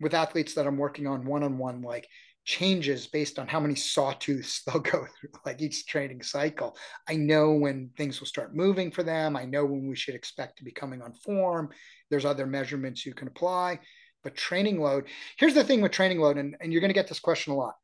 with 0.00 0.14
athletes 0.14 0.54
that 0.54 0.66
I'm 0.66 0.76
working 0.76 1.06
on 1.06 1.24
one 1.24 1.42
on 1.42 1.58
one, 1.58 1.82
like 1.82 2.06
changes 2.46 3.08
based 3.08 3.38
on 3.38 3.48
how 3.48 3.60
many 3.60 3.74
sawtooths 3.74 4.62
they'll 4.66 4.80
go 4.80 5.04
through, 5.20 5.30
like 5.44 5.60
each 5.60 5.84
training 5.86 6.22
cycle. 6.22 6.76
I 7.08 7.16
know 7.16 7.52
when 7.52 7.90
things 7.96 8.20
will 8.20 8.26
start 8.26 8.56
moving 8.56 8.90
for 8.90 9.02
them. 9.02 9.36
I 9.36 9.44
know 9.44 9.66
when 9.66 9.86
we 9.88 9.96
should 9.96 10.14
expect 10.14 10.56
to 10.58 10.64
be 10.64 10.72
coming 10.72 11.02
on 11.02 11.12
form. 11.12 11.68
There's 12.08 12.24
other 12.24 12.46
measurements 12.46 13.04
you 13.04 13.12
can 13.12 13.28
apply. 13.28 13.80
But 14.22 14.36
training 14.36 14.80
load, 14.80 15.08
here's 15.36 15.54
the 15.54 15.64
thing 15.64 15.82
with 15.82 15.92
training 15.92 16.18
load, 16.18 16.38
and, 16.38 16.56
and 16.60 16.72
you're 16.72 16.80
going 16.80 16.88
to 16.88 16.94
get 16.94 17.08
this 17.08 17.20
question 17.20 17.52
a 17.52 17.56
lot. 17.56 17.74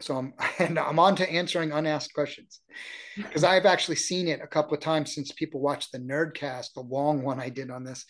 So 0.00 0.16
I'm 0.16 0.34
and 0.58 0.78
I'm 0.78 0.98
on 0.98 1.16
to 1.16 1.30
answering 1.30 1.72
unasked 1.72 2.14
questions 2.14 2.60
because 3.16 3.44
I've 3.44 3.66
actually 3.66 3.96
seen 3.96 4.28
it 4.28 4.40
a 4.42 4.46
couple 4.46 4.74
of 4.74 4.80
times 4.80 5.14
since 5.14 5.32
people 5.32 5.60
watched 5.60 5.92
the 5.92 5.98
Nerdcast, 5.98 6.74
the 6.74 6.80
long 6.80 7.22
one 7.22 7.40
I 7.40 7.48
did 7.48 7.70
on 7.70 7.84
this. 7.84 8.04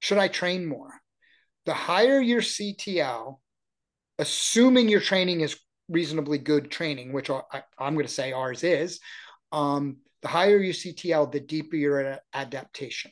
Should 0.00 0.18
I 0.18 0.28
train 0.28 0.66
more? 0.66 0.90
The 1.66 1.74
higher 1.74 2.20
your 2.20 2.40
CTL, 2.40 3.36
assuming 4.20 4.88
your 4.88 5.00
training 5.00 5.40
is 5.40 5.58
reasonably 5.88 6.38
good 6.38 6.70
training, 6.70 7.12
which 7.12 7.30
I, 7.30 7.40
am 7.80 7.94
going 7.94 8.06
to 8.06 8.12
say 8.12 8.32
ours 8.32 8.62
is, 8.62 9.00
um, 9.50 9.96
the 10.22 10.28
higher 10.28 10.58
your 10.58 10.74
CTL, 10.74 11.32
the 11.32 11.40
deeper 11.40 11.76
your 11.76 12.18
adaptation. 12.32 13.10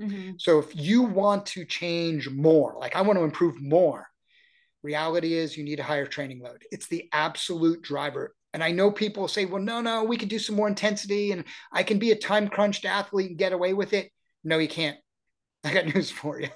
Mm-hmm. 0.00 0.32
So 0.38 0.58
if 0.58 0.76
you 0.76 1.02
want 1.02 1.46
to 1.46 1.64
change 1.64 2.28
more, 2.28 2.76
like 2.78 2.94
I 2.94 3.00
want 3.00 3.18
to 3.18 3.24
improve 3.24 3.60
more, 3.60 4.06
reality 4.82 5.32
is 5.32 5.56
you 5.56 5.64
need 5.64 5.80
a 5.80 5.84
higher 5.84 6.06
training 6.06 6.40
load. 6.40 6.62
It's 6.70 6.86
the 6.86 7.08
absolute 7.12 7.82
driver. 7.82 8.34
And 8.52 8.62
I 8.62 8.70
know 8.70 8.90
people 8.90 9.26
say, 9.28 9.46
well, 9.46 9.62
no, 9.62 9.80
no, 9.80 10.04
we 10.04 10.16
can 10.16 10.28
do 10.28 10.38
some 10.38 10.54
more 10.54 10.68
intensity 10.68 11.32
and 11.32 11.44
I 11.72 11.82
can 11.82 11.98
be 11.98 12.12
a 12.12 12.16
time 12.16 12.48
crunched 12.48 12.84
athlete 12.84 13.30
and 13.30 13.38
get 13.38 13.52
away 13.52 13.72
with 13.72 13.94
it. 13.94 14.10
No, 14.44 14.58
you 14.58 14.68
can't. 14.68 14.98
I 15.66 15.74
got 15.74 15.92
news 15.92 16.10
for 16.10 16.40
you. 16.40 16.48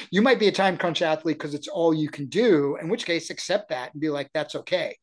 you 0.10 0.22
might 0.22 0.38
be 0.38 0.48
a 0.48 0.52
time 0.52 0.78
crunch 0.78 1.02
athlete 1.02 1.38
because 1.38 1.54
it's 1.54 1.68
all 1.68 1.92
you 1.92 2.08
can 2.08 2.26
do, 2.26 2.78
in 2.80 2.88
which 2.88 3.04
case, 3.04 3.28
accept 3.28 3.68
that 3.68 3.92
and 3.92 4.00
be 4.00 4.08
like, 4.08 4.30
that's 4.32 4.54
okay. 4.54 4.96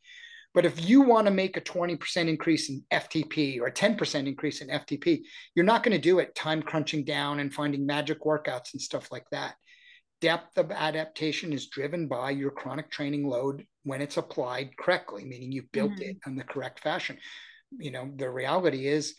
But 0.54 0.66
if 0.66 0.90
you 0.90 1.02
want 1.02 1.28
to 1.28 1.32
make 1.32 1.58
a 1.58 1.62
20% 1.62 2.28
increase 2.28 2.70
in 2.70 2.84
FTP 2.92 3.60
or 3.60 3.68
a 3.68 3.72
10% 3.72 4.28
increase 4.28 4.62
in 4.62 4.70
FTP, 4.70 5.22
you're 5.54 5.66
not 5.66 5.84
going 5.84 5.96
to 5.96 6.02
do 6.02 6.18
it 6.20 6.34
time 6.34 6.64
crunching 6.64 7.06
down 7.06 7.40
and 7.40 7.54
finding 7.54 7.86
magic 7.86 8.24
workouts 8.24 8.74
and 8.74 8.82
stuff 8.82 9.12
like 9.12 9.26
that. 9.32 9.54
Depth 10.22 10.58
of 10.58 10.72
adaptation 10.72 11.54
is 11.54 11.70
driven 11.70 12.08
by 12.08 12.32
your 12.32 12.50
chronic 12.50 12.90
training 12.90 13.28
load 13.28 13.66
when 13.84 14.02
it's 14.02 14.18
applied 14.18 14.76
correctly, 14.76 15.24
meaning 15.24 15.52
you've 15.52 15.72
built 15.72 15.92
mm-hmm. 15.92 16.02
it 16.02 16.18
in 16.26 16.36
the 16.36 16.44
correct 16.44 16.80
fashion. 16.80 17.20
You 17.78 17.92
know, 17.92 18.12
the 18.16 18.30
reality 18.30 18.88
is 18.88 19.16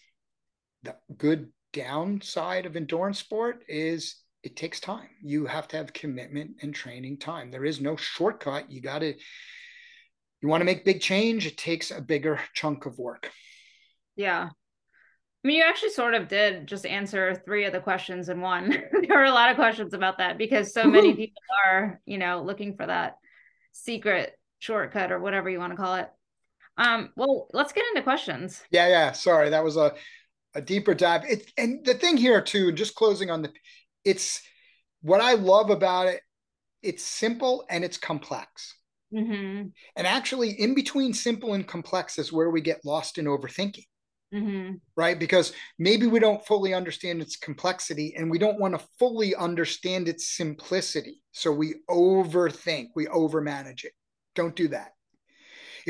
the 0.82 0.96
good 1.16 1.52
downside 1.72 2.66
of 2.66 2.76
endurance 2.76 3.18
sport 3.18 3.64
is 3.68 4.16
it 4.42 4.56
takes 4.56 4.80
time. 4.80 5.08
You 5.22 5.46
have 5.46 5.68
to 5.68 5.76
have 5.76 5.92
commitment 5.92 6.56
and 6.62 6.74
training 6.74 7.18
time. 7.18 7.50
There 7.50 7.64
is 7.64 7.80
no 7.80 7.96
shortcut. 7.96 8.70
You 8.70 8.80
got 8.80 9.00
to, 9.00 9.14
you 10.40 10.48
want 10.48 10.62
to 10.62 10.64
make 10.64 10.84
big 10.84 11.00
change, 11.00 11.46
it 11.46 11.58
takes 11.58 11.90
a 11.90 12.00
bigger 12.00 12.40
chunk 12.54 12.86
of 12.86 12.98
work. 12.98 13.30
Yeah. 14.16 14.48
I 15.42 15.48
mean, 15.48 15.58
you 15.58 15.64
actually 15.64 15.90
sort 15.90 16.14
of 16.14 16.28
did 16.28 16.66
just 16.66 16.84
answer 16.84 17.34
three 17.34 17.64
of 17.64 17.72
the 17.72 17.80
questions 17.80 18.28
in 18.28 18.40
one. 18.40 18.70
there 19.08 19.16
were 19.16 19.24
a 19.24 19.32
lot 19.32 19.50
of 19.50 19.56
questions 19.56 19.94
about 19.94 20.18
that 20.18 20.36
because 20.36 20.72
so 20.72 20.84
many 20.84 21.14
people 21.14 21.42
are, 21.66 22.00
you 22.04 22.18
know, 22.18 22.42
looking 22.42 22.76
for 22.76 22.86
that 22.86 23.16
secret 23.72 24.32
shortcut 24.58 25.12
or 25.12 25.18
whatever 25.18 25.48
you 25.48 25.58
want 25.58 25.72
to 25.72 25.76
call 25.76 25.94
it. 25.96 26.08
Um, 26.76 27.10
well, 27.16 27.48
let's 27.52 27.72
get 27.72 27.84
into 27.88 28.02
questions. 28.02 28.62
Yeah, 28.70 28.88
yeah. 28.88 29.12
Sorry, 29.12 29.50
that 29.50 29.64
was 29.64 29.76
a 29.76 29.94
a 30.55 30.61
deeper 30.61 30.94
dive. 30.94 31.24
It, 31.24 31.51
and 31.57 31.84
the 31.84 31.94
thing 31.94 32.16
here 32.16 32.40
too, 32.40 32.68
and 32.68 32.78
just 32.78 32.94
closing 32.94 33.30
on 33.30 33.42
the, 33.42 33.53
it's 34.05 34.42
what 35.03 35.20
I 35.20 35.34
love 35.34 35.70
about 35.70 36.09
it. 36.09 36.20
It's 36.82 37.05
simple 37.05 37.64
and 37.68 37.84
it's 37.84 37.98
complex. 37.98 38.74
Mm-hmm. 39.14 39.68
And 39.96 40.07
actually, 40.07 40.51
in 40.51 40.74
between 40.74 41.12
simple 41.12 41.55
and 41.55 41.66
complex 41.66 42.18
is 42.18 42.32
where 42.32 42.51
we 42.51 42.61
get 42.61 42.84
lost 42.84 43.18
in 43.18 43.26
overthinking. 43.26 43.84
Mm-hmm. 44.32 44.74
Right. 44.96 45.18
Because 45.18 45.53
maybe 45.78 46.07
we 46.07 46.20
don't 46.20 46.46
fully 46.46 46.72
understand 46.72 47.20
its 47.20 47.36
complexity 47.36 48.14
and 48.16 48.30
we 48.30 48.38
don't 48.38 48.61
want 48.61 48.78
to 48.78 48.86
fully 48.98 49.34
understand 49.34 50.09
its 50.09 50.36
simplicity. 50.36 51.20
So 51.32 51.51
we 51.51 51.74
overthink, 51.90 52.90
we 52.94 53.07
overmanage 53.07 53.84
it. 53.84 53.92
Don't 54.36 54.55
do 54.55 54.68
that. 54.68 54.92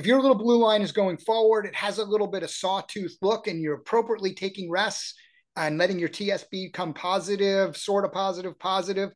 If 0.00 0.06
your 0.06 0.22
little 0.22 0.34
blue 0.34 0.56
line 0.56 0.80
is 0.80 0.92
going 0.92 1.18
forward, 1.18 1.66
it 1.66 1.74
has 1.74 1.98
a 1.98 2.04
little 2.06 2.26
bit 2.26 2.42
of 2.42 2.48
sawtooth 2.48 3.18
look, 3.20 3.48
and 3.48 3.60
you're 3.60 3.74
appropriately 3.74 4.32
taking 4.32 4.70
rests 4.70 5.12
and 5.56 5.76
letting 5.76 5.98
your 5.98 6.08
TSB 6.08 6.72
come 6.72 6.94
positive, 6.94 7.76
sort 7.76 8.06
of 8.06 8.12
positive, 8.12 8.58
positive 8.58 9.10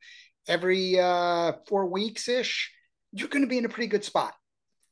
every 0.47 1.01
uh, 1.01 1.53
four 1.67 1.87
weeks 1.87 2.29
ish, 2.29 2.71
you're 3.13 3.29
going 3.29 3.41
to 3.41 3.49
be 3.49 3.57
in 3.57 3.65
a 3.65 3.69
pretty 3.71 3.87
good 3.87 4.05
spot. 4.05 4.35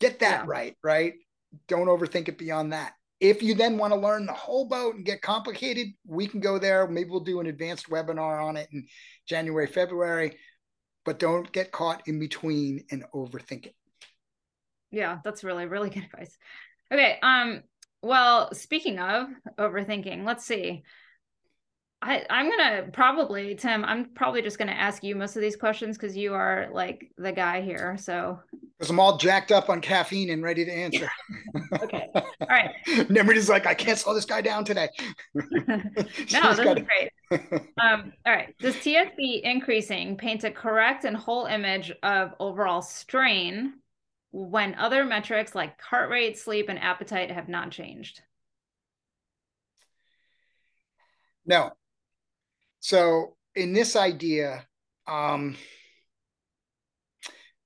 Get 0.00 0.20
that 0.20 0.44
yeah. 0.44 0.46
right, 0.46 0.74
right? 0.82 1.12
Don't 1.68 1.88
overthink 1.88 2.28
it 2.28 2.38
beyond 2.38 2.72
that. 2.72 2.94
If 3.20 3.42
you 3.42 3.54
then 3.54 3.76
want 3.76 3.92
to 3.92 4.00
learn 4.00 4.24
the 4.24 4.32
whole 4.32 4.66
boat 4.66 4.94
and 4.94 5.04
get 5.04 5.20
complicated, 5.20 5.88
we 6.06 6.26
can 6.26 6.40
go 6.40 6.58
there. 6.58 6.88
Maybe 6.88 7.10
we'll 7.10 7.20
do 7.20 7.40
an 7.40 7.48
advanced 7.48 7.90
webinar 7.90 8.42
on 8.42 8.56
it 8.56 8.70
in 8.72 8.86
January, 9.28 9.66
February, 9.66 10.38
but 11.04 11.18
don't 11.18 11.52
get 11.52 11.70
caught 11.70 12.08
in 12.08 12.18
between 12.18 12.86
and 12.90 13.04
overthink 13.14 13.66
it. 13.66 13.74
Yeah, 14.92 15.18
that's 15.24 15.42
really, 15.42 15.66
really 15.66 15.90
good 15.90 16.04
advice. 16.04 16.36
Okay. 16.92 17.18
Um, 17.22 17.62
well, 18.02 18.52
speaking 18.54 18.98
of 18.98 19.28
overthinking, 19.58 20.24
let's 20.24 20.44
see. 20.44 20.82
I, 22.04 22.26
I'm 22.28 22.50
gonna 22.50 22.88
probably 22.92 23.54
Tim. 23.54 23.84
I'm 23.84 24.06
probably 24.06 24.42
just 24.42 24.58
gonna 24.58 24.72
ask 24.72 25.04
you 25.04 25.14
most 25.14 25.36
of 25.36 25.42
these 25.42 25.54
questions 25.54 25.96
because 25.96 26.16
you 26.16 26.34
are 26.34 26.68
like 26.72 27.12
the 27.16 27.30
guy 27.30 27.60
here. 27.60 27.96
So 27.96 28.40
because 28.76 28.90
I'm 28.90 28.98
all 28.98 29.16
jacked 29.16 29.52
up 29.52 29.70
on 29.70 29.80
caffeine 29.80 30.30
and 30.30 30.42
ready 30.42 30.64
to 30.64 30.72
answer. 30.72 31.08
okay. 31.82 32.08
All 32.14 32.24
right. 32.48 32.70
Everybody's 32.88 33.48
like, 33.48 33.64
I 33.64 33.74
can't 33.74 33.96
slow 33.96 34.12
this 34.12 34.24
guy 34.24 34.40
down 34.40 34.64
today. 34.64 34.88
no, 35.34 35.44
this 35.94 36.34
is 36.34 36.56
great. 36.58 37.12
Um, 37.80 38.12
all 38.26 38.32
right. 38.32 38.52
Does 38.58 38.74
TSB 38.74 39.42
increasing 39.42 40.16
paint 40.16 40.42
a 40.42 40.50
correct 40.50 41.04
and 41.04 41.16
whole 41.16 41.46
image 41.46 41.92
of 42.02 42.34
overall 42.40 42.82
strain 42.82 43.74
when 44.32 44.74
other 44.74 45.04
metrics 45.04 45.54
like 45.54 45.80
heart 45.80 46.10
rate, 46.10 46.38
sleep, 46.38 46.68
and 46.68 46.78
appetite 46.78 47.30
have 47.30 47.48
not 47.48 47.70
changed? 47.70 48.22
No. 51.44 51.72
So 52.80 53.36
in 53.54 53.72
this 53.74 53.94
idea, 53.94 54.66
um, 55.06 55.56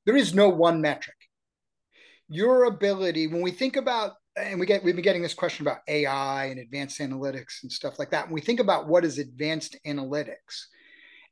there 0.05 0.17
is 0.17 0.35
no 0.35 0.49
one 0.49 0.81
metric. 0.81 1.17
Your 2.29 2.65
ability, 2.65 3.29
when 3.29 3.43
we 3.43 3.53
think 3.53 3.77
about, 3.77 4.13
and 4.37 4.59
we 4.59 4.67
get 4.67 4.83
we've 4.83 4.95
been 4.95 5.05
getting 5.05 5.23
this 5.23 5.35
question 5.35 5.67
about 5.67 5.79
AI 5.89 6.47
and 6.47 6.59
advanced 6.59 6.99
analytics 7.01 7.63
and 7.63 7.71
stuff 7.71 7.99
like 7.99 8.11
that. 8.11 8.27
When 8.27 8.35
we 8.35 8.41
think 8.41 8.61
about 8.61 8.89
what 8.89 9.05
is 9.05 9.19
advanced 9.19 9.77
analytics, 9.87 10.67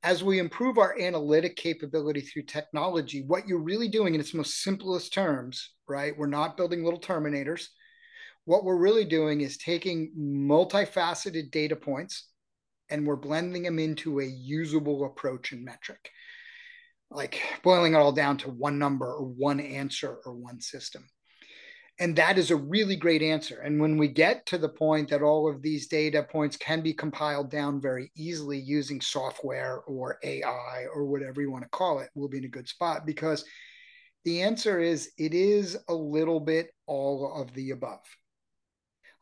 as 0.05 0.23
we 0.23 0.39
improve 0.39 0.77
our 0.77 1.01
analytic 1.01 1.57
capability 1.57 2.21
through 2.21 2.43
technology, 2.43 3.25
what 3.27 3.49
you're 3.49 3.59
really 3.59 3.89
doing 3.89 4.15
in 4.15 4.21
its 4.21 4.35
most 4.35 4.63
simplest 4.63 5.15
terms, 5.15 5.71
right? 5.89 6.17
We're 6.17 6.27
not 6.27 6.59
building 6.59 6.85
little 6.85 7.01
terminators. 7.01 7.69
What 8.45 8.65
we're 8.65 8.77
really 8.77 9.07
doing 9.07 9.41
is 9.41 9.57
taking 9.57 10.13
multifaceted 10.17 11.51
data 11.51 11.75
points 11.75 12.29
and 12.91 13.07
we're 13.07 13.17
blending 13.17 13.63
them 13.63 13.79
into 13.79 14.21
a 14.21 14.27
usable 14.27 15.07
approach 15.07 15.53
and 15.53 15.65
metric, 15.65 16.11
like 17.11 17.41
boiling 17.63 17.95
it 17.95 17.99
all 17.99 18.13
down 18.13 18.37
to 18.39 18.51
one 18.51 18.79
number 18.79 19.07
or 19.07 19.25
one 19.25 19.59
answer 19.59 20.19
or 20.27 20.35
one 20.35 20.61
system. 20.61 21.09
And 22.01 22.17
that 22.17 22.39
is 22.39 22.51
a 22.51 22.57
really 22.57 22.97
great 22.97 23.23
answer. 23.23 23.61
And 23.61 23.81
when 23.81 23.97
we 23.97 24.09
get 24.09 24.47
to 24.47 24.59
the 24.59 24.69
point 24.69 25.11
that 25.11 25.23
all 25.23 25.49
of 25.49 25.63
these 25.63 25.87
data 25.87 26.25
points 26.25 26.57
can 26.57 26.81
be 26.81 26.93
compiled 26.93 27.51
down 27.51 27.81
very 27.81 28.11
easily 28.17 28.59
using 28.59 29.01
software 29.01 29.81
or 29.87 30.19
AI 30.25 30.87
or 30.93 31.07
whatever 31.07 31.41
you 31.41 31.53
want 31.53 31.63
to 31.63 31.71
call 31.71 32.01
it, 32.01 32.11
we'll 32.15 32.29
be 32.29 32.39
in 32.39 32.47
a 32.47 32.49
good 32.49 32.69
spot 32.69 33.07
because 33.07 33.45
the 34.25 34.43
answer 34.43 34.81
is 34.81 35.13
it 35.19 35.35
is 35.35 35.77
a 35.89 35.95
little 35.95 36.41
bit 36.41 36.71
all 36.87 37.41
of 37.41 37.55
the 37.55 37.71
above. 37.71 38.01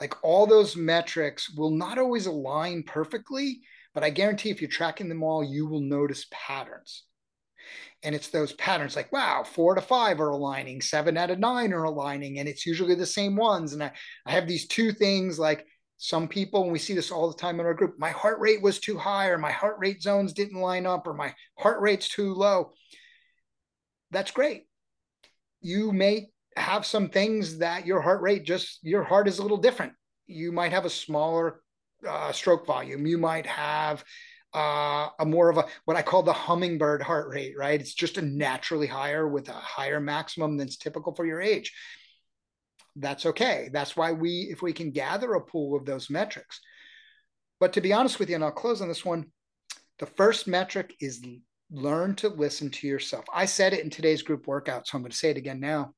Like 0.01 0.15
all 0.25 0.47
those 0.47 0.75
metrics 0.75 1.51
will 1.55 1.71
not 1.71 1.99
always 1.99 2.27
align 2.27 2.85
perfectly, 2.85 3.61
but 3.93 4.03
I 4.03 4.11
guarantee 4.11 4.51
if 4.51 4.63
you're 4.63 4.71
tracking 4.71 5.09
them 5.09 5.23
all, 5.23 5.45
you 5.45 5.67
will 5.67 5.81
notice 5.81 6.27
patterns. 6.31 7.05
And 8.03 8.15
it's 8.15 8.29
those 8.29 8.53
patterns 8.55 8.97
like, 8.97 9.13
wow, 9.13 9.45
four 9.45 9.75
to 9.75 9.81
five 9.81 10.21
are 10.21 10.31
aligning, 10.31 10.81
seven 10.81 11.17
out 11.17 11.31
of 11.31 11.39
nine 11.39 11.73
are 11.73 11.85
aligning, 11.85 12.39
and 12.39 12.49
it's 12.49 12.67
usually 12.67 12.97
the 12.97 13.07
same 13.07 13.37
ones. 13.37 13.73
And 13.73 13.83
I, 13.83 13.93
I 14.27 14.33
have 14.33 14.49
these 14.49 14.67
two 14.67 14.93
things 14.93 15.39
like 15.39 15.67
some 15.99 16.27
people, 16.27 16.65
and 16.65 16.73
we 16.73 16.81
see 16.81 16.95
this 16.95 17.13
all 17.13 17.31
the 17.31 17.39
time 17.39 17.61
in 17.61 17.67
our 17.67 17.75
group, 17.75 17.95
my 17.97 18.11
heart 18.11 18.41
rate 18.41 18.61
was 18.61 18.81
too 18.81 18.99
high, 18.99 19.29
or 19.29 19.39
my 19.39 19.53
heart 19.53 19.77
rate 19.79 20.03
zones 20.03 20.33
didn't 20.33 20.61
line 20.61 20.85
up, 20.85 21.07
or 21.07 21.15
my 21.15 21.33
heart 21.57 21.81
rate's 21.81 22.09
too 22.09 22.35
low. 22.35 22.73
That's 24.11 24.33
great. 24.33 24.65
You 25.61 25.93
may 25.93 26.31
have 26.57 26.85
some 26.85 27.09
things 27.09 27.59
that 27.59 27.87
your 27.87 28.01
heart 28.01 28.21
rate 28.21 28.45
just, 28.45 28.81
your 28.83 29.05
heart 29.05 29.29
is 29.29 29.39
a 29.39 29.43
little 29.43 29.59
different. 29.59 29.93
You 30.27 30.51
might 30.51 30.73
have 30.73 30.85
a 30.85 30.91
smaller 30.91 31.61
uh, 32.07 32.33
stroke 32.33 32.67
volume. 32.67 33.07
You 33.07 33.19
might 33.19 33.47
have 33.47 34.05
uh, 34.55 35.09
a 35.19 35.25
more 35.25 35.49
of 35.49 35.59
a 35.59 35.67
what 35.85 35.97
I 35.97 36.03
call 36.03 36.23
the 36.23 36.33
hummingbird 36.33 37.03
heart 37.03 37.29
rate, 37.29 37.55
right? 37.57 37.81
It's 37.81 37.95
just 37.95 38.19
a 38.19 38.23
naturally 38.23 38.87
higher 38.87 39.27
with 39.27 39.49
a 39.49 39.53
higher 39.53 40.01
maximum 40.01 40.59
than's 40.59 40.77
typical 40.77 41.15
for 41.15 41.25
your 41.25 41.41
age. 41.41 41.73
That's 42.97 43.25
okay. 43.27 43.71
That's 43.73 43.97
why 43.97 44.13
we, 44.13 44.49
if 44.51 44.61
we 44.61 44.73
can 44.73 44.91
gather 44.91 45.35
a 45.35 45.41
pool 45.41 45.77
of 45.77 45.87
those 45.87 46.11
metrics. 46.11 46.61
But 47.59 47.73
to 47.75 47.81
be 47.81 47.93
honest 47.93 48.19
with 48.19 48.29
you, 48.29 48.35
and 48.35 48.45
I'll 48.45 48.51
close 48.51 48.83
on 48.83 48.89
this 48.89 49.05
one, 49.05 49.27
the 49.99 50.07
first 50.07 50.47
metric 50.47 50.95
is 51.01 51.25
learn 51.71 52.15
to 52.17 52.29
listen 52.29 52.71
to 52.71 52.87
yourself. 52.87 53.25
I 53.33 53.47
said 53.47 53.73
it 53.73 53.83
in 53.83 53.89
today's 53.89 54.23
group 54.23 54.47
workout, 54.47 54.87
so 54.87 54.97
I'm 54.97 55.03
going 55.03 55.13
to 55.13 55.17
say 55.17 55.31
it 55.31 55.39
again 55.39 55.61
now. 55.61 55.95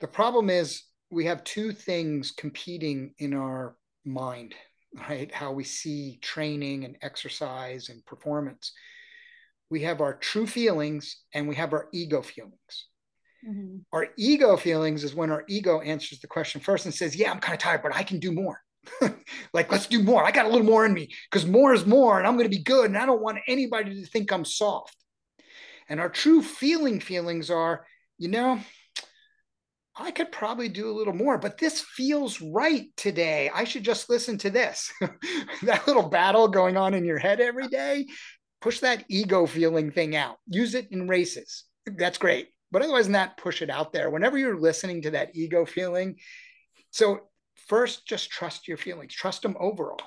The 0.00 0.06
problem 0.06 0.48
is 0.48 0.84
we 1.10 1.24
have 1.24 1.42
two 1.42 1.72
things 1.72 2.30
competing 2.30 3.14
in 3.18 3.34
our 3.34 3.74
mind 4.04 4.54
right? 4.94 5.32
How 5.32 5.52
we 5.52 5.64
see 5.64 6.18
training 6.22 6.84
and 6.84 6.96
exercise 7.02 7.88
and 7.88 8.04
performance. 8.06 8.72
We 9.70 9.82
have 9.82 10.00
our 10.00 10.14
true 10.14 10.46
feelings 10.46 11.16
and 11.32 11.48
we 11.48 11.54
have 11.56 11.72
our 11.72 11.88
ego 11.92 12.22
feelings. 12.22 12.86
Mm-hmm. 13.48 13.78
Our 13.92 14.08
ego 14.18 14.56
feelings 14.56 15.04
is 15.04 15.14
when 15.14 15.30
our 15.30 15.44
ego 15.48 15.80
answers 15.80 16.20
the 16.20 16.26
question 16.26 16.60
first 16.60 16.84
and 16.84 16.94
says, 16.94 17.16
Yeah, 17.16 17.30
I'm 17.30 17.40
kind 17.40 17.54
of 17.54 17.60
tired, 17.60 17.82
but 17.82 17.94
I 17.94 18.02
can 18.02 18.18
do 18.18 18.32
more. 18.32 18.60
like, 19.52 19.70
let's 19.70 19.86
do 19.86 20.02
more. 20.02 20.24
I 20.24 20.30
got 20.30 20.46
a 20.46 20.48
little 20.48 20.66
more 20.66 20.84
in 20.84 20.92
me 20.92 21.08
because 21.30 21.46
more 21.46 21.72
is 21.72 21.86
more 21.86 22.18
and 22.18 22.26
I'm 22.26 22.36
going 22.36 22.50
to 22.50 22.56
be 22.56 22.62
good. 22.62 22.86
And 22.86 22.98
I 22.98 23.06
don't 23.06 23.22
want 23.22 23.38
anybody 23.46 23.94
to 23.94 24.06
think 24.06 24.32
I'm 24.32 24.44
soft. 24.44 24.96
And 25.88 26.00
our 26.00 26.08
true 26.08 26.42
feeling 26.42 27.00
feelings 27.00 27.50
are, 27.50 27.84
you 28.18 28.28
know, 28.28 28.60
I 30.00 30.10
could 30.10 30.32
probably 30.32 30.70
do 30.70 30.90
a 30.90 30.96
little 30.96 31.12
more, 31.12 31.36
but 31.36 31.58
this 31.58 31.80
feels 31.80 32.40
right 32.40 32.86
today. 32.96 33.50
I 33.54 33.64
should 33.64 33.84
just 33.84 34.08
listen 34.08 34.38
to 34.38 34.50
this. 34.50 34.90
that 35.62 35.86
little 35.86 36.08
battle 36.08 36.48
going 36.48 36.78
on 36.78 36.94
in 36.94 37.04
your 37.04 37.18
head 37.18 37.38
every 37.38 37.68
day, 37.68 38.06
push 38.62 38.80
that 38.80 39.04
ego 39.08 39.44
feeling 39.46 39.90
thing 39.90 40.16
out. 40.16 40.36
Use 40.46 40.74
it 40.74 40.88
in 40.90 41.06
races. 41.06 41.64
That's 41.84 42.16
great. 42.16 42.48
But 42.72 42.80
otherwise 42.82 43.04
than 43.06 43.12
that, 43.12 43.36
push 43.36 43.60
it 43.60 43.68
out 43.68 43.92
there. 43.92 44.08
Whenever 44.08 44.38
you're 44.38 44.58
listening 44.58 45.02
to 45.02 45.10
that 45.10 45.36
ego 45.36 45.66
feeling, 45.66 46.16
so 46.90 47.20
first, 47.68 48.06
just 48.06 48.30
trust 48.30 48.68
your 48.68 48.78
feelings, 48.78 49.12
trust 49.12 49.42
them 49.42 49.56
overall. 49.60 50.00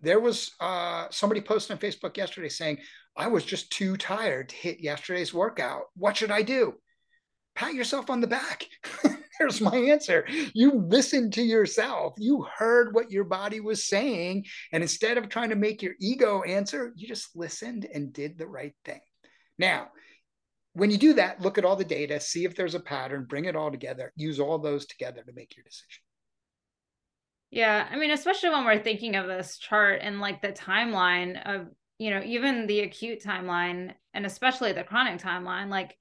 There 0.00 0.20
was 0.20 0.50
uh, 0.60 1.06
somebody 1.10 1.40
posted 1.40 1.72
on 1.72 1.78
Facebook 1.78 2.16
yesterday 2.16 2.48
saying, 2.48 2.78
I 3.16 3.28
was 3.28 3.44
just 3.44 3.70
too 3.70 3.96
tired 3.96 4.48
to 4.48 4.56
hit 4.56 4.80
yesterday's 4.80 5.32
workout. 5.32 5.84
What 5.94 6.16
should 6.16 6.30
I 6.32 6.42
do? 6.42 6.74
Pat 7.54 7.74
yourself 7.74 8.10
on 8.10 8.20
the 8.20 8.26
back. 8.26 8.66
There's 9.38 9.60
my 9.60 9.76
answer. 9.76 10.26
You 10.54 10.72
listened 10.72 11.34
to 11.34 11.42
yourself. 11.42 12.14
You 12.18 12.46
heard 12.56 12.94
what 12.94 13.10
your 13.10 13.24
body 13.24 13.60
was 13.60 13.86
saying. 13.86 14.46
And 14.72 14.82
instead 14.82 15.18
of 15.18 15.28
trying 15.28 15.50
to 15.50 15.56
make 15.56 15.82
your 15.82 15.94
ego 16.00 16.42
answer, 16.42 16.92
you 16.96 17.06
just 17.06 17.36
listened 17.36 17.86
and 17.92 18.12
did 18.12 18.38
the 18.38 18.46
right 18.46 18.74
thing. 18.84 19.00
Now, 19.58 19.88
when 20.72 20.90
you 20.90 20.98
do 20.98 21.14
that, 21.14 21.40
look 21.40 21.56
at 21.56 21.64
all 21.64 21.76
the 21.76 21.84
data, 21.84 22.20
see 22.20 22.44
if 22.44 22.54
there's 22.54 22.74
a 22.74 22.80
pattern, 22.80 23.26
bring 23.28 23.46
it 23.46 23.56
all 23.56 23.70
together, 23.70 24.12
use 24.14 24.38
all 24.38 24.58
those 24.58 24.86
together 24.86 25.22
to 25.22 25.32
make 25.32 25.56
your 25.56 25.64
decision. 25.64 26.02
Yeah, 27.50 27.86
I 27.90 27.96
mean, 27.96 28.10
especially 28.10 28.50
when 28.50 28.64
we're 28.64 28.82
thinking 28.82 29.16
of 29.16 29.26
this 29.26 29.56
chart 29.56 30.00
and 30.02 30.20
like 30.20 30.42
the 30.42 30.52
timeline 30.52 31.40
of, 31.46 31.68
you 31.98 32.10
know, 32.10 32.20
even 32.24 32.66
the 32.66 32.80
acute 32.80 33.22
timeline 33.22 33.94
and 34.12 34.26
especially 34.26 34.72
the 34.72 34.84
chronic 34.84 35.18
timeline, 35.20 35.70
like 35.70 35.96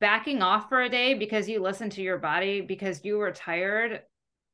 backing 0.00 0.42
off 0.42 0.68
for 0.68 0.82
a 0.82 0.88
day 0.88 1.14
because 1.14 1.48
you 1.48 1.60
listened 1.60 1.92
to 1.92 2.02
your 2.02 2.18
body 2.18 2.60
because 2.60 3.04
you 3.04 3.18
were 3.18 3.32
tired. 3.32 4.02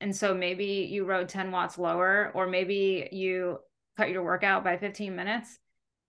And 0.01 0.15
so 0.15 0.35
maybe 0.35 0.89
you 0.91 1.05
rode 1.05 1.29
10 1.29 1.51
watts 1.51 1.79
lower, 1.79 2.31
or 2.35 2.47
maybe 2.47 3.09
you 3.13 3.59
cut 3.97 4.11
your 4.11 4.25
workout 4.25 4.65
by 4.65 4.77
15 4.77 5.15
minutes 5.15 5.59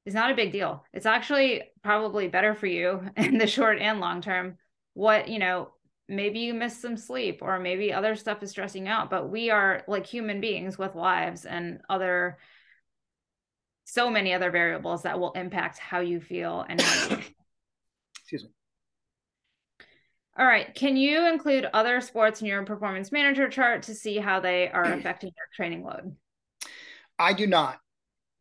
is 0.06 0.14
not 0.14 0.32
a 0.32 0.36
big 0.36 0.52
deal. 0.52 0.86
It's 0.94 1.06
actually 1.06 1.64
probably 1.84 2.28
better 2.28 2.54
for 2.54 2.68
you 2.68 3.02
in 3.18 3.38
the 3.38 3.48
short 3.48 3.80
and 3.80 4.00
long 4.00 4.22
term. 4.22 4.58
What, 4.94 5.28
you 5.28 5.40
know, 5.40 5.70
maybe 6.08 6.40
you 6.40 6.54
missed 6.54 6.82
some 6.82 6.98
sleep 6.98 7.40
or 7.42 7.60
maybe 7.60 7.92
other 7.92 8.16
stuff 8.16 8.44
is 8.44 8.52
stressing 8.52 8.88
out, 8.88 9.10
but 9.10 9.30
we 9.30 9.50
are 9.50 9.84
like 9.88 10.06
human 10.06 10.40
beings 10.40 10.78
with 10.78 10.96
lives 10.96 11.46
and 11.46 11.80
other 11.90 12.38
so 13.88 14.10
many 14.10 14.34
other 14.34 14.50
variables 14.50 15.04
that 15.04 15.20
will 15.20 15.32
impact 15.34 15.78
how 15.78 16.00
you 16.00 16.20
feel 16.20 16.66
and 16.68 16.82
how 16.82 17.10
you 17.10 17.22
Excuse 18.20 18.44
me. 18.44 18.50
All 20.38 20.46
right. 20.46 20.74
Can 20.76 20.98
you 20.98 21.28
include 21.28 21.68
other 21.74 22.02
sports 22.02 22.42
in 22.42 22.48
your 22.48 22.64
performance 22.66 23.12
manager 23.12 23.50
chart 23.50 23.84
to 23.84 23.96
see 23.96 24.18
how 24.18 24.40
they 24.40 24.70
are 24.70 24.84
affecting 24.94 25.32
your 25.36 25.48
training 25.56 25.84
load? 25.84 26.16
I 27.18 27.34
do 27.34 27.48
not 27.48 27.80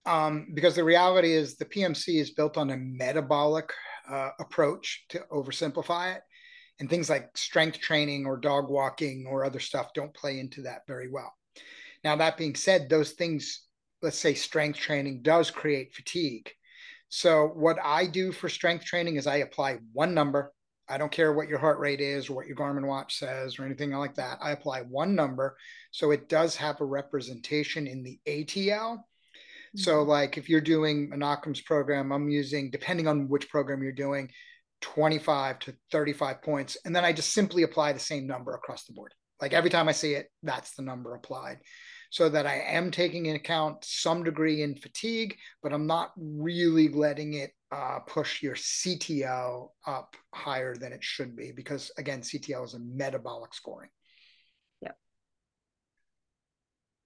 um, 0.06 0.48
because 0.54 0.74
the 0.74 0.84
reality 0.84 1.32
is 1.32 1.56
the 1.56 1.64
PMC 1.64 2.20
is 2.20 2.30
built 2.30 2.56
on 2.56 2.70
a 2.70 2.76
metabolic 2.76 3.72
uh, 4.08 4.30
approach 4.38 5.04
to 5.10 5.20
oversimplify 5.32 6.16
it. 6.16 6.22
And 6.80 6.90
things 6.90 7.08
like 7.08 7.36
strength 7.36 7.78
training 7.78 8.26
or 8.26 8.36
dog 8.36 8.68
walking 8.68 9.26
or 9.28 9.44
other 9.44 9.60
stuff 9.60 9.92
don't 9.94 10.12
play 10.12 10.40
into 10.40 10.62
that 10.62 10.80
very 10.88 11.08
well. 11.08 11.32
Now, 12.02 12.16
that 12.16 12.36
being 12.36 12.56
said, 12.56 12.88
those 12.88 13.12
things, 13.12 13.62
let's 14.02 14.18
say 14.18 14.34
strength 14.34 14.80
training 14.80 15.22
does 15.22 15.52
create 15.52 15.94
fatigue. 15.94 16.50
So, 17.10 17.46
what 17.54 17.78
I 17.82 18.06
do 18.06 18.32
for 18.32 18.48
strength 18.48 18.84
training 18.84 19.16
is 19.16 19.28
I 19.28 19.36
apply 19.36 19.78
one 19.92 20.14
number. 20.14 20.52
I 20.88 20.98
don't 20.98 21.12
care 21.12 21.32
what 21.32 21.48
your 21.48 21.58
heart 21.58 21.78
rate 21.78 22.00
is 22.00 22.28
or 22.28 22.36
what 22.36 22.46
your 22.46 22.56
Garmin 22.56 22.86
watch 22.86 23.18
says 23.18 23.58
or 23.58 23.64
anything 23.64 23.90
like 23.92 24.14
that. 24.16 24.38
I 24.42 24.50
apply 24.52 24.82
one 24.82 25.14
number. 25.14 25.56
So, 25.90 26.10
it 26.10 26.28
does 26.28 26.56
have 26.56 26.80
a 26.80 26.84
representation 26.84 27.86
in 27.86 28.02
the 28.02 28.18
ATL 28.26 28.98
so, 29.76 29.96
mm-hmm. 29.96 30.10
like 30.10 30.38
if 30.38 30.48
you're 30.48 30.60
doing 30.60 31.10
an 31.12 31.22
Occam's 31.22 31.60
program, 31.60 32.12
I'm 32.12 32.28
using, 32.28 32.70
depending 32.70 33.08
on 33.08 33.28
which 33.28 33.48
program 33.48 33.82
you're 33.82 33.92
doing, 33.92 34.30
25 34.82 35.58
to 35.60 35.74
35 35.90 36.42
points. 36.42 36.76
And 36.84 36.94
then 36.94 37.04
I 37.04 37.12
just 37.12 37.32
simply 37.32 37.62
apply 37.64 37.92
the 37.92 37.98
same 37.98 38.26
number 38.26 38.54
across 38.54 38.84
the 38.84 38.92
board. 38.92 39.12
Like 39.40 39.52
every 39.52 39.70
time 39.70 39.88
I 39.88 39.92
see 39.92 40.14
it, 40.14 40.28
that's 40.42 40.74
the 40.74 40.82
number 40.82 41.14
applied. 41.14 41.58
So 42.10 42.28
that 42.28 42.46
I 42.46 42.60
am 42.60 42.92
taking 42.92 43.26
into 43.26 43.40
account 43.40 43.84
some 43.84 44.22
degree 44.22 44.62
in 44.62 44.76
fatigue, 44.76 45.36
but 45.62 45.72
I'm 45.72 45.88
not 45.88 46.12
really 46.16 46.88
letting 46.88 47.34
it 47.34 47.50
uh, 47.74 47.98
push 48.06 48.40
your 48.40 48.54
CTL 48.54 49.70
up 49.84 50.14
higher 50.32 50.76
than 50.76 50.92
it 50.92 51.02
should 51.02 51.34
be 51.34 51.50
because, 51.50 51.90
again, 51.98 52.20
CTL 52.20 52.64
is 52.64 52.74
a 52.74 52.78
metabolic 52.78 53.52
scoring. 53.52 53.90
Yep. 54.80 54.96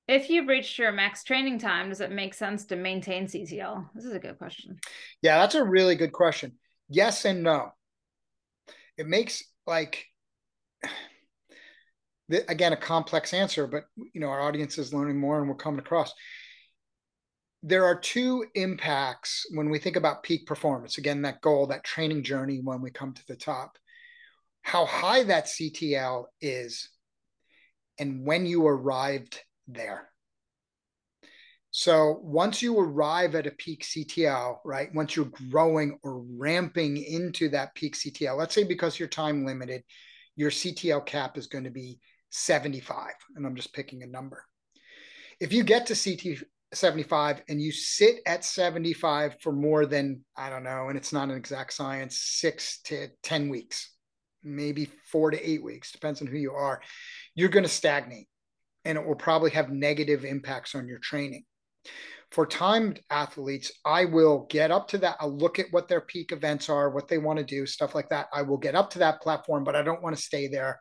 If 0.09 0.29
you've 0.29 0.47
reached 0.47 0.79
your 0.79 0.93
max 0.93 1.25
training 1.25 1.59
time, 1.59 1.89
does 1.89 2.03
it 2.03 2.13
make 2.13 2.35
sense 2.35 2.67
to 2.67 2.77
maintain 2.77 3.27
CTL? 3.27 3.89
This 3.95 4.05
is 4.05 4.13
a 4.13 4.19
good 4.19 4.37
question. 4.37 4.77
Yeah, 5.23 5.39
that's 5.39 5.55
a 5.55 5.65
really 5.65 5.95
good 5.95 6.13
question. 6.13 6.59
Yes 6.91 7.25
and 7.25 7.43
no. 7.43 7.71
It 8.99 9.07
makes 9.07 9.43
like 9.67 10.05
again 12.31 12.75
a 12.75 12.77
complex 12.77 13.33
answer, 13.33 13.67
but 13.67 13.85
you 13.97 14.21
know 14.21 14.29
our 14.29 14.43
audience 14.43 14.77
is 14.77 14.93
learning 14.93 15.19
more 15.19 15.41
and 15.41 15.49
we're 15.49 15.55
coming 15.55 15.81
across. 15.81 16.13
There 17.63 17.85
are 17.85 17.99
two 17.99 18.47
impacts 18.55 19.47
when 19.51 19.69
we 19.69 19.79
think 19.79 19.97
about 19.97 20.23
peak 20.23 20.47
performance. 20.47 20.99
Again, 20.99 21.23
that 21.23 21.41
goal, 21.41 21.67
that 21.69 21.85
training 21.85 22.23
journey 22.23 22.61
when 22.63 22.81
we 22.81 22.91
come 22.91 23.13
to 23.15 23.27
the 23.27 23.37
top. 23.37 23.77
How 24.63 24.85
high 24.87 25.25
that 25.25 25.47
CTL 25.47 26.25
is, 26.41 26.91
and 27.99 28.27
when 28.27 28.47
you 28.47 28.67
arrived 28.67 29.41
there. 29.67 30.09
So 31.71 32.21
once 32.23 32.63
you 32.63 32.79
arrive 32.79 33.35
at 33.35 33.47
a 33.47 33.53
peak 33.53 33.85
CTL, 33.85 34.59
right, 34.65 34.89
once 34.95 35.15
you're 35.15 35.31
growing 35.51 35.99
or 36.03 36.23
ramping 36.37 36.97
into 36.97 37.49
that 37.51 37.75
peak 37.75 37.95
CTL, 37.95 38.37
let's 38.39 38.55
say 38.55 38.65
because 38.65 38.99
you're 38.99 39.09
time 39.09 39.45
limited, 39.45 39.83
your 40.37 40.51
CTL 40.51 41.05
cap 41.05 41.37
is 41.37 41.47
going 41.47 41.65
to 41.65 41.71
be 41.71 41.99
75, 42.31 43.13
and 43.37 43.47
I'm 43.47 43.57
just 43.57 43.75
picking 43.75 44.03
a 44.03 44.07
number. 44.07 44.45
If 45.41 45.53
you 45.53 45.63
get 45.63 45.87
to 45.87 45.95
CT 45.95 46.43
75 46.73 47.43
and 47.49 47.61
you 47.61 47.73
sit 47.73 48.21
at 48.27 48.45
75 48.45 49.37
for 49.41 49.53
more 49.53 49.87
than, 49.87 50.25
I 50.37 50.51
don't 50.51 50.65
know, 50.65 50.89
and 50.89 50.97
it's 50.97 51.13
not 51.13 51.31
an 51.31 51.37
exact 51.37 51.73
science, 51.73 52.19
six 52.19 52.81
to 52.85 53.09
10 53.23 53.49
weeks, 53.49 53.95
maybe 54.43 54.91
four 55.11 55.31
to 55.31 55.49
eight 55.51 55.63
weeks, 55.63 55.93
depends 55.93 56.21
on 56.21 56.27
who 56.27 56.37
you 56.37 56.53
are, 56.53 56.81
you're 57.35 57.49
going 57.49 57.65
to 57.65 57.69
stagnate 57.69 58.29
and 58.85 58.99
it 58.99 59.05
will 59.05 59.15
probably 59.15 59.51
have 59.51 59.71
negative 59.71 60.25
impacts 60.25 60.75
on 60.75 60.87
your 60.87 60.99
training. 60.99 61.45
For 62.31 62.47
timed 62.47 63.01
athletes, 63.11 63.73
I 63.87 64.05
will 64.05 64.47
get 64.51 64.71
up 64.71 64.89
to 64.89 64.99
that. 64.99 65.17
I'll 65.19 65.35
look 65.35 65.59
at 65.59 65.67
what 65.71 65.89
their 65.89 66.03
peak 66.03 66.33
events 66.33 66.69
are, 66.69 66.91
what 66.91 67.09
they 67.09 67.17
want 67.17 67.39
to 67.39 67.45
do, 67.45 67.65
stuff 67.65 67.95
like 67.95 68.11
that. 68.11 68.29
I 68.35 68.43
will 68.43 68.59
get 68.59 68.75
up 68.75 68.91
to 68.91 68.99
that 68.99 69.23
platform, 69.23 69.65
but 69.65 69.75
I 69.75 69.83
don't 69.83 70.03
want 70.03 70.15
to 70.15 70.23
stay 70.23 70.47
there 70.47 70.79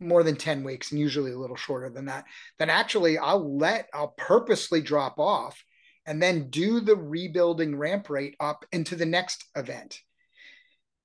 more 0.00 0.22
than 0.22 0.36
10 0.36 0.64
weeks 0.64 0.90
and 0.90 1.00
usually 1.00 1.32
a 1.32 1.38
little 1.38 1.56
shorter 1.56 1.90
than 1.90 2.06
that. 2.06 2.24
Then 2.58 2.70
actually, 2.70 3.18
I'll 3.18 3.58
let, 3.58 3.88
I'll 3.92 4.14
purposely 4.16 4.80
drop 4.80 5.18
off 5.18 5.62
and 6.06 6.22
then 6.22 6.50
do 6.50 6.80
the 6.80 6.96
rebuilding 6.96 7.76
ramp 7.76 8.10
rate 8.10 8.34
up 8.40 8.64
into 8.72 8.96
the 8.96 9.06
next 9.06 9.44
event. 9.54 10.00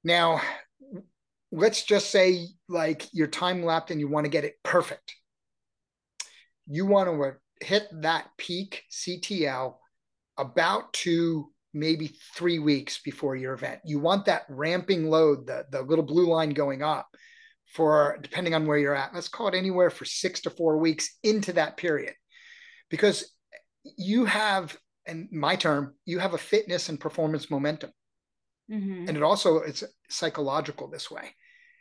Now, 0.04 0.42
let's 1.52 1.84
just 1.84 2.10
say 2.10 2.48
like 2.70 3.14
your 3.14 3.28
time 3.28 3.64
left 3.64 3.92
and 3.92 4.00
you 4.00 4.08
want 4.08 4.26
to 4.26 4.32
get 4.32 4.46
it 4.46 4.56
perfect 4.64 5.16
you 6.68 6.86
want 6.86 7.10
to 7.10 7.66
hit 7.66 7.88
that 8.02 8.30
peak 8.38 8.84
CTL 8.92 9.76
about 10.38 10.94
two, 10.94 11.52
maybe 11.74 12.14
three 12.36 12.60
weeks 12.60 13.00
before 13.04 13.36
your 13.36 13.54
event. 13.54 13.82
You 13.86 14.00
want 14.00 14.26
that 14.26 14.46
ramping 14.50 15.10
load, 15.10 15.48
the, 15.48 15.66
the 15.70 15.82
little 15.82 16.06
blue 16.06 16.28
line 16.28 16.52
going 16.52 16.82
up 16.82 17.08
for 17.76 18.18
depending 18.22 18.56
on 18.56 18.66
where 18.66 18.78
you're 18.78 18.96
at. 18.96 19.14
Let's 19.14 19.28
call 19.28 19.50
it 19.50 19.54
anywhere 19.54 19.90
for 19.90 20.06
six 20.06 20.40
to 20.42 20.50
four 20.50 20.78
weeks 20.78 21.18
into 21.24 21.52
that 21.54 21.76
period. 21.76 22.14
Because 22.90 23.34
you 23.98 24.24
have, 24.24 24.78
and 25.06 25.28
my 25.32 25.58
term, 25.58 25.94
you 26.06 26.20
have 26.20 26.34
a 26.34 26.38
fitness 26.38 26.88
and 26.88 26.98
performance 26.98 27.52
momentum. 27.52 27.92
Mm-hmm. 28.72 29.10
And 29.10 29.18
it 29.18 29.24
also 29.24 29.58
it's 29.58 29.84
psychological 30.10 30.90
this 30.90 31.12
way. 31.12 31.36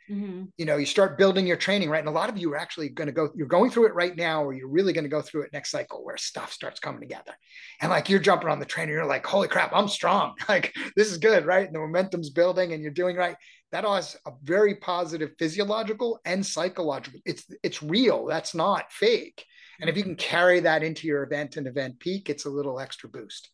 Mm-hmm. 0.09 0.43
You 0.57 0.65
know, 0.65 0.77
you 0.77 0.85
start 0.85 1.17
building 1.17 1.47
your 1.47 1.57
training, 1.57 1.89
right? 1.89 1.99
And 1.99 2.07
a 2.07 2.11
lot 2.11 2.29
of 2.29 2.37
you 2.37 2.53
are 2.53 2.57
actually 2.57 2.89
going 2.89 3.07
to 3.07 3.13
go, 3.13 3.29
you're 3.35 3.47
going 3.47 3.71
through 3.71 3.87
it 3.87 3.95
right 3.95 4.15
now, 4.15 4.43
or 4.43 4.53
you're 4.53 4.69
really 4.69 4.93
going 4.93 5.03
to 5.03 5.09
go 5.09 5.21
through 5.21 5.43
it 5.43 5.53
next 5.53 5.71
cycle 5.71 6.03
where 6.03 6.17
stuff 6.17 6.51
starts 6.51 6.79
coming 6.79 7.01
together. 7.01 7.33
And 7.81 7.89
like 7.89 8.09
you're 8.09 8.19
jumping 8.19 8.49
on 8.49 8.59
the 8.59 8.65
trainer, 8.65 8.91
you're 8.91 9.05
like, 9.05 9.25
holy 9.25 9.47
crap, 9.47 9.71
I'm 9.73 9.87
strong. 9.87 10.35
Like 10.47 10.75
this 10.95 11.11
is 11.11 11.17
good, 11.17 11.45
right? 11.45 11.65
And 11.65 11.75
the 11.75 11.79
momentum's 11.79 12.29
building 12.29 12.71
and 12.71 12.81
you're 12.81 12.91
doing 12.91 13.15
right. 13.15 13.35
That 13.71 13.83
has 13.83 14.15
a 14.27 14.31
very 14.43 14.75
positive 14.75 15.31
physiological 15.39 16.19
and 16.23 16.45
psychological. 16.45 17.19
It's 17.25 17.43
it's 17.63 17.83
real. 17.83 18.25
That's 18.25 18.53
not 18.53 18.91
fake. 18.91 19.43
And 19.81 19.89
if 19.89 19.97
you 19.97 20.03
can 20.03 20.15
carry 20.15 20.61
that 20.61 20.83
into 20.83 21.07
your 21.07 21.23
event 21.23 21.57
and 21.57 21.67
event 21.67 21.99
peak, 21.99 22.29
it's 22.29 22.45
a 22.45 22.49
little 22.49 22.79
extra 22.79 23.09
boost. 23.09 23.49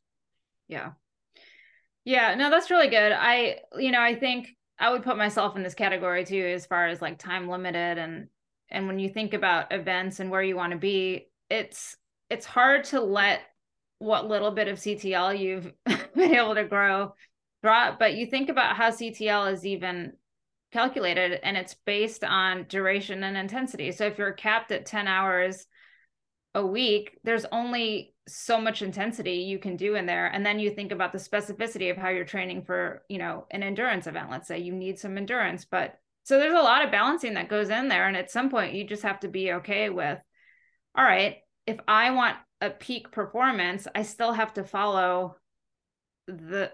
Yeah. 0.68 0.92
Yeah, 2.04 2.36
no, 2.36 2.50
that's 2.50 2.72
really 2.72 2.90
good. 2.90 3.12
I, 3.12 3.60
you 3.78 3.92
know, 3.92 4.02
I 4.02 4.16
think 4.16 4.48
I 4.82 4.90
would 4.90 5.04
put 5.04 5.16
myself 5.16 5.56
in 5.56 5.64
this 5.64 5.76
category 5.76 6.26
too, 6.26 6.44
as 6.44 6.66
far 6.66 6.88
as 6.88 7.02
like 7.02 7.20
time 7.20 7.48
limited 7.48 7.98
and 7.98 8.28
and 8.70 8.88
when 8.88 9.00
you 9.00 9.10
think 9.10 9.34
about 9.34 9.72
events 9.72 10.20
and 10.20 10.32
where 10.32 10.42
you 10.42 10.56
want 10.56 10.72
to 10.72 10.80
be, 10.80 11.28
it's 11.50 11.96
it's 12.30 12.46
hard 12.46 12.86
to 12.86 13.00
let 13.00 13.42
what 14.00 14.28
little 14.28 14.52
bit 14.52 14.68
of 14.68 14.80
CTL 14.80 15.38
you've 15.38 15.72
been 16.16 16.36
able 16.36 16.56
to 16.56 16.64
grow 16.64 17.14
drop. 17.62 18.00
But 18.00 18.16
you 18.16 18.26
think 18.26 18.50
about 18.50 18.76
how 18.76 18.90
CTL 18.90 19.54
is 19.54 19.66
even 19.66 20.14
calculated 20.72 21.40
and 21.44 21.58
it's 21.58 21.76
based 21.86 22.24
on 22.24 22.66
duration 22.68 23.24
and 23.24 23.38
intensity. 23.38 23.92
So 23.92 24.06
if 24.06 24.18
you're 24.18 24.32
capped 24.32 24.72
at 24.72 24.86
10 24.88 25.08
hours 25.08 25.68
a 26.56 26.66
week, 26.66 27.20
there's 27.24 27.46
only 27.52 28.11
so 28.28 28.60
much 28.60 28.82
intensity 28.82 29.34
you 29.34 29.60
can 29.60 29.76
do 29.76 29.96
in 29.96 30.06
there. 30.06 30.28
And 30.28 30.46
then 30.46 30.60
you 30.60 30.72
think 30.72 30.92
about 30.92 31.12
the 31.12 31.18
specificity 31.18 31.90
of 31.92 31.98
how 31.98 32.10
you're 32.10 32.26
training 32.26 32.64
for 32.64 33.04
you 33.10 33.18
know 33.18 33.46
an 33.52 33.64
endurance 33.64 34.08
event. 34.08 34.30
Let's 34.32 34.48
say 34.48 34.60
you 34.60 34.74
need 34.74 35.00
some 35.00 35.18
endurance 35.18 35.66
but 35.66 35.96
so 36.24 36.38
there's 36.38 36.58
a 36.58 36.62
lot 36.62 36.86
of 36.86 36.92
balancing 36.92 37.34
that 37.34 37.50
goes 37.50 37.70
in 37.70 37.88
there. 37.88 38.08
And 38.08 38.16
at 38.16 38.32
some 38.32 38.50
point 38.50 38.74
you 38.74 38.86
just 38.86 39.04
have 39.04 39.20
to 39.22 39.28
be 39.28 39.54
okay 39.54 39.90
with 39.90 40.20
all 40.96 41.06
right 41.06 41.38
if 41.66 41.80
i 41.88 42.12
want 42.12 42.36
a 42.60 42.70
peak 42.70 43.12
performance 43.12 43.88
i 43.96 44.04
still 44.04 44.34
have 44.34 44.54
to 44.54 44.62
follow 44.62 45.38
the 46.28 46.70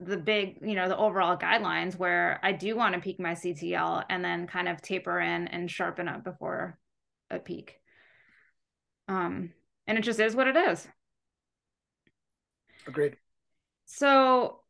the 0.00 0.16
big 0.16 0.58
you 0.62 0.74
know 0.74 0.88
the 0.88 0.96
overall 0.96 1.36
guidelines 1.36 1.98
where 1.98 2.40
i 2.42 2.50
do 2.50 2.74
want 2.74 2.94
to 2.94 3.00
peak 3.00 3.20
my 3.20 3.32
ctl 3.32 4.02
and 4.08 4.24
then 4.24 4.46
kind 4.46 4.68
of 4.68 4.80
taper 4.80 5.20
in 5.20 5.48
and 5.48 5.70
sharpen 5.70 6.08
up 6.08 6.24
before 6.24 6.78
a 7.30 7.38
peak. 7.38 7.80
Um, 9.06 9.50
and 9.88 9.98
it 9.98 10.02
just 10.02 10.20
is 10.20 10.36
what 10.36 10.46
it 10.46 10.54
is. 10.54 10.86
Agreed. 12.86 13.16
So 13.86 14.60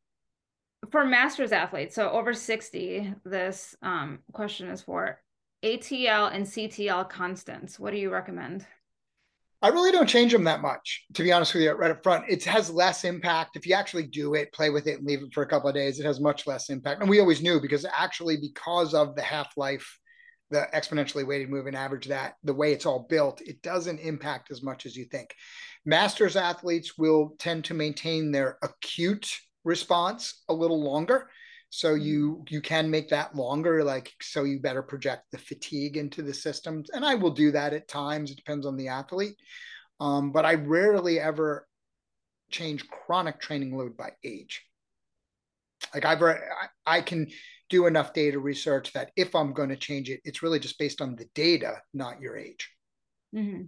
for 0.91 1.05
masters 1.05 1.53
athletes, 1.53 1.95
so 1.95 2.09
over 2.11 2.33
60, 2.33 3.15
this 3.25 3.77
um, 3.83 4.21
question 4.33 4.69
is 4.69 4.81
for 4.81 5.21
ATL 5.65 6.33
and 6.33 6.47
CTL 6.47 7.11
constants. 7.11 7.79
What 7.79 7.91
do 7.91 7.99
you 7.99 8.11
recommend? 8.11 8.65
I 9.61 9.69
really 9.69 9.91
don't 9.91 10.09
change 10.09 10.31
them 10.31 10.45
that 10.45 10.61
much, 10.61 11.05
to 11.15 11.25
be 11.25 11.33
honest 11.33 11.53
with 11.53 11.65
you, 11.65 11.73
right 11.73 11.91
up 11.91 12.05
front. 12.05 12.27
It 12.29 12.45
has 12.45 12.71
less 12.71 13.03
impact. 13.03 13.57
If 13.57 13.67
you 13.67 13.75
actually 13.75 14.07
do 14.07 14.35
it, 14.35 14.53
play 14.53 14.71
with 14.71 14.87
it, 14.87 14.99
and 14.99 15.07
leave 15.07 15.21
it 15.21 15.35
for 15.35 15.43
a 15.43 15.49
couple 15.49 15.69
of 15.69 15.75
days, 15.75 15.99
it 15.99 16.07
has 16.07 16.21
much 16.21 16.47
less 16.47 16.71
impact. 16.71 17.01
And 17.01 17.11
we 17.11 17.19
always 17.19 17.43
knew 17.43 17.61
because 17.61 17.85
actually, 17.93 18.37
because 18.37 18.95
of 18.95 19.17
the 19.17 19.23
half 19.23 19.57
life, 19.57 19.99
the 20.51 20.67
exponentially 20.75 21.27
weighted 21.27 21.51
moving 21.51 21.75
average, 21.75 22.07
that 22.07 22.35
the 22.43 22.55
way 22.55 22.73
it's 22.73 22.87
all 22.87 23.07
built, 23.09 23.41
it 23.43 23.63
doesn't 23.63 24.01
impact 24.01 24.51
as 24.51 24.63
much 24.63 24.87
as 24.87 24.97
you 24.97 25.05
think. 25.05 25.35
Masters 25.85 26.37
athletes 26.37 26.97
will 26.99 27.35
tend 27.39 27.65
to 27.65 27.75
maintain 27.75 28.31
their 28.31 28.59
acute 28.63 29.31
response 29.65 30.43
a 30.49 30.55
little 30.55 30.83
longer. 30.83 31.29
So 31.71 31.95
mm-hmm. 31.95 32.05
you 32.05 32.45
you 32.49 32.61
can 32.61 32.91
make 32.91 33.11
that 33.11 33.37
longer 33.37 33.85
like 33.85 34.13
so 34.21 34.45
you 34.45 34.61
better 34.61 34.83
project 34.83 35.25
the 35.33 35.39
fatigue 35.39 35.97
into 35.97 36.23
the 36.23 36.35
systems. 36.35 36.91
And 36.91 37.05
i 37.05 37.15
will 37.15 37.31
do 37.31 37.53
that 37.53 37.75
at 37.75 37.89
times. 37.89 38.31
It 38.31 38.37
depends 38.37 38.67
on 38.67 38.77
the 38.77 38.89
athlete. 38.89 39.37
Um, 40.01 40.33
but 40.33 40.45
i 40.45 40.55
rarely 40.55 41.21
ever 41.21 41.67
change 42.51 42.89
chronic 42.89 43.41
training 43.41 43.77
load 43.77 43.97
by 43.97 44.13
age. 44.25 44.63
Like 45.95 46.05
i've 46.05 46.23
I, 46.23 46.39
I 46.87 47.01
can 47.03 47.29
do 47.69 47.87
enough 47.87 48.13
data 48.13 48.39
research 48.39 48.93
that 48.93 49.11
if 49.17 49.35
i'm 49.35 49.53
going 49.53 49.69
to 49.69 49.77
change 49.77 50.11
it 50.11 50.21
it's 50.25 50.43
really 50.43 50.59
just 50.59 50.79
based 50.79 51.01
on 51.01 51.17
the 51.17 51.27
data 51.35 51.81
not 51.95 52.21
your 52.21 52.37
age 52.37 52.71
mm-hmm. 53.35 53.63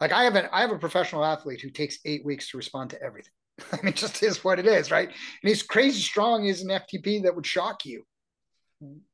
like 0.00 0.12
i 0.12 0.24
have 0.24 0.36
an 0.36 0.48
i 0.52 0.60
have 0.60 0.72
a 0.72 0.78
professional 0.78 1.24
athlete 1.24 1.60
who 1.60 1.70
takes 1.70 1.98
eight 2.04 2.24
weeks 2.24 2.50
to 2.50 2.56
respond 2.56 2.90
to 2.90 3.02
everything 3.02 3.32
I 3.72 3.76
mean, 3.76 3.88
it 3.88 3.96
just 3.96 4.22
is 4.22 4.44
what 4.44 4.58
it 4.58 4.66
is, 4.66 4.90
right? 4.90 5.08
And 5.08 5.48
he's 5.48 5.62
crazy 5.62 6.00
strong. 6.00 6.44
He's 6.44 6.62
an 6.62 6.68
FTP 6.68 7.22
that 7.22 7.34
would 7.34 7.46
shock 7.46 7.84
you. 7.84 8.04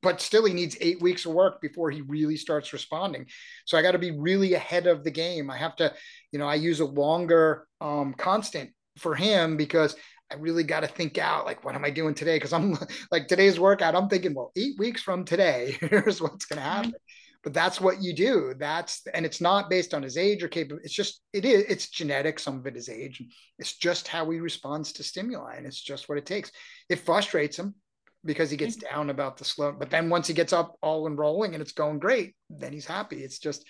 But 0.00 0.20
still, 0.20 0.44
he 0.44 0.54
needs 0.54 0.76
eight 0.80 1.02
weeks 1.02 1.26
of 1.26 1.32
work 1.32 1.60
before 1.60 1.90
he 1.90 2.00
really 2.02 2.36
starts 2.36 2.72
responding. 2.72 3.26
So 3.64 3.76
I 3.76 3.82
got 3.82 3.92
to 3.92 3.98
be 3.98 4.12
really 4.12 4.54
ahead 4.54 4.86
of 4.86 5.02
the 5.02 5.10
game. 5.10 5.50
I 5.50 5.56
have 5.56 5.74
to, 5.76 5.92
you 6.30 6.38
know, 6.38 6.46
I 6.46 6.54
use 6.54 6.78
a 6.78 6.84
longer 6.84 7.66
um, 7.80 8.14
constant 8.14 8.70
for 8.96 9.16
him 9.16 9.56
because 9.56 9.96
I 10.30 10.34
really 10.36 10.64
got 10.64 10.80
to 10.80 10.88
think 10.88 11.18
out 11.18 11.46
like, 11.46 11.64
what 11.64 11.74
am 11.74 11.84
I 11.84 11.90
doing 11.90 12.14
today? 12.14 12.36
Because 12.36 12.52
I'm 12.52 12.76
like 13.10 13.28
today's 13.28 13.60
workout, 13.60 13.94
I'm 13.94 14.08
thinking, 14.08 14.34
well, 14.34 14.52
eight 14.56 14.78
weeks 14.78 15.02
from 15.02 15.24
today, 15.24 15.76
here's 15.80 16.20
what's 16.20 16.46
going 16.46 16.58
to 16.58 16.68
happen. 16.68 16.94
But 17.44 17.54
that's 17.54 17.80
what 17.80 18.02
you 18.02 18.12
do 18.12 18.54
that's 18.58 19.06
and 19.14 19.24
it's 19.24 19.40
not 19.40 19.70
based 19.70 19.94
on 19.94 20.02
his 20.02 20.16
age 20.16 20.42
or 20.42 20.48
capable 20.48 20.80
it's 20.82 20.92
just 20.92 21.20
it 21.32 21.44
is 21.44 21.62
it's 21.68 21.88
genetic 21.88 22.40
some 22.40 22.58
of 22.58 22.66
it 22.66 22.76
is 22.76 22.88
age 22.88 23.22
it's 23.60 23.76
just 23.76 24.08
how 24.08 24.28
he 24.28 24.40
responds 24.40 24.92
to 24.94 25.04
stimuli 25.04 25.54
and 25.54 25.64
it's 25.64 25.80
just 25.80 26.08
what 26.08 26.18
it 26.18 26.26
takes. 26.26 26.50
It 26.88 26.98
frustrates 26.98 27.56
him 27.56 27.76
because 28.24 28.50
he 28.50 28.56
gets 28.56 28.74
mm-hmm. 28.74 28.92
down 28.92 29.10
about 29.10 29.36
the 29.36 29.44
slow 29.44 29.70
but 29.70 29.90
then 29.90 30.10
once 30.10 30.26
he 30.26 30.34
gets 30.34 30.52
up 30.52 30.74
all 30.82 31.06
and 31.06 31.16
rolling 31.16 31.54
and 31.54 31.62
it's 31.62 31.70
going 31.70 32.00
great 32.00 32.34
then 32.50 32.72
he's 32.72 32.86
happy. 32.86 33.22
It's 33.22 33.38
just 33.38 33.64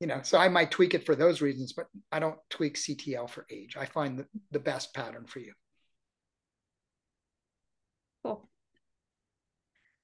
you 0.00 0.08
know 0.08 0.18
so 0.24 0.36
i 0.36 0.48
might 0.48 0.72
tweak 0.72 0.94
it 0.94 1.06
for 1.06 1.14
those 1.14 1.40
reasons 1.40 1.72
but 1.72 1.86
i 2.12 2.20
don't 2.20 2.38
tweak 2.50 2.76
ctl 2.76 3.30
for 3.30 3.46
age. 3.48 3.76
I 3.76 3.84
find 3.84 4.18
the, 4.18 4.26
the 4.50 4.58
best 4.58 4.92
pattern 4.92 5.26
for 5.26 5.38
you 5.38 5.52
cool 8.28 8.48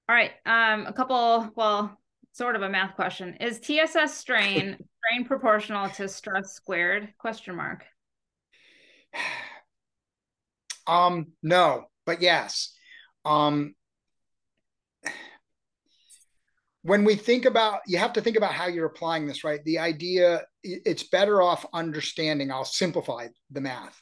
all 0.08 0.14
right 0.14 0.32
um 0.46 0.86
a 0.86 0.92
couple 0.92 1.50
well 1.56 1.98
sort 2.34 2.56
of 2.56 2.62
a 2.62 2.68
math 2.68 2.96
question. 2.96 3.36
Is 3.40 3.60
TSS 3.60 4.16
strain 4.16 4.76
strain 5.06 5.24
proportional 5.24 5.88
to 5.90 6.08
stress 6.08 6.52
squared? 6.52 7.14
Question 7.18 7.56
mark. 7.56 7.84
Um, 10.86 11.28
no, 11.42 11.84
but 12.04 12.20
yes. 12.20 12.74
Um, 13.24 13.74
when 16.82 17.04
we 17.04 17.14
think 17.14 17.46
about 17.46 17.80
you 17.86 17.96
have 17.96 18.12
to 18.12 18.20
think 18.20 18.36
about 18.36 18.52
how 18.52 18.66
you're 18.66 18.84
applying 18.84 19.26
this 19.26 19.42
right 19.44 19.64
the 19.64 19.78
idea 19.78 20.42
it's 20.62 21.04
better 21.04 21.40
off 21.40 21.64
understanding 21.72 22.52
i'll 22.52 22.66
simplify 22.66 23.26
the 23.50 23.60
math 23.62 23.98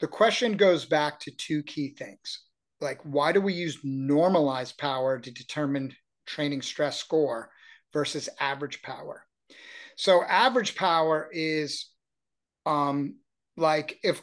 the 0.00 0.06
question 0.06 0.58
goes 0.58 0.84
back 0.84 1.18
to 1.18 1.30
two 1.30 1.62
key 1.62 1.94
things 1.98 2.44
like 2.80 3.00
why 3.02 3.32
do 3.32 3.40
we 3.40 3.52
use 3.52 3.78
normalized 3.82 4.78
power 4.78 5.18
to 5.18 5.30
determine 5.30 5.94
training 6.28 6.62
stress 6.62 6.98
score 6.98 7.50
versus 7.92 8.28
average 8.38 8.82
power. 8.82 9.24
So 9.96 10.22
average 10.22 10.76
power 10.76 11.28
is 11.32 11.86
um, 12.66 13.16
like 13.56 13.98
if 14.04 14.22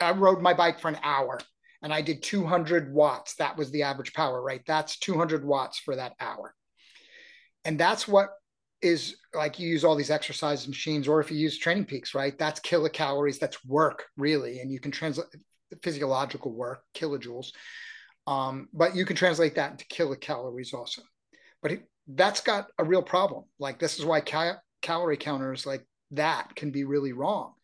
I 0.00 0.12
rode 0.12 0.40
my 0.40 0.54
bike 0.54 0.78
for 0.78 0.88
an 0.88 0.98
hour 1.02 1.40
and 1.82 1.92
I 1.92 2.02
did 2.02 2.22
200 2.22 2.92
watts, 2.92 3.34
that 3.36 3.56
was 3.56 3.70
the 3.70 3.82
average 3.82 4.12
power, 4.12 4.40
right? 4.40 4.62
That's 4.66 4.98
200 4.98 5.44
watts 5.44 5.78
for 5.78 5.96
that 5.96 6.12
hour. 6.20 6.54
And 7.64 7.80
that's 7.80 8.06
what 8.06 8.30
is 8.82 9.16
like 9.32 9.58
you 9.58 9.66
use 9.66 9.82
all 9.82 9.96
these 9.96 10.10
exercise 10.10 10.68
machines, 10.68 11.08
or 11.08 11.20
if 11.20 11.30
you 11.30 11.38
use 11.38 11.58
training 11.58 11.86
peaks 11.86 12.14
right? 12.14 12.38
That's 12.38 12.60
kilocalories, 12.60 13.38
that's 13.38 13.64
work 13.64 14.04
really. 14.16 14.60
And 14.60 14.70
you 14.70 14.78
can 14.78 14.90
translate 14.90 15.28
physiological 15.82 16.52
work, 16.52 16.82
kilojoules. 16.94 17.52
Um, 18.26 18.68
but 18.72 18.96
you 18.96 19.04
can 19.04 19.16
translate 19.16 19.54
that 19.56 19.72
into 19.72 19.84
kilocalories 19.86 20.72
also 20.72 21.02
but 21.64 21.72
it, 21.72 21.88
that's 22.06 22.42
got 22.42 22.68
a 22.78 22.84
real 22.84 23.02
problem. 23.02 23.44
Like 23.58 23.80
this 23.80 23.98
is 23.98 24.04
why 24.04 24.20
cal- 24.20 24.62
calorie 24.82 25.16
counters 25.16 25.66
like 25.66 25.84
that 26.12 26.54
can 26.54 26.70
be 26.70 26.84
really 26.84 27.12
wrong. 27.12 27.54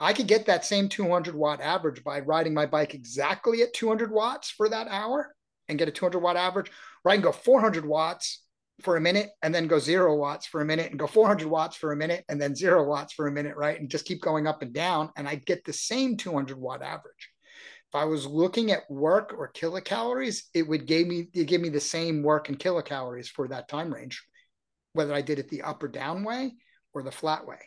I 0.00 0.12
could 0.12 0.26
get 0.26 0.46
that 0.46 0.66
same 0.66 0.90
200 0.90 1.34
watt 1.34 1.62
average 1.62 2.04
by 2.04 2.20
riding 2.20 2.52
my 2.52 2.66
bike 2.66 2.92
exactly 2.92 3.62
at 3.62 3.72
200 3.72 4.10
watts 4.10 4.50
for 4.50 4.68
that 4.68 4.88
hour 4.88 5.32
and 5.68 5.78
get 5.78 5.88
a 5.88 5.92
200 5.92 6.18
watt 6.18 6.36
average, 6.36 6.70
or 7.04 7.12
I 7.12 7.14
can 7.14 7.22
go 7.22 7.32
400 7.32 7.86
watts 7.86 8.42
for 8.82 8.96
a 8.96 9.00
minute 9.00 9.30
and 9.42 9.54
then 9.54 9.68
go 9.68 9.78
zero 9.78 10.16
watts 10.16 10.46
for 10.46 10.60
a 10.60 10.64
minute 10.64 10.90
and 10.90 10.98
go 10.98 11.06
400 11.06 11.46
watts 11.46 11.76
for 11.76 11.92
a 11.92 11.96
minute 11.96 12.24
and 12.28 12.42
then 12.42 12.54
zero 12.54 12.84
watts 12.84 13.14
for 13.14 13.28
a 13.28 13.32
minute, 13.32 13.56
right? 13.56 13.80
And 13.80 13.88
just 13.88 14.04
keep 14.04 14.20
going 14.20 14.48
up 14.48 14.60
and 14.60 14.74
down. 14.74 15.10
And 15.16 15.28
I 15.28 15.36
get 15.36 15.64
the 15.64 15.72
same 15.72 16.16
200 16.16 16.58
watt 16.58 16.82
average. 16.82 17.30
I 17.96 18.04
was 18.04 18.26
looking 18.26 18.70
at 18.70 18.90
work 18.90 19.34
or 19.36 19.50
kilocalories, 19.52 20.44
it 20.54 20.68
would 20.68 20.86
give 20.86 21.06
me 21.06 21.28
it 21.32 21.44
give 21.44 21.60
me 21.60 21.68
the 21.68 21.80
same 21.80 22.22
work 22.22 22.48
and 22.48 22.58
kilocalories 22.58 23.28
for 23.28 23.48
that 23.48 23.68
time 23.68 23.92
range, 23.92 24.24
whether 24.92 25.12
I 25.14 25.22
did 25.22 25.38
it 25.38 25.48
the 25.48 25.62
up 25.62 25.82
or 25.82 25.88
down 25.88 26.24
way 26.24 26.54
or 26.94 27.02
the 27.02 27.10
flat 27.10 27.46
way 27.46 27.58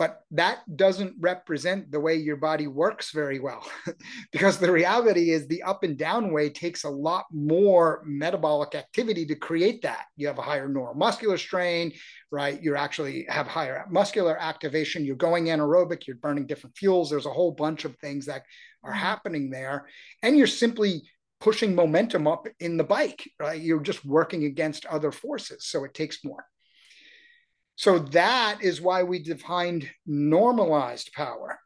but 0.00 0.22
that 0.30 0.60
doesn't 0.78 1.14
represent 1.20 1.92
the 1.92 2.00
way 2.00 2.14
your 2.14 2.36
body 2.36 2.66
works 2.66 3.10
very 3.12 3.38
well 3.38 3.62
because 4.32 4.56
the 4.56 4.72
reality 4.72 5.30
is 5.30 5.46
the 5.46 5.62
up 5.62 5.82
and 5.82 5.98
down 5.98 6.32
way 6.32 6.48
takes 6.48 6.84
a 6.84 6.88
lot 6.88 7.26
more 7.30 8.02
metabolic 8.06 8.74
activity 8.74 9.26
to 9.26 9.34
create 9.34 9.82
that. 9.82 10.06
You 10.16 10.26
have 10.28 10.38
a 10.38 10.42
higher 10.42 10.70
neuromuscular 10.70 11.38
strain 11.38 11.92
right? 12.32 12.62
You 12.62 12.76
actually 12.76 13.26
have 13.28 13.46
higher 13.46 13.84
muscular 13.90 14.40
activation. 14.40 15.04
You're 15.04 15.16
going 15.16 15.46
anaerobic. 15.46 16.06
You're 16.06 16.16
burning 16.16 16.46
different 16.46 16.78
fuels. 16.78 17.10
There's 17.10 17.26
a 17.26 17.30
whole 17.30 17.50
bunch 17.50 17.84
of 17.84 17.96
things 17.96 18.24
that 18.26 18.44
are 18.82 18.92
mm-hmm. 18.92 19.00
happening 19.00 19.50
there. 19.50 19.86
And 20.22 20.38
you're 20.38 20.46
simply 20.46 21.02
pushing 21.40 21.74
momentum 21.74 22.26
up 22.26 22.46
in 22.60 22.76
the 22.78 22.84
bike 22.84 23.28
right? 23.38 23.60
You're 23.60 23.80
just 23.80 24.04
working 24.06 24.44
against 24.44 24.86
other 24.86 25.12
forces 25.12 25.66
so 25.66 25.84
it 25.84 25.92
takes 25.92 26.24
more 26.24 26.46
so 27.80 27.98
that 27.98 28.58
is 28.60 28.78
why 28.78 29.04
we 29.04 29.20
defined 29.20 29.88
normalized 30.04 31.14
power. 31.14 31.58